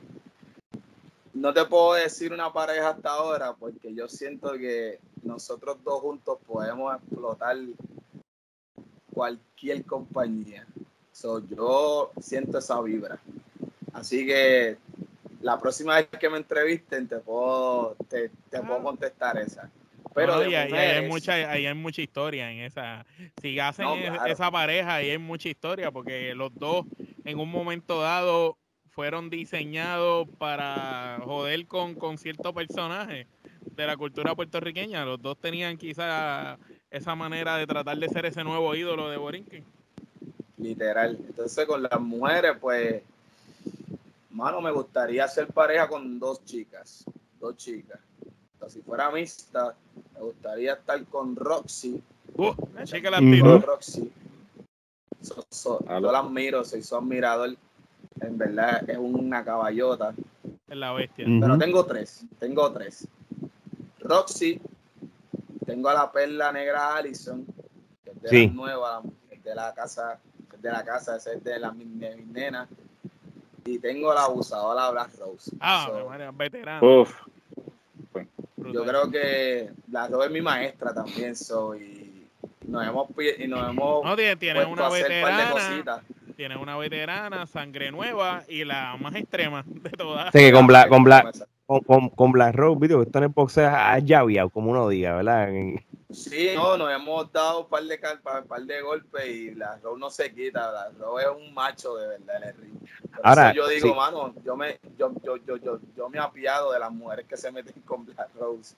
no 1.33 1.51
te 1.53 1.65
puedo 1.65 1.93
decir 1.93 2.31
una 2.33 2.51
pareja 2.53 2.89
hasta 2.89 3.09
ahora 3.09 3.53
porque 3.53 3.93
yo 3.93 4.07
siento 4.07 4.53
que 4.53 4.99
nosotros 5.23 5.77
dos 5.83 6.01
juntos 6.01 6.37
podemos 6.47 6.95
explotar 6.95 7.57
cualquier 9.13 9.83
compañía. 9.85 10.65
So, 11.19 11.45
yo 11.49 12.11
siento 12.21 12.59
esa 12.59 12.79
vibra. 12.79 13.19
Así 13.91 14.25
que 14.25 14.77
la 15.41 15.59
próxima 15.59 15.95
vez 15.95 16.07
que 16.07 16.29
me 16.29 16.37
entrevisten 16.37 17.09
te 17.09 17.17
puedo, 17.17 17.97
te, 18.07 18.31
te 18.49 18.61
puedo 18.61 18.81
contestar 18.81 19.37
esa. 19.37 19.69
Pero 20.15 20.37
No, 20.37 20.49
y 20.49 20.55
ahí, 20.55 20.71
hay 20.71 21.09
mucha, 21.09 21.33
ahí 21.33 21.65
hay 21.65 21.73
mucha 21.73 22.01
historia 22.01 22.49
en 22.49 22.59
esa. 22.59 23.05
Si 23.41 23.59
hacen 23.59 23.83
No, 23.83 23.95
claro. 23.95 24.31
esa 24.31 24.49
pareja, 24.49 24.95
ahí 24.95 25.09
hay 25.09 25.17
mucha 25.17 25.49
historia, 25.49 25.91
porque 25.91 26.33
los 26.35 26.53
dos 26.55 26.85
en 27.25 27.37
un 27.37 27.51
momento 27.51 27.99
dado 27.99 28.57
fueron 28.87 29.29
diseñados 29.29 30.25
para 30.37 31.19
joder 31.25 31.67
con, 31.67 31.95
con 31.95 32.17
cierto 32.17 32.53
personaje 32.53 33.27
de 33.59 33.85
la 33.85 33.97
cultura 33.97 34.35
puertorriqueña. 34.35 35.03
Los 35.03 35.21
dos 35.21 35.37
tenían 35.37 35.75
quizá 35.75 36.57
esa 36.89 37.13
manera 37.15 37.57
de 37.57 37.67
tratar 37.67 37.97
de 37.97 38.07
ser 38.07 38.25
ese 38.25 38.45
nuevo 38.45 38.73
ídolo 38.73 39.09
de 39.09 39.17
Borinquen. 39.17 39.78
Literal. 40.59 41.17
Entonces 41.27 41.65
con 41.65 41.81
las 41.83 41.99
mujeres, 41.99 42.57
pues, 42.59 43.01
mano, 44.31 44.61
me 44.61 44.71
gustaría 44.71 45.23
hacer 45.25 45.47
pareja 45.47 45.87
con 45.87 46.19
dos 46.19 46.43
chicas, 46.45 47.03
dos 47.39 47.55
chicas. 47.57 47.99
O 48.55 48.59
sea, 48.59 48.69
si 48.69 48.81
fuera 48.81 49.09
mixta, 49.11 49.75
Me 50.15 50.21
gustaría 50.25 50.73
estar 50.73 51.01
con 51.05 51.33
Roxy. 51.35 52.01
Uh, 52.35 52.51
chica 52.83 53.09
la. 53.09 53.17
Con 53.19 53.61
Roxy. 53.61 54.11
So- 55.21 55.45
so- 55.49 55.79
Aló. 55.87 56.07
yo 56.07 56.11
la 56.11 56.19
admiro, 56.19 56.63
soy 56.65 56.81
su 56.83 56.95
admirador. 56.95 57.55
En 58.19 58.37
verdad 58.37 58.89
es 58.89 58.97
una 58.97 59.43
caballota. 59.45 60.13
Es 60.67 60.75
la 60.77 60.91
bestia. 60.91 61.25
Pero 61.39 61.57
tengo 61.57 61.85
tres, 61.85 62.25
tengo 62.37 62.69
tres. 62.73 63.07
Roxy, 63.99 64.59
tengo 65.65 65.87
a 65.89 65.93
la 65.93 66.11
perla 66.11 66.51
negra 66.51 66.95
Allison, 66.95 67.45
que 68.03 68.11
es 68.11 68.21
de 68.23 68.29
Sí. 68.29 68.47
la 68.47 68.53
nueva, 68.53 69.01
es 69.29 69.43
de 69.43 69.55
la 69.55 69.73
casa, 69.73 70.19
de 70.61 70.71
la 70.71 70.83
casa, 70.83 71.17
esa 71.17 71.33
es 71.33 71.43
de 71.43 71.59
la 71.59 71.71
mi- 71.71 71.85
de 71.85 72.15
mis 72.15 72.27
nenas. 72.27 72.67
Y 73.65 73.77
tengo 73.79 74.13
la 74.13 74.23
abusadora 74.23 74.89
Black 74.91 75.11
Rose. 75.19 75.51
Ah, 75.59 75.85
So, 75.87 76.09
María, 76.09 76.31
veterano. 76.31 77.01
Uf, 77.01 77.13
yo 78.57 78.83
creo 78.83 79.09
que 79.11 79.69
Black 79.87 80.11
Rose 80.11 80.25
es 80.27 80.31
mi 80.31 80.41
maestra 80.41 80.93
también, 80.93 81.35
so, 81.35 81.75
y 81.75 82.27
nos 82.67 82.85
hemos 82.87 83.07
y 83.39 83.47
nos 83.47 83.69
hemos 83.69 84.03
No, 84.03 84.15
tiene, 84.15 84.35
tiene 84.35 84.65
una 84.65 84.89
veterana, 84.89 86.03
tiene 86.35 86.57
una 86.57 86.77
veterana, 86.77 87.45
sangre 87.47 87.91
nueva 87.91 88.43
y 88.47 88.63
la 88.63 88.95
más 88.99 89.15
extrema 89.15 89.63
de 89.65 89.89
todas. 89.91 90.31
Sí, 90.31 90.39
que 90.39 90.51
con 90.51 90.67
Black, 90.67 90.89
con 90.89 91.03
Black, 91.03 91.35
con, 91.65 91.81
con, 91.81 92.09
con 92.09 92.31
Black 92.31 92.55
Rose, 92.55 92.79
video, 92.79 92.99
que 92.99 93.05
está 93.05 93.19
en 93.19 93.25
el 93.25 93.29
boxeo 93.31 93.69
a 93.69 93.99
llaviado, 93.99 94.49
como 94.49 94.71
uno 94.71 94.87
diga, 94.89 95.15
¿verdad? 95.17 95.49
En- 95.49 95.83
Sí, 96.11 96.49
no, 96.55 96.75
nos 96.75 96.91
hemos 96.91 97.31
dado 97.31 97.61
un 97.61 97.69
par 97.69 97.83
de, 97.83 97.99
cal- 97.99 98.19
pa- 98.19 98.41
par 98.43 98.63
de 98.63 98.81
golpes 98.81 99.27
y 99.27 99.53
la 99.53 99.77
Rose 99.77 99.99
no 99.99 100.09
se 100.09 100.33
quita. 100.33 100.71
La 100.71 100.89
Rose 100.97 101.25
es 101.25 101.29
un 101.47 101.53
macho 101.53 101.95
de 101.97 102.07
verdad 102.07 102.37
en 102.37 102.49
el 102.49 102.55
ring. 102.57 102.79
Por 103.15 103.27
Ahora, 103.27 103.51
eso 103.51 103.55
yo 103.57 103.67
digo, 103.67 103.89
sí. 103.89 103.93
mano, 103.95 104.33
yo 104.43 104.55
me, 104.55 104.79
yo, 104.97 105.11
yo, 105.23 105.37
yo, 105.37 105.57
yo, 105.57 105.79
yo 105.95 106.09
me 106.09 106.17
apiado 106.17 106.71
de 106.73 106.79
las 106.79 106.91
mujeres 106.91 107.27
que 107.27 107.37
se 107.37 107.51
meten 107.51 107.79
con 107.83 108.05
Black 108.05 108.29
Rose. 108.39 108.75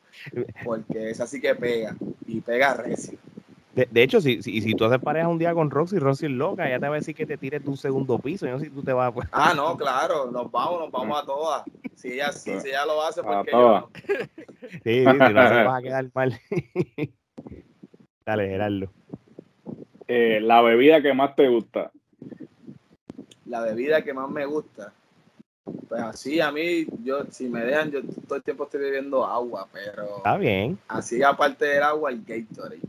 Porque 0.66 1.12
esa 1.12 1.26
sí 1.26 1.40
que 1.40 1.56
pega. 1.56 1.96
Y 2.28 2.42
pega 2.42 2.74
recio. 2.74 3.18
De, 3.76 3.88
de 3.90 4.04
hecho, 4.04 4.20
si, 4.20 4.42
si, 4.44 4.60
si 4.60 4.74
tú 4.74 4.84
haces 4.84 5.00
pareja 5.00 5.30
un 5.30 5.38
día 5.38 5.54
con 5.54 5.72
Roxy, 5.72 6.00
Roxy 6.00 6.26
es 6.26 6.32
loca, 6.34 6.68
ella 6.68 6.82
te 6.82 6.90
va 6.90 6.96
a 6.96 7.00
decir 7.00 7.16
que 7.16 7.26
te 7.26 7.38
tires 7.38 7.66
un 7.66 7.78
segundo 7.78 8.20
piso. 8.20 8.46
Yo 8.46 8.52
no 8.52 8.60
sé 8.60 8.66
si 8.66 8.72
tú 8.72 8.84
te 8.84 8.92
vas 8.92 9.14
pues. 9.14 9.30
Ah, 9.32 9.54
no, 9.56 9.78
claro, 9.78 10.30
nos 10.30 10.52
vamos, 10.52 10.80
nos 10.82 10.92
vamos 10.92 11.22
a 11.22 11.26
todas. 11.26 11.64
Si 11.96 12.12
ella, 12.12 12.34
si, 12.34 12.60
si 12.60 12.68
ella 12.68 12.86
lo 12.86 13.02
hace, 13.02 13.22
A 13.22 13.24
porque 13.24 13.52
yo 13.52 13.58
no. 13.70 13.90
Sí, 14.70 14.80
sí, 14.84 15.06
si 15.06 15.08
no 15.10 15.48
se 15.48 15.64
vas 15.64 15.80
a 15.80 15.82
quedar 15.82 16.06
mal. 16.14 16.38
Dale, 18.26 18.48
Gerardo. 18.48 18.90
eh, 20.08 20.40
la 20.42 20.62
bebida 20.62 21.02
que 21.02 21.14
más 21.14 21.36
te 21.36 21.48
gusta. 21.48 21.92
La 23.46 23.62
bebida 23.62 24.02
que 24.04 24.14
más 24.14 24.30
me 24.30 24.46
gusta. 24.46 24.94
Pues 25.88 26.02
así, 26.02 26.40
a 26.40 26.52
mí, 26.52 26.86
yo, 27.04 27.26
si 27.30 27.48
me 27.50 27.62
dejan, 27.64 27.92
yo 27.92 28.02
todo 28.28 28.36
el 28.38 28.44
tiempo 28.44 28.64
estoy 28.66 28.82
bebiendo 28.82 29.26
agua, 29.26 29.68
pero 29.72 30.18
Está 30.18 30.38
bien, 30.38 30.78
así 30.88 31.22
aparte 31.22 31.66
del 31.66 31.84
agua, 31.84 32.10
el 32.12 32.24
Gatorade. 32.24 32.80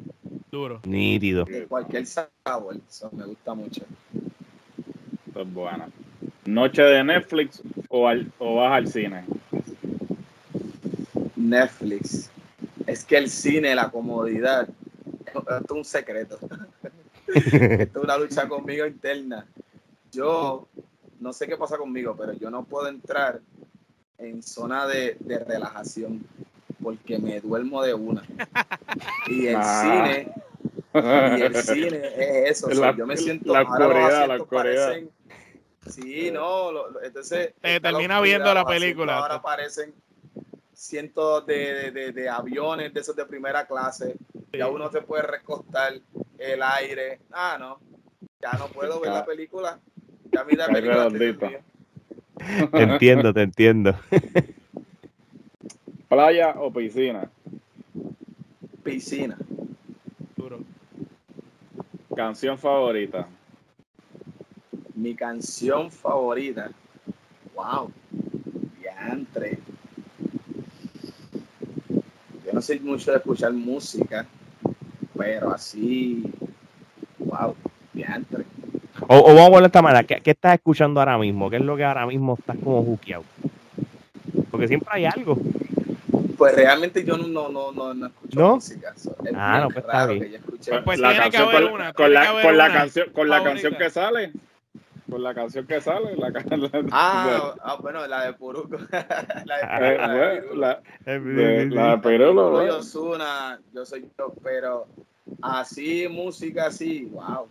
Duro. 0.51 0.80
nítido. 0.85 1.45
de 1.45 1.66
cualquier 1.66 2.07
sabor, 2.07 2.76
eso 2.89 3.11
me 3.12 3.24
gusta 3.24 3.55
mucho. 3.55 3.85
Esto 5.26 5.43
es 5.43 5.53
buena. 5.55 5.89
Noche 6.45 6.83
de 6.83 7.03
Netflix 7.05 7.62
o, 7.89 8.07
al- 8.07 8.30
o 8.39 8.57
vas 8.57 8.72
al 8.72 8.89
cine. 8.89 9.24
Netflix. 11.37 12.30
Es 12.87 13.05
que 13.05 13.16
el 13.16 13.28
cine, 13.30 13.74
la 13.74 13.91
comodidad, 13.91 14.68
esto 15.41 15.57
es 15.64 15.70
un 15.70 15.85
secreto. 15.85 16.39
Esto 17.35 17.99
es 17.99 18.05
una 18.05 18.18
lucha 18.18 18.49
conmigo 18.49 18.85
interna. 18.87 19.47
Yo 20.11 20.68
no 21.20 21.33
sé 21.33 21.47
qué 21.47 21.57
pasa 21.57 21.78
conmigo, 21.78 22.14
pero 22.18 22.33
yo 22.33 22.51
no 22.51 22.64
puedo 22.64 22.89
entrar 22.89 23.41
en 24.18 24.43
zona 24.43 24.87
de, 24.87 25.16
de 25.20 25.39
relajación 25.39 26.26
porque 26.83 27.18
me 27.18 27.41
duermo 27.41 27.83
de 27.83 27.95
una. 27.95 28.22
Y 29.28 29.47
el 29.47 29.57
Ah. 29.57 29.83
cine, 29.83 30.33
y 31.39 31.43
el 31.43 31.55
cine 31.57 32.01
es 32.16 32.51
eso. 32.51 32.66
o 32.66 32.70
sea, 32.74 32.91
La- 32.91 32.97
yo 32.97 33.07
me 33.07 33.16
siento 33.16 33.53
la 33.53 33.62
oscuridad, 33.62 34.28
la 34.28 34.35
oscuridad. 34.43 34.95
Sí, 35.89 36.30
no, 36.33 36.70
lo- 36.72 36.91
lo- 36.91 37.03
entonces 37.03 37.55
Te 37.61 37.80
termina 37.80 38.20
viendo 38.20 38.53
la 38.53 38.64
película. 38.64 39.16
Ahora 39.18 39.37
aparecen 39.37 39.95
cientos 40.74 41.47
de, 41.47 41.55
de- 41.74 41.91
de- 41.93 42.12
de 42.12 42.28
aviones 42.28 42.93
de 42.93 43.01
esos 43.01 43.14
de 43.16 43.24
primera 43.24 43.64
clase. 43.66 44.16
Ya 44.53 44.69
uno 44.69 44.91
se 44.91 45.01
puede 45.01 45.23
recostar 45.23 45.95
el 46.39 46.63
aire. 46.63 47.21
Ah, 47.31 47.57
no. 47.59 47.81
Ya 48.41 48.53
no 48.59 48.69
puedo 48.69 49.01
ver 49.01 49.13
la 49.13 49.25
película. 49.25 49.81
Ya 50.31 50.45
mira 50.45 50.67
la 50.67 51.09
película. 51.09 51.61
Te 52.71 52.83
entiendo, 52.83 53.33
te 53.33 53.43
entiendo. 53.43 53.95
Playa 56.09 56.55
o 56.59 56.73
piscina. 56.73 57.31
Piscina. 58.83 59.39
Duro. 60.37 60.61
Canción 62.15 62.59
favorita. 62.59 63.29
Mi 64.95 65.15
canción 65.15 65.91
favorita. 65.91 66.71
Wow. 67.55 67.91
Diantre. 68.81 69.59
Yo 72.45 72.53
no 72.53 72.61
soy 72.61 72.81
mucho 72.81 73.13
de 73.13 73.19
escuchar 73.19 73.53
música, 73.53 74.27
pero 75.23 75.53
así. 75.53 76.25
Wow. 77.18 77.55
Diantre. 77.93 78.45
O, 79.07 79.16
o 79.18 79.35
vamos 79.35 79.41
a 79.43 79.47
poner 79.47 79.61
de 79.62 79.66
esta 79.66 79.83
manera, 79.83 80.05
¿qué, 80.05 80.20
qué 80.20 80.31
estás 80.33 80.55
escuchando 80.55 81.01
ahora 81.01 81.18
mismo? 81.18 81.49
¿Qué 81.51 81.57
es 81.57 81.62
lo 81.62 81.77
que 81.77 81.85
ahora 81.85 82.07
mismo 82.07 82.35
estás 82.39 82.57
como 82.62 82.83
juqueado? 82.83 83.25
Porque 84.51 84.66
siempre 84.68 84.89
hay 84.93 85.05
algo. 85.07 85.37
Pues 86.37 86.55
realmente 86.57 87.05
yo 87.05 87.16
no, 87.16 87.29
no, 87.29 87.51
no, 87.51 87.73
no, 87.73 87.95
no 87.95 88.07
escucho 88.07 88.41
¿No? 88.41 88.55
música. 88.57 88.93
es 88.97 89.09
Ah, 89.35 89.61
no, 89.61 89.66
pues 89.68 89.77
está 89.85 89.93
raro 89.93 90.12
bien. 90.14 90.25
que 90.25 90.31
yo 90.31 90.37
escuche. 90.39 90.73
Pues 90.85 90.99
la 90.99 91.09
tiene 91.11 91.25
que 91.25 91.31
canción 91.31 91.49
haber 91.49 91.62
con, 91.64 91.73
una, 91.75 91.93
con 91.93 92.07
tiene 92.07 92.25
la, 92.25 92.43
con 92.43 92.57
la 92.59 92.73
canción 92.73 93.11
con 93.12 93.29
la 93.29 93.43
canción 93.45 93.75
que 93.77 93.91
sale. 93.91 94.33
Con 95.11 95.23
la 95.23 95.35
canción 95.35 95.66
que 95.66 95.81
sale. 95.81 96.16
La, 96.16 96.31
la- 96.31 96.85
Ah, 96.91 97.55
ah, 97.62 97.77
bueno, 97.81 98.07
la 98.07 98.25
de 98.25 98.33
Puruco. 98.33 98.77
la 99.45 99.57
de 99.57 99.62
Ah, 99.62 99.79
eh, 99.83 100.37
Puruco, 100.39 100.55
la 100.57 100.81
de 101.07 101.18
¿verdad? 102.64 102.79
Ozuna, 102.79 103.61
yo 103.75 103.85
soy 103.85 104.09
yo, 104.18 104.33
pero 104.43 104.87
así, 105.43 106.07
música 106.09 106.66
así, 106.66 107.05
wow. 107.11 107.47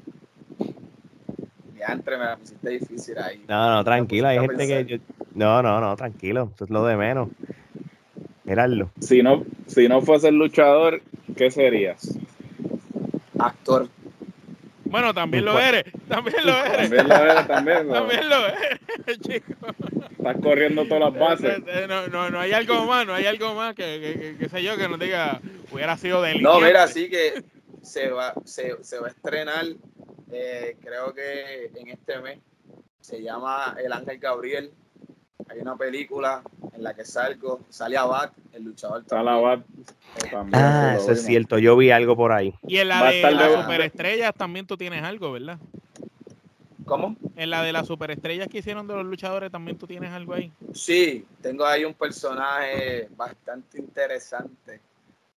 Diantre, 1.75 2.17
me 2.17 2.25
la 2.25 2.37
pusiste 2.37 2.69
difícil 2.69 3.17
ahí. 3.17 3.43
No, 3.47 3.75
no, 3.75 3.83
tranquilo, 3.83 4.27
hay 4.27 4.39
gente 4.39 4.67
que... 4.67 4.85
yo- 4.85 4.97
No, 5.33 5.61
no, 5.61 5.79
no, 5.81 5.95
tranquilo, 5.95 6.51
eso 6.55 6.65
es 6.65 6.69
lo 6.69 6.85
de 6.85 6.95
menos. 6.95 7.29
Gerardo. 8.45 8.91
Si 8.99 9.21
no, 9.23 9.45
si 9.67 9.87
no 9.87 10.01
fueses 10.01 10.31
luchador, 10.33 11.01
¿qué 11.37 11.49
serías? 11.51 12.17
Actor. 13.39 13.87
Bueno, 14.85 15.13
también 15.13 15.45
lo 15.45 15.57
eres. 15.57 15.85
También 16.09 16.35
lo 16.45 16.51
eres. 16.65 16.89
También 16.89 17.07
lo 17.07 17.15
eres, 17.15 17.47
también. 17.47 17.87
¿no? 17.87 17.93
También 17.93 18.29
lo 18.29 18.35
eres, 18.47 19.19
chico. 19.21 19.53
Estás 20.17 20.37
corriendo 20.43 20.85
todas 20.85 20.99
las 21.13 21.19
bases. 21.19 21.59
Eh, 21.59 21.63
eh, 21.67 21.85
No, 21.87 22.07
no, 22.09 22.29
no 22.29 22.39
hay 22.39 22.51
algo 22.51 22.85
más, 22.85 23.07
no 23.07 23.13
hay 23.13 23.25
algo 23.25 23.55
más 23.55 23.73
que, 23.73 23.99
que, 24.01 24.19
que- 24.19 24.37
que 24.37 24.49
sé 24.49 24.61
yo 24.63 24.75
que 24.77 24.89
nos 24.89 24.99
diga 24.99 25.39
hubiera 25.71 25.95
sido 25.97 26.21
del 26.21 26.41
No, 26.41 26.59
mira, 26.59 26.87
sí 26.87 27.09
que 27.09 27.41
se 27.81 28.09
va, 28.09 28.33
se, 28.45 28.83
se 28.83 28.99
va 28.99 29.07
a 29.07 29.11
estrenar, 29.11 29.65
eh, 30.31 30.77
creo 30.81 31.13
que 31.13 31.71
en 31.75 31.89
este 31.89 32.19
mes. 32.19 32.39
Se 33.01 33.21
llama 33.21 33.75
El 33.83 33.91
Ángel 33.91 34.19
Gabriel. 34.19 34.71
Hay 35.49 35.59
una 35.59 35.75
película 35.75 36.43
en 36.71 36.83
la 36.83 36.93
que 36.93 37.03
salgo, 37.03 37.61
sale 37.69 37.97
Abad, 37.97 38.31
el 38.53 38.63
luchador. 38.63 39.03
Bat 39.09 39.65
también. 40.29 40.63
Ah, 40.63 40.95
eso 40.97 41.11
es 41.11 41.25
cierto, 41.25 41.57
yo 41.57 41.75
vi 41.75 41.89
algo 41.89 42.15
por 42.15 42.31
ahí. 42.31 42.53
Y 42.67 42.77
en 42.77 42.89
la 42.89 43.03
de 43.05 43.21
las 43.31 43.61
superestrellas 43.61 44.33
también 44.35 44.67
tú 44.67 44.77
tienes 44.77 45.03
algo, 45.03 45.31
¿verdad? 45.31 45.57
¿Cómo? 46.85 47.15
En 47.35 47.49
la 47.49 47.63
de 47.63 47.73
las 47.73 47.87
superestrellas 47.87 48.47
que 48.47 48.59
hicieron 48.59 48.87
de 48.87 48.93
los 48.93 49.05
luchadores 49.05 49.51
también 49.51 49.77
tú 49.77 49.87
tienes 49.87 50.11
algo 50.11 50.33
ahí. 50.33 50.51
Sí, 50.73 51.25
tengo 51.41 51.65
ahí 51.65 51.85
un 51.85 51.93
personaje 51.93 53.09
bastante 53.15 53.79
interesante. 53.79 54.79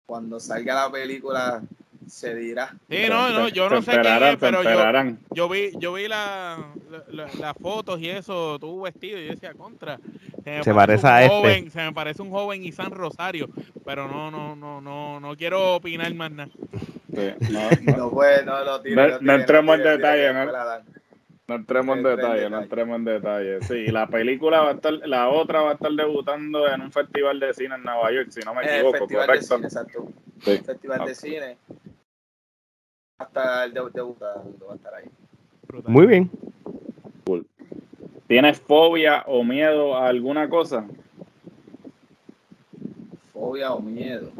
Cuando 0.06 0.38
salga 0.38 0.74
la 0.74 0.90
película 0.90 1.62
se 2.08 2.34
dirá. 2.34 2.74
Sí, 2.88 2.98
no, 3.08 3.30
no, 3.30 3.48
yo 3.48 3.68
no 3.68 3.82
sé 3.82 3.92
quién 4.00 4.22
es, 4.22 4.36
pero 4.36 4.62
yo, 4.62 5.16
yo 5.32 5.48
vi, 5.48 5.70
yo 5.78 5.92
vi 5.94 6.08
la, 6.08 6.58
la- 6.90 7.04
la- 7.26 7.34
las 7.40 7.56
fotos 7.56 8.00
y 8.00 8.10
eso, 8.10 8.58
tú 8.58 8.82
vestido, 8.82 9.18
y 9.18 9.26
yo 9.26 9.30
decía 9.32 9.54
contra. 9.54 9.98
me 10.44 10.62
Se 10.62 10.74
parece 10.74 11.06
un 11.06 11.12
a 11.12 11.22
este. 11.22 11.34
joven, 11.34 11.70
Se 11.70 11.78
me 11.82 11.92
parece 11.92 12.22
un 12.22 12.30
joven 12.30 12.64
Isan 12.64 12.90
Rosario, 12.90 13.48
pero 13.84 14.08
no, 14.08 14.30
no, 14.30 14.54
no, 14.56 14.80
no, 14.80 15.20
no 15.20 15.36
quiero 15.36 15.74
opinar 15.76 16.12
más 16.14 16.30
nada. 16.30 16.50
Sí, 17.14 17.30
no, 17.50 17.60
no, 17.82 17.96
No 17.96 18.10
puede, 18.10 18.44
no 18.44 18.58
lo 18.64 18.64
No- 18.64 18.68
lo 18.68 18.76
no 18.76 19.18
tire, 19.18 19.34
entremos 19.34 19.76
en 19.76 19.82
detalle, 19.84 20.32
¿no? 20.34 20.44
no 21.46 21.54
entremos 21.56 21.96
en 21.98 22.02
detalle, 22.04 22.48
no 22.50 22.62
entremos 22.62 22.96
en 22.96 23.04
detalle. 23.04 23.62
Sí, 23.62 23.86
la 23.88 24.06
película 24.06 24.62
va 24.62 24.70
a 24.70 24.74
estar, 24.74 24.92
la 25.06 25.28
otra 25.28 25.60
va 25.60 25.70
a 25.72 25.74
estar 25.74 25.92
debutando 25.92 26.66
en 26.68 26.80
un 26.80 26.90
festival 26.90 27.38
de 27.38 27.52
cine 27.52 27.74
en 27.74 27.82
Nueva 27.82 28.10
York, 28.12 28.28
si 28.30 28.40
no 28.40 28.54
me 28.54 28.62
el 28.62 28.68
equivoco, 28.70 28.98
festival 28.98 29.22
de 29.22 29.26
correcto. 29.26 29.54
cine, 29.56 29.66
exacto. 29.66 30.06
Sí. 30.42 30.50
El 30.52 30.64
festival 30.64 31.04
de 31.06 31.14
cine. 31.14 31.56
Hasta 33.24 33.64
el 33.64 33.72
de- 33.72 33.80
debutando 33.92 34.66
va 34.68 34.72
a 34.72 34.76
estar 34.76 34.94
ahí. 34.94 35.04
Brutal. 35.66 35.92
Muy 35.92 36.06
bien. 36.06 36.30
¿Tienes 38.26 38.60
fobia 38.60 39.22
o 39.26 39.42
miedo 39.44 39.96
a 39.96 40.08
alguna 40.08 40.48
cosa? 40.48 40.84
Fobia 43.32 43.72
o 43.72 43.80
miedo. 43.80 44.30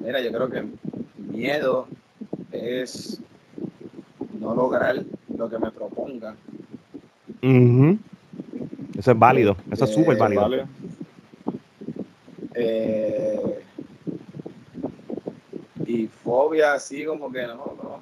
Mira, 0.00 0.20
yo 0.20 0.30
creo 0.32 0.50
que 0.50 0.64
miedo 1.30 1.86
es 2.52 3.20
no 4.40 4.54
lograr 4.54 5.02
lo 5.36 5.48
que 5.48 5.58
me 5.58 5.70
proponga. 5.70 6.34
Eso 8.96 9.10
es 9.12 9.18
válido, 9.18 9.56
eso 9.70 9.84
es 9.84 9.90
Eh, 9.90 9.94
súper 9.94 10.16
válido. 10.18 10.66
Eh, 12.54 13.60
y 15.94 16.08
fobia 16.08 16.74
así 16.74 17.04
como 17.04 17.30
que 17.30 17.46
no, 17.46 17.54
no, 17.54 18.00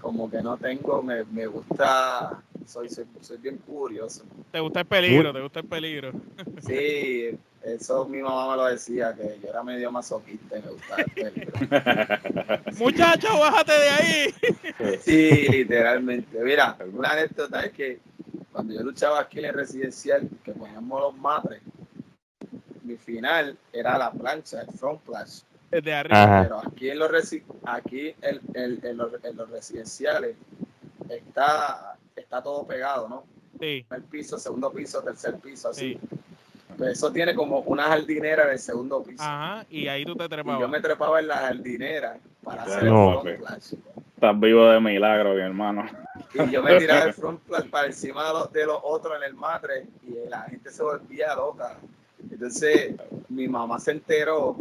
como 0.00 0.30
que 0.30 0.40
no 0.40 0.56
tengo, 0.56 1.02
me, 1.02 1.24
me 1.24 1.46
gusta, 1.46 2.40
soy, 2.66 2.88
soy, 2.88 3.04
soy 3.20 3.38
bien 3.38 3.56
curioso. 3.58 4.22
Te 4.52 4.60
gusta 4.60 4.80
el 4.80 4.86
peligro, 4.86 5.32
te 5.32 5.40
gusta 5.40 5.60
el 5.60 5.66
peligro. 5.66 6.12
Sí, 6.64 7.36
eso 7.64 8.06
mi 8.06 8.18
mamá 8.18 8.52
me 8.52 8.56
lo 8.56 8.66
decía, 8.66 9.12
que 9.14 9.40
yo 9.42 9.48
era 9.48 9.64
medio 9.64 9.90
masoquista 9.90 10.58
y 10.58 10.62
me 10.62 10.70
gustaba 10.70 11.02
el 11.02 11.10
peligro. 11.10 11.52
Muchacho, 12.78 13.38
bájate 13.38 13.72
de 13.72 13.88
ahí. 13.88 14.34
Sí, 15.02 15.48
literalmente. 15.48 16.38
Mira, 16.42 16.76
una 16.92 17.10
anécdota 17.10 17.64
es 17.64 17.72
que 17.72 18.00
cuando 18.52 18.74
yo 18.74 18.82
luchaba 18.82 19.20
aquí 19.20 19.40
en 19.40 19.46
el 19.46 19.54
residencial, 19.54 20.28
que 20.44 20.52
poníamos 20.52 21.00
los 21.00 21.16
matres, 21.16 21.60
mi 22.82 22.96
final 22.96 23.56
era 23.72 23.98
la 23.98 24.12
plancha, 24.12 24.60
el 24.62 24.72
front 24.72 25.00
flash. 25.02 25.40
Desde 25.72 25.92
arriba. 25.94 26.22
Ajá. 26.22 26.42
Pero 26.44 26.58
aquí 26.68 26.90
en 26.90 26.98
los, 27.00 27.10
resi- 27.10 27.42
aquí 27.64 28.14
el- 28.20 28.40
el- 28.54 28.78
en 28.84 28.96
los, 28.96 29.12
en 29.24 29.36
los 29.36 29.50
residenciales 29.50 30.36
está, 31.08 31.96
está 32.14 32.42
todo 32.42 32.66
pegado, 32.66 33.08
¿no? 33.08 33.24
Sí, 33.58 33.84
Primer 33.88 34.06
piso, 34.08 34.38
segundo 34.38 34.70
piso, 34.72 35.02
tercer 35.02 35.36
piso, 35.36 35.70
así. 35.70 35.94
sí. 35.94 36.16
Pues 36.76 36.92
eso 36.92 37.12
tiene 37.12 37.34
como 37.34 37.58
una 37.60 37.84
jardinera 37.84 38.44
en 38.44 38.50
el 38.52 38.58
segundo 38.58 39.02
piso. 39.02 39.22
Ajá, 39.22 39.66
y 39.70 39.88
ahí 39.88 40.04
tú 40.04 40.14
te 40.16 40.24
y 40.24 40.28
trepabas. 40.28 40.60
yo 40.60 40.68
me 40.68 40.80
trepaba 40.80 41.20
en 41.20 41.28
la 41.28 41.36
jardinera 41.36 42.18
para 42.42 42.62
hacer 42.62 42.84
No, 42.84 43.22
el 43.22 43.36
front 43.36 43.38
flash. 43.38 43.74
Estás 44.14 44.40
vivo 44.40 44.66
de 44.70 44.80
milagro, 44.80 45.34
mi 45.34 45.40
hermano. 45.42 45.84
Y 46.34 46.50
yo 46.50 46.62
me 46.62 46.78
tiraba 46.78 47.04
el 47.04 47.12
front 47.14 47.40
flash 47.44 47.68
para 47.68 47.86
encima 47.88 48.26
de 48.26 48.32
los, 48.32 48.52
de 48.52 48.66
los 48.66 48.78
otros 48.82 49.16
en 49.18 49.22
el 49.24 49.34
matre 49.34 49.86
y 50.02 50.28
la 50.28 50.42
gente 50.42 50.70
se 50.70 50.82
volvía 50.82 51.34
loca. 51.34 51.76
Entonces 52.30 52.94
mi 53.28 53.48
mamá 53.48 53.78
se 53.78 53.90
enteró 53.92 54.56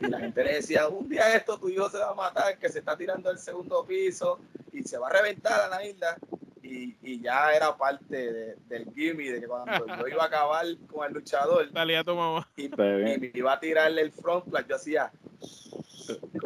y 0.00 0.06
la 0.08 0.20
gente 0.20 0.44
le 0.44 0.54
decía, 0.54 0.88
un 0.88 1.08
día 1.08 1.34
esto 1.34 1.58
tu 1.58 1.68
hijo 1.68 1.88
se 1.90 1.98
va 1.98 2.10
a 2.10 2.14
matar, 2.14 2.58
que 2.58 2.68
se 2.68 2.80
está 2.80 2.96
tirando 2.96 3.28
del 3.28 3.38
segundo 3.38 3.84
piso 3.84 4.38
y 4.72 4.82
se 4.82 4.98
va 4.98 5.08
a 5.08 5.12
reventar 5.12 5.60
a 5.60 5.68
la 5.68 5.84
isla. 5.84 6.16
Y, 6.62 6.94
y 7.02 7.20
ya 7.20 7.52
era 7.52 7.76
parte 7.76 8.32
de- 8.32 8.56
del 8.68 8.84
gimme, 8.94 9.32
de 9.32 9.40
que 9.40 9.46
cuando 9.48 9.96
yo 9.98 10.06
iba 10.06 10.22
a 10.22 10.26
acabar 10.26 10.64
con 10.92 11.04
el 11.06 11.14
luchador 11.14 11.68
Salía 11.72 12.04
tu 12.04 12.14
mamá. 12.14 12.46
y, 12.56 12.68
me 12.68 13.30
iba 13.34 13.52
a 13.54 13.58
tirarle 13.58 14.02
el 14.02 14.12
front 14.12 14.48
flash, 14.48 14.66
yo 14.68 14.76
hacía... 14.76 15.10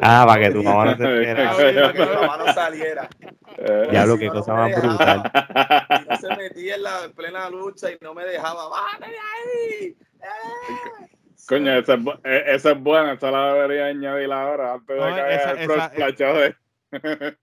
Ah, 0.01 0.23
para 0.27 0.41
que 0.45 0.51
tu 0.51 0.63
mamá 0.63 0.85
no 0.85 0.97
se 0.97 1.03
entere. 1.03 1.45
para 1.45 1.93
que 1.93 1.99
mi 1.99 2.05
mamá 2.15 2.37
no 2.37 2.53
saliera. 2.53 3.09
Eh, 3.57 3.87
Diablo, 3.91 4.13
Si 4.13 4.19
qué 4.19 4.25
no, 4.27 4.33
cosa 4.33 4.53
más 4.53 4.69
dejaba. 4.69 4.87
brutal. 4.95 6.01
y 6.01 6.09
no 6.09 6.17
se 6.17 6.35
metía 6.35 6.75
en 6.75 6.83
la 6.83 7.03
en 7.05 7.11
plena 7.13 7.49
lucha 7.49 7.91
y 7.91 7.97
no 8.01 8.13
me 8.13 8.25
dejaba, 8.25 8.67
bájate 8.69 9.09
de 9.11 9.17
ahí. 9.17 9.97
¡Eh! 10.21 11.14
Coño, 11.47 11.71
esa 11.73 11.93
es, 11.93 11.99
bu- 11.99 12.19
eh, 12.23 12.43
esa 12.47 12.71
es 12.71 12.79
buena, 12.81 13.13
esa 13.13 13.29
la 13.31 13.53
debería 13.53 13.85
añadir 13.87 14.31
ahora 14.31 14.73
antes 14.73 14.95
de 14.95 15.01
No, 15.09 15.15
caer 15.15 15.31
esa- 15.39 15.51
el 15.51 15.57
esa- 15.59 16.15
¿sabes? 16.17 16.55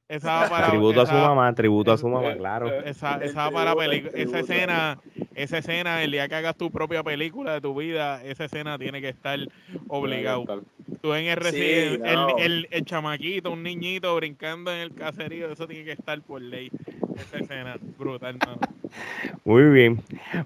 Esa 0.09 0.32
va 0.34 0.48
para. 0.48 0.68
Tributo 0.70 1.03
a 1.03 1.07
su 1.07 1.12
mamá, 1.14 1.55
tributo 1.55 1.92
a 1.92 1.98
su 1.98 2.09
mamá, 2.09 2.34
claro. 2.36 2.68
Esa, 2.84 3.16
El 3.16 3.22
esa 3.24 3.44
va 3.44 3.50
para 3.50 3.72
el 3.72 3.76
película. 3.76 4.12
Esa 4.22 4.38
escena, 4.40 4.98
esa 5.34 5.59
escena, 5.59 6.03
el 6.03 6.11
día 6.11 6.26
que 6.28 6.34
hagas 6.36 6.57
tu 6.57 6.70
propia 6.70 7.03
película 7.03 7.53
de 7.55 7.61
tu 7.61 7.74
vida, 7.74 8.22
esa 8.24 8.46
escena 8.46 8.78
tiene 8.78 9.00
que 9.03 9.11
estar 9.11 9.38
obligado. 9.88 10.62
Tú 11.03 11.14
en 11.14 11.26
el, 11.26 11.42
Sí, 11.44 11.61
el, 11.61 12.00
no. 12.14 12.38
el, 12.38 12.66
el 12.70 12.84
chamaquito, 12.84 13.50
un 13.50 13.62
niñito 13.62 14.14
brincando 14.16 14.72
en 14.72 14.78
el 14.78 14.94
caserío, 14.94 15.50
eso 15.53 15.66
tiene 15.66 15.84
que 15.84 15.92
estar 15.92 16.20
por 16.22 16.40
ley. 16.40 16.70
Esa 17.16 17.38
escena, 17.38 17.76
brutal, 17.98 18.38
mano. 18.38 18.59
Muy 19.45 19.64
bien. 19.64 20.03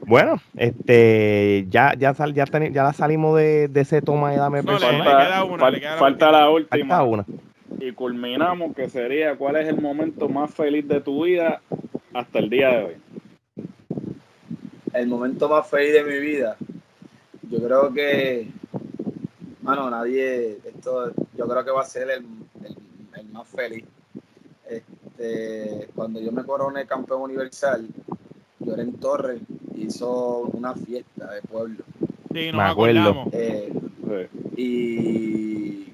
Bueno, 0.06 0.40
este, 0.56 1.66
ya, 1.68 1.94
ya, 1.94 2.14
sal, 2.14 2.34
ya, 2.34 2.44
ya 2.70 2.92
salimos 2.92 3.36
de, 3.36 3.68
de 3.68 3.80
ese 3.80 4.02
toma 4.02 4.32
y 4.34 4.36
dame 4.36 4.62
No, 4.62 4.72
le 4.78 4.78
queda 4.78 5.44
una, 5.44 5.64
fal- 5.64 5.72
le 5.72 5.80
queda 5.80 5.92
la 5.92 5.98
falta 5.98 6.32
la 6.32 6.50
última. 6.50 6.96
Falta 6.96 7.02
una. 7.04 7.24
Y 7.80 7.92
culminamos 7.92 8.74
que 8.74 8.88
sería 8.88 9.36
cuál 9.36 9.56
es 9.56 9.68
el 9.68 9.80
momento 9.80 10.28
más 10.28 10.52
feliz 10.54 10.86
de 10.88 11.00
tu 11.00 11.24
vida 11.24 11.60
hasta 12.14 12.38
el 12.38 12.48
día 12.50 12.68
de 12.70 12.84
hoy. 12.84 12.94
El 14.94 15.08
momento 15.08 15.48
más 15.48 15.68
feliz 15.68 15.92
de 15.92 16.04
mi 16.04 16.18
vida. 16.18 16.56
Yo 17.50 17.58
creo 17.62 17.92
que, 17.92 18.48
mano, 19.62 19.90
nadie, 19.90 20.58
esto, 20.64 21.12
yo 21.36 21.46
creo 21.46 21.64
que 21.64 21.70
va 21.70 21.82
a 21.82 21.86
ser 21.86 22.08
el, 22.10 22.24
el- 22.64 22.76
el 23.20 23.26
más 23.28 23.46
feliz. 23.48 23.84
Este, 24.68 25.88
cuando 25.94 26.20
yo 26.20 26.32
me 26.32 26.44
coroné 26.44 26.86
campeón 26.86 27.22
universal, 27.22 27.86
yo 28.66 28.74
era 28.74 28.82
en 28.82 28.92
Torres, 28.94 29.40
hizo 29.76 30.40
una 30.52 30.74
fiesta 30.74 31.32
de 31.32 31.42
pueblo. 31.42 31.84
Sí, 32.32 32.34
Me 32.34 32.52
nos 32.52 32.70
acuerdo. 32.72 33.00
acordamos. 33.00 33.28
Eh, 33.32 33.72
y, 34.56 35.92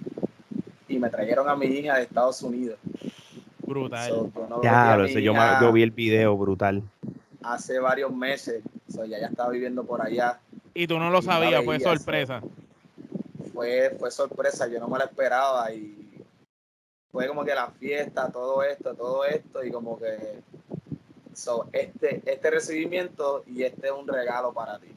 y 0.89 0.99
me 0.99 1.09
trajeron 1.11 1.49
a 1.49 1.57
mi 1.57 1.67
hija 1.67 1.97
de 1.97 2.03
Estados 2.05 2.43
Unidos. 2.43 2.79
Brutal. 3.67 4.09
So, 4.09 4.31
yo 4.35 4.47
no 4.49 4.61
Claro, 4.61 5.05
ese 5.05 5.23
yo, 5.23 5.33
me- 5.35 5.73
vi 5.73 5.83
el 5.83 5.91
video 5.91 6.37
brutal. 6.37 6.83
hace 7.43 7.79
varios 7.79 8.13
meses. 8.13 8.63
So, 8.89 9.05
ya, 9.05 9.19
ya 9.21 9.27
estaba 9.29 9.51
viviendo 9.51 9.85
por 9.85 10.03
allá. 10.03 10.41
Y 10.75 10.87
tú 10.87 10.99
no 10.99 11.07
lo 11.11 11.19
no 11.19 11.23
sabías, 11.23 11.65
fue 11.65 11.79
so. 11.79 11.91
sorpresa. 11.95 12.43
Fue, 13.53 13.95
fue 13.99 14.11
sorpresa, 14.11 14.67
yo 14.69 14.81
no 14.81 14.89
me 14.89 14.99
la 14.99 15.05
esperaba 15.05 15.71
y 15.73 16.25
fue 17.11 17.27
como 17.29 17.45
que 17.45 17.55
la 17.55 17.69
fiesta, 17.69 18.31
todo 18.33 18.63
esto, 18.63 18.95
todo 18.95 19.25
esto 19.27 19.63
y 19.65 19.71
como 19.71 19.99
que 19.99 20.41
so, 21.35 21.69
este, 21.73 22.23
este 22.25 22.51
recibimiento 22.51 23.45
y 23.47 23.63
este 23.63 23.87
es 23.89 23.93
un 23.93 24.07
regalo 24.09 24.53
para 24.53 24.79
ti. 24.79 24.89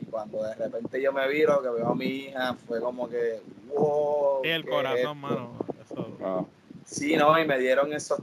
Y 0.00 0.04
cuando 0.06 0.42
de 0.42 0.54
repente 0.54 1.00
yo 1.00 1.12
me 1.12 1.26
viro, 1.28 1.62
que 1.62 1.68
veo 1.70 1.88
a 1.88 1.94
mi 1.94 2.06
hija, 2.06 2.54
fue 2.54 2.80
como 2.80 3.08
que, 3.08 3.40
wow. 3.68 4.40
Sí, 4.42 4.48
el 4.50 4.62
¿qué 4.64 4.68
es 4.70 4.74
corazón, 4.76 4.98
esto? 4.98 5.14
mano. 5.14 5.50
Eso. 5.84 6.16
Ah, 6.22 6.44
Sí, 6.84 7.14
no, 7.16 7.38
y 7.40 7.46
me 7.46 7.56
dieron 7.58 7.92
esos 7.92 8.18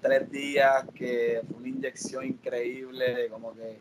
tres 0.00 0.30
días 0.30 0.84
que 0.94 1.40
fue 1.48 1.56
una 1.58 1.68
inyección 1.68 2.24
increíble, 2.24 3.28
como 3.30 3.52
que, 3.54 3.78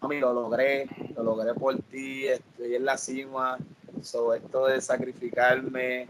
mami, 0.00 0.20
lo 0.20 0.32
logré, 0.32 0.86
lo 1.16 1.24
logré 1.24 1.54
por 1.54 1.76
ti, 1.82 2.26
estoy 2.28 2.76
en 2.76 2.84
la 2.84 2.96
cima, 2.96 3.58
sobre 4.00 4.38
esto 4.38 4.66
de 4.66 4.80
sacrificarme, 4.80 6.06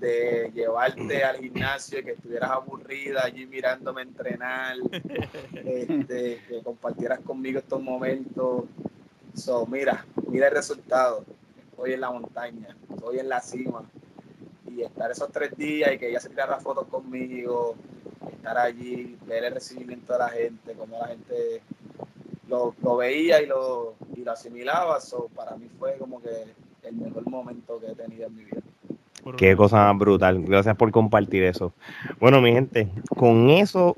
de 0.00 0.50
llevarte 0.54 1.22
al 1.22 1.36
gimnasio 1.36 2.00
y 2.00 2.04
que 2.04 2.12
estuvieras 2.12 2.50
aburrida 2.50 3.24
allí 3.24 3.46
mirándome 3.46 4.02
entrenar, 4.02 4.76
este, 5.52 6.40
que 6.48 6.62
compartieras 6.64 7.20
conmigo 7.20 7.58
estos 7.58 7.82
momentos. 7.82 8.64
So, 9.34 9.66
mira, 9.66 10.04
mira 10.28 10.48
el 10.48 10.54
resultado. 10.54 11.24
Estoy 11.70 11.92
en 11.92 12.00
la 12.00 12.10
montaña, 12.10 12.76
estoy 12.90 13.18
en 13.18 13.28
la 13.28 13.40
cima. 13.40 13.84
Y 14.68 14.82
estar 14.82 15.10
esos 15.10 15.30
tres 15.30 15.56
días 15.56 15.92
y 15.92 15.98
que 15.98 16.08
ella 16.08 16.20
se 16.20 16.28
tirara 16.28 16.58
fotos 16.60 16.86
conmigo, 16.86 17.74
estar 18.32 18.56
allí, 18.56 19.16
ver 19.26 19.44
el 19.44 19.54
recibimiento 19.54 20.12
de 20.12 20.18
la 20.18 20.28
gente, 20.28 20.74
cómo 20.74 20.98
la 20.98 21.08
gente 21.08 21.60
lo, 22.48 22.74
lo 22.82 22.96
veía 22.96 23.42
y 23.42 23.46
lo, 23.46 23.94
y 24.16 24.24
lo 24.24 24.32
asimilaba. 24.32 25.00
So, 25.00 25.28
para 25.34 25.56
mí 25.56 25.68
fue 25.78 25.96
como 25.98 26.22
que 26.22 26.54
el 26.82 26.94
mejor 26.96 27.28
momento 27.28 27.78
que 27.80 27.90
he 27.90 27.94
tenido 27.94 28.26
en 28.26 28.36
mi 28.36 28.44
vida. 28.44 28.60
Qué 29.36 29.56
cosa 29.56 29.76
más 29.92 29.98
brutal. 29.98 30.42
Gracias 30.44 30.76
por 30.76 30.90
compartir 30.90 31.42
eso. 31.44 31.74
Bueno, 32.18 32.40
mi 32.40 32.52
gente, 32.52 32.90
con 33.16 33.50
eso 33.50 33.96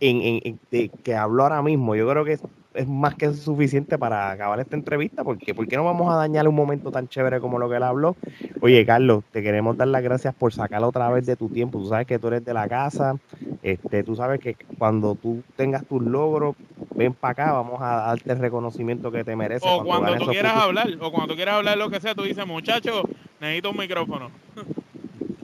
en, 0.00 0.20
en- 0.22 0.40
en- 0.44 0.60
de- 0.70 0.92
que 1.02 1.14
hablo 1.14 1.42
ahora 1.42 1.62
mismo, 1.62 1.94
yo 1.96 2.08
creo 2.08 2.24
que 2.24 2.34
es, 2.34 2.44
es 2.74 2.86
más 2.86 3.14
que 3.16 3.32
suficiente 3.32 3.98
para 3.98 4.30
acabar 4.30 4.60
esta 4.60 4.76
entrevista, 4.76 5.24
porque 5.24 5.54
¿por 5.54 5.66
qué 5.68 5.76
no 5.76 5.84
vamos 5.84 6.12
a 6.12 6.16
dañar 6.16 6.46
un 6.48 6.54
momento 6.54 6.90
tan 6.92 7.08
chévere 7.08 7.40
como 7.40 7.58
lo 7.58 7.68
que 7.68 7.76
él 7.76 7.82
habló? 7.82 8.16
Oye, 8.60 8.84
Carlos, 8.86 9.24
te 9.30 9.42
queremos 9.42 9.76
dar 9.76 9.88
las 9.88 10.02
gracias 10.02 10.34
por 10.36 10.52
sacar 10.52 10.82
otra 10.84 11.10
vez 11.10 11.26
de 11.26 11.36
tu 11.36 11.50
tiempo. 11.50 11.80
Tú 11.80 11.88
sabes 11.88 12.06
que 12.06 12.18
tú 12.18 12.28
eres 12.28 12.44
de 12.44 12.54
la 12.54 12.68
casa, 12.68 13.16
este, 13.62 14.04
tú 14.04 14.14
sabes 14.16 14.40
que 14.40 14.56
cuando 14.76 15.16
tú 15.16 15.44
tengas 15.56 15.84
tus 15.86 16.02
logros, 16.02 16.54
ven 16.96 17.14
para 17.14 17.32
acá, 17.32 17.52
vamos 17.52 17.80
a 17.80 17.96
darte 17.96 18.32
el 18.32 18.38
reconocimiento 18.38 19.10
que 19.10 19.24
te 19.24 19.34
mereces. 19.36 19.68
O 19.70 19.82
cuando 19.84 20.10
ganes 20.12 20.20
tú 20.24 20.30
quieras 20.32 20.54
hablar, 20.54 20.88
o 21.00 21.10
cuando 21.10 21.28
tú 21.32 21.36
quieras 21.36 21.54
hablar 21.56 21.78
lo 21.78 21.90
que 21.90 22.00
sea, 22.00 22.14
tú 22.14 22.22
dices, 22.22 22.46
muchacho, 22.46 23.04
necesito 23.40 23.70
un 23.70 23.76
micrófono. 23.76 24.30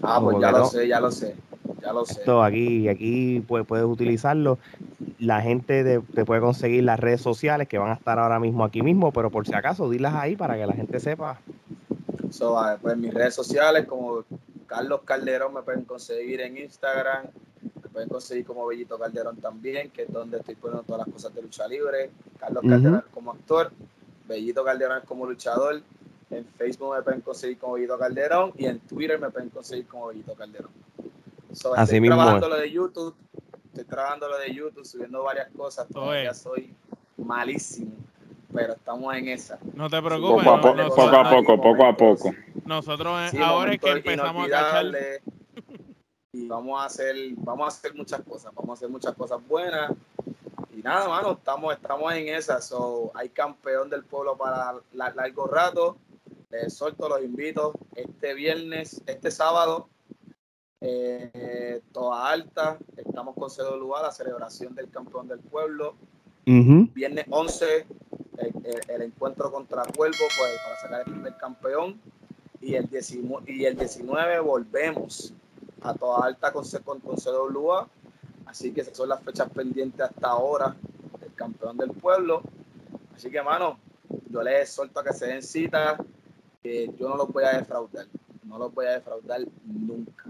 Ah, 0.02 0.20
pues 0.20 0.36
ya 0.40 0.50
lo 0.52 0.58
no. 0.58 0.66
sé, 0.66 0.86
ya 0.88 1.00
lo 1.00 1.10
sé, 1.10 1.34
ya 1.80 1.92
lo 1.92 2.04
sé. 2.04 2.12
Esto 2.20 2.42
aquí, 2.42 2.88
aquí 2.88 3.40
puedes, 3.40 3.66
puedes 3.66 3.86
utilizarlo. 3.86 4.58
La 5.18 5.40
gente 5.40 5.82
de- 5.84 6.00
te 6.00 6.24
puede 6.24 6.40
conseguir 6.40 6.84
las 6.84 7.00
redes 7.00 7.22
sociales 7.22 7.68
que 7.68 7.78
van 7.78 7.90
a 7.90 7.94
estar 7.94 8.18
ahora 8.18 8.38
mismo 8.38 8.64
aquí 8.64 8.82
mismo, 8.82 9.12
pero 9.12 9.30
por 9.30 9.46
si 9.46 9.54
acaso, 9.54 9.88
dilas 9.88 10.14
ahí 10.14 10.36
para 10.36 10.56
que 10.56 10.66
la 10.66 10.74
gente 10.74 11.00
sepa. 11.00 11.40
So, 12.30 12.58
ah, 12.58 12.76
pues 12.80 12.96
mis 12.96 13.14
redes 13.14 13.34
sociales 13.34 13.86
como 13.86 14.24
Carlos 14.66 15.00
Calderón 15.04 15.54
me 15.54 15.62
pueden 15.62 15.84
conseguir 15.84 16.40
en 16.40 16.58
Instagram, 16.58 17.26
me 17.82 17.88
pueden 17.88 18.08
conseguir 18.08 18.44
como 18.44 18.66
Bellito 18.66 18.98
Calderón 18.98 19.36
también, 19.36 19.90
que 19.90 20.02
es 20.02 20.12
donde 20.12 20.38
estoy 20.38 20.56
poniendo 20.56 20.82
todas 20.82 21.06
las 21.06 21.14
cosas 21.14 21.34
de 21.34 21.42
lucha 21.42 21.66
libre. 21.68 22.10
Carlos 22.38 22.62
Ujú. 22.64 22.70
Calderón 22.72 23.04
como 23.12 23.30
actor, 23.32 23.70
Bellito 24.28 24.64
Calderón 24.64 25.00
como 25.06 25.26
luchador. 25.26 25.80
En 26.30 26.44
Facebook 26.58 26.94
me 26.96 27.02
pueden 27.02 27.20
conseguir 27.20 27.58
como 27.58 27.74
Vito 27.74 27.98
Calderón 27.98 28.52
y 28.56 28.66
en 28.66 28.80
Twitter 28.80 29.18
me 29.20 29.30
pueden 29.30 29.50
conseguir 29.50 29.86
como 29.86 30.08
Vito 30.08 30.34
Calderón. 30.34 30.70
So, 31.52 31.72
Así 31.74 31.82
estoy 31.82 32.00
mismo 32.00 32.16
trabajando 32.16 32.48
lo 32.48 32.56
de 32.56 32.70
YouTube, 32.70 33.14
estoy 33.66 33.84
trabajando 33.84 34.28
lo 34.28 34.38
de 34.38 34.52
YouTube, 34.52 34.84
subiendo 34.84 35.22
varias 35.22 35.48
cosas, 35.56 35.86
todavía 35.88 36.30
Oye. 36.30 36.34
soy 36.38 36.74
malísimo, 37.16 37.92
pero 38.52 38.72
estamos 38.72 39.14
en 39.14 39.28
esa. 39.28 39.58
No 39.74 39.88
te 39.88 39.96
Poco 40.02 40.08
preocupes. 40.08 40.44
no- 40.44 40.60
poco, 40.90 41.16
a 41.16 41.30
poco, 41.30 41.60
poco 41.62 41.86
a 41.86 41.96
poco. 41.96 42.34
Nosotros 42.64 43.30
Sí, 43.30 43.38
ahora 43.40 43.74
es 43.74 43.80
que 43.80 43.90
empezamos 43.90 44.46
a 44.46 44.50
cachar. 44.50 44.86
Y 46.32 46.48
vamos 46.48 46.82
a 46.82 46.86
hacer, 46.86 47.14
vamos 47.36 47.64
a 47.66 47.68
hacer 47.68 47.94
muchas 47.94 48.20
cosas, 48.22 48.52
vamos 48.54 48.70
a 48.70 48.72
hacer 48.74 48.88
muchas 48.88 49.14
cosas 49.14 49.38
buenas. 49.46 49.92
Y 50.76 50.82
nada, 50.82 51.08
mano, 51.08 51.32
estamos, 51.32 51.72
estamos 51.72 52.12
en 52.14 52.28
esa. 52.34 52.60
So, 52.60 53.12
hay 53.14 53.28
campeón 53.28 53.88
del 53.88 54.02
pueblo 54.02 54.36
para 54.36 54.74
la- 54.92 55.10
largo 55.14 55.46
rato. 55.46 55.96
Les 56.62 56.80
los 56.80 57.20
invito 57.22 57.72
este 57.96 58.32
viernes, 58.32 59.02
este 59.06 59.32
sábado, 59.32 59.88
eh, 60.80 61.80
toda 61.92 62.30
alta. 62.30 62.78
Estamos 62.96 63.34
con 63.34 63.50
CWA, 63.50 64.02
la 64.02 64.12
celebración 64.12 64.72
del 64.76 64.88
campeón 64.88 65.26
del 65.26 65.40
pueblo. 65.40 65.96
Ujú. 66.46 66.88
Viernes 66.94 67.26
11, 67.28 67.86
el, 68.38 68.52
el- 68.66 68.80
el 68.90 69.02
encuentro 69.02 69.50
contra 69.50 69.82
Cuervo 69.96 70.16
pues, 70.38 70.60
para 70.62 70.76
sacar 70.80 71.00
el 71.00 71.12
primer 71.12 71.36
campeón. 71.38 72.00
Y 72.60 72.76
el, 72.76 72.88
19, 72.88 73.50
y 73.52 73.64
el 73.64 73.76
19 73.76 74.38
volvemos 74.38 75.34
a 75.82 75.92
toda 75.94 76.24
alta 76.24 76.52
con, 76.52 76.64
C- 76.64 76.80
con, 76.80 77.00
con 77.00 77.16
CWA. 77.16 77.88
Así 78.46 78.72
que 78.72 78.82
esas 78.82 78.96
son 78.96 79.08
las 79.08 79.20
fechas 79.24 79.50
pendientes 79.50 80.00
hasta 80.02 80.28
ahora 80.28 80.76
del 81.20 81.34
campeón 81.34 81.76
del 81.78 81.90
pueblo. 81.90 82.42
Así 83.16 83.28
que, 83.28 83.42
mano, 83.42 83.76
yo 84.30 84.40
les 84.42 84.62
exhorto 84.70 85.00
a 85.00 85.04
que 85.04 85.12
se 85.12 85.26
den 85.26 85.42
cita, 85.42 85.98
yo 86.64 87.08
no 87.08 87.16
los 87.16 87.28
voy 87.32 87.44
a 87.44 87.58
defraudar. 87.58 88.06
No 88.44 88.58
los 88.58 88.74
voy 88.74 88.86
a 88.86 88.92
defraudar 88.92 89.40
nunca. 89.64 90.24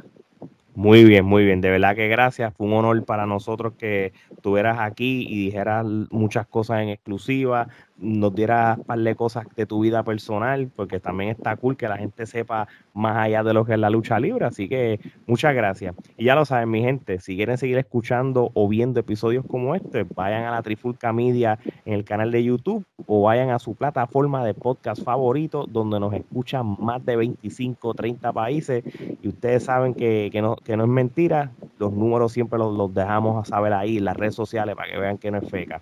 Muy 0.74 1.04
bien, 1.04 1.24
muy 1.24 1.44
bien. 1.44 1.60
De 1.60 1.70
verdad 1.70 1.94
que 1.94 2.08
gracias. 2.08 2.52
Fue 2.54 2.66
un 2.66 2.72
honor 2.74 3.04
para 3.04 3.26
nosotros 3.26 3.74
que 3.78 4.12
estuvieras 4.44 4.78
aquí 4.78 5.26
y 5.26 5.46
dijeras 5.46 5.86
muchas 6.10 6.46
cosas 6.46 6.82
en 6.82 6.90
exclusiva, 6.90 7.66
nos 7.96 8.34
dieras 8.34 8.76
un 8.76 8.84
par 8.84 8.98
de 8.98 9.14
cosas 9.14 9.46
de 9.56 9.64
tu 9.64 9.80
vida 9.80 10.02
personal, 10.02 10.68
porque 10.76 11.00
también 11.00 11.30
está 11.30 11.56
cool 11.56 11.76
que 11.76 11.88
la 11.88 11.96
gente 11.96 12.26
sepa 12.26 12.68
más 12.92 13.16
allá 13.16 13.42
de 13.42 13.54
lo 13.54 13.64
que 13.64 13.72
es 13.72 13.78
la 13.78 13.88
lucha 13.88 14.18
libre. 14.20 14.44
Así 14.44 14.68
que 14.68 15.00
muchas 15.26 15.54
gracias. 15.54 15.94
Y 16.18 16.24
ya 16.24 16.34
lo 16.34 16.44
saben, 16.44 16.70
mi 16.70 16.82
gente, 16.82 17.20
si 17.20 17.36
quieren 17.36 17.56
seguir 17.56 17.78
escuchando 17.78 18.50
o 18.52 18.68
viendo 18.68 19.00
episodios 19.00 19.44
como 19.46 19.74
este, 19.74 20.04
vayan 20.14 20.44
a 20.44 20.50
la 20.50 20.62
Trifulca 20.62 21.12
Media 21.12 21.58
en 21.86 21.94
el 21.94 22.04
canal 22.04 22.30
de 22.30 22.44
YouTube 22.44 22.84
o 23.06 23.22
vayan 23.22 23.50
a 23.50 23.58
su 23.58 23.74
plataforma 23.74 24.44
de 24.44 24.54
podcast 24.54 25.02
favorito, 25.02 25.66
donde 25.66 26.00
nos 26.00 26.12
escuchan 26.12 26.76
más 26.80 27.04
de 27.06 27.16
25, 27.16 27.94
30 27.94 28.32
países 28.32 28.84
y 29.22 29.28
ustedes 29.28 29.64
saben 29.64 29.94
que, 29.94 30.28
que 30.32 30.42
no, 30.42 30.56
que 30.56 30.76
no 30.76 30.84
es 30.84 30.90
mentira, 30.90 31.52
los 31.78 31.92
números 31.92 32.32
siempre 32.32 32.58
los, 32.58 32.76
los 32.76 32.92
dejamos 32.92 33.42
a 33.42 33.48
saber 33.48 33.72
ahí 33.72 33.98
en 33.98 34.04
las 34.04 34.16
sociales 34.34 34.74
para 34.76 34.90
que 34.90 34.98
vean 34.98 35.18
que 35.18 35.30
no 35.30 35.38
es 35.38 35.48
feca. 35.48 35.80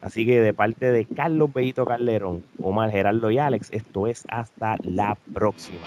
Así 0.00 0.26
que 0.26 0.40
de 0.40 0.54
parte 0.54 0.90
de 0.90 1.04
Carlos 1.04 1.52
Bellito 1.52 1.84
Calderón, 1.84 2.44
Omar 2.62 2.90
Gerardo 2.90 3.30
y 3.30 3.38
Alex, 3.38 3.68
esto 3.72 4.06
es 4.06 4.24
hasta 4.28 4.76
la 4.82 5.16
próxima. 5.32 5.80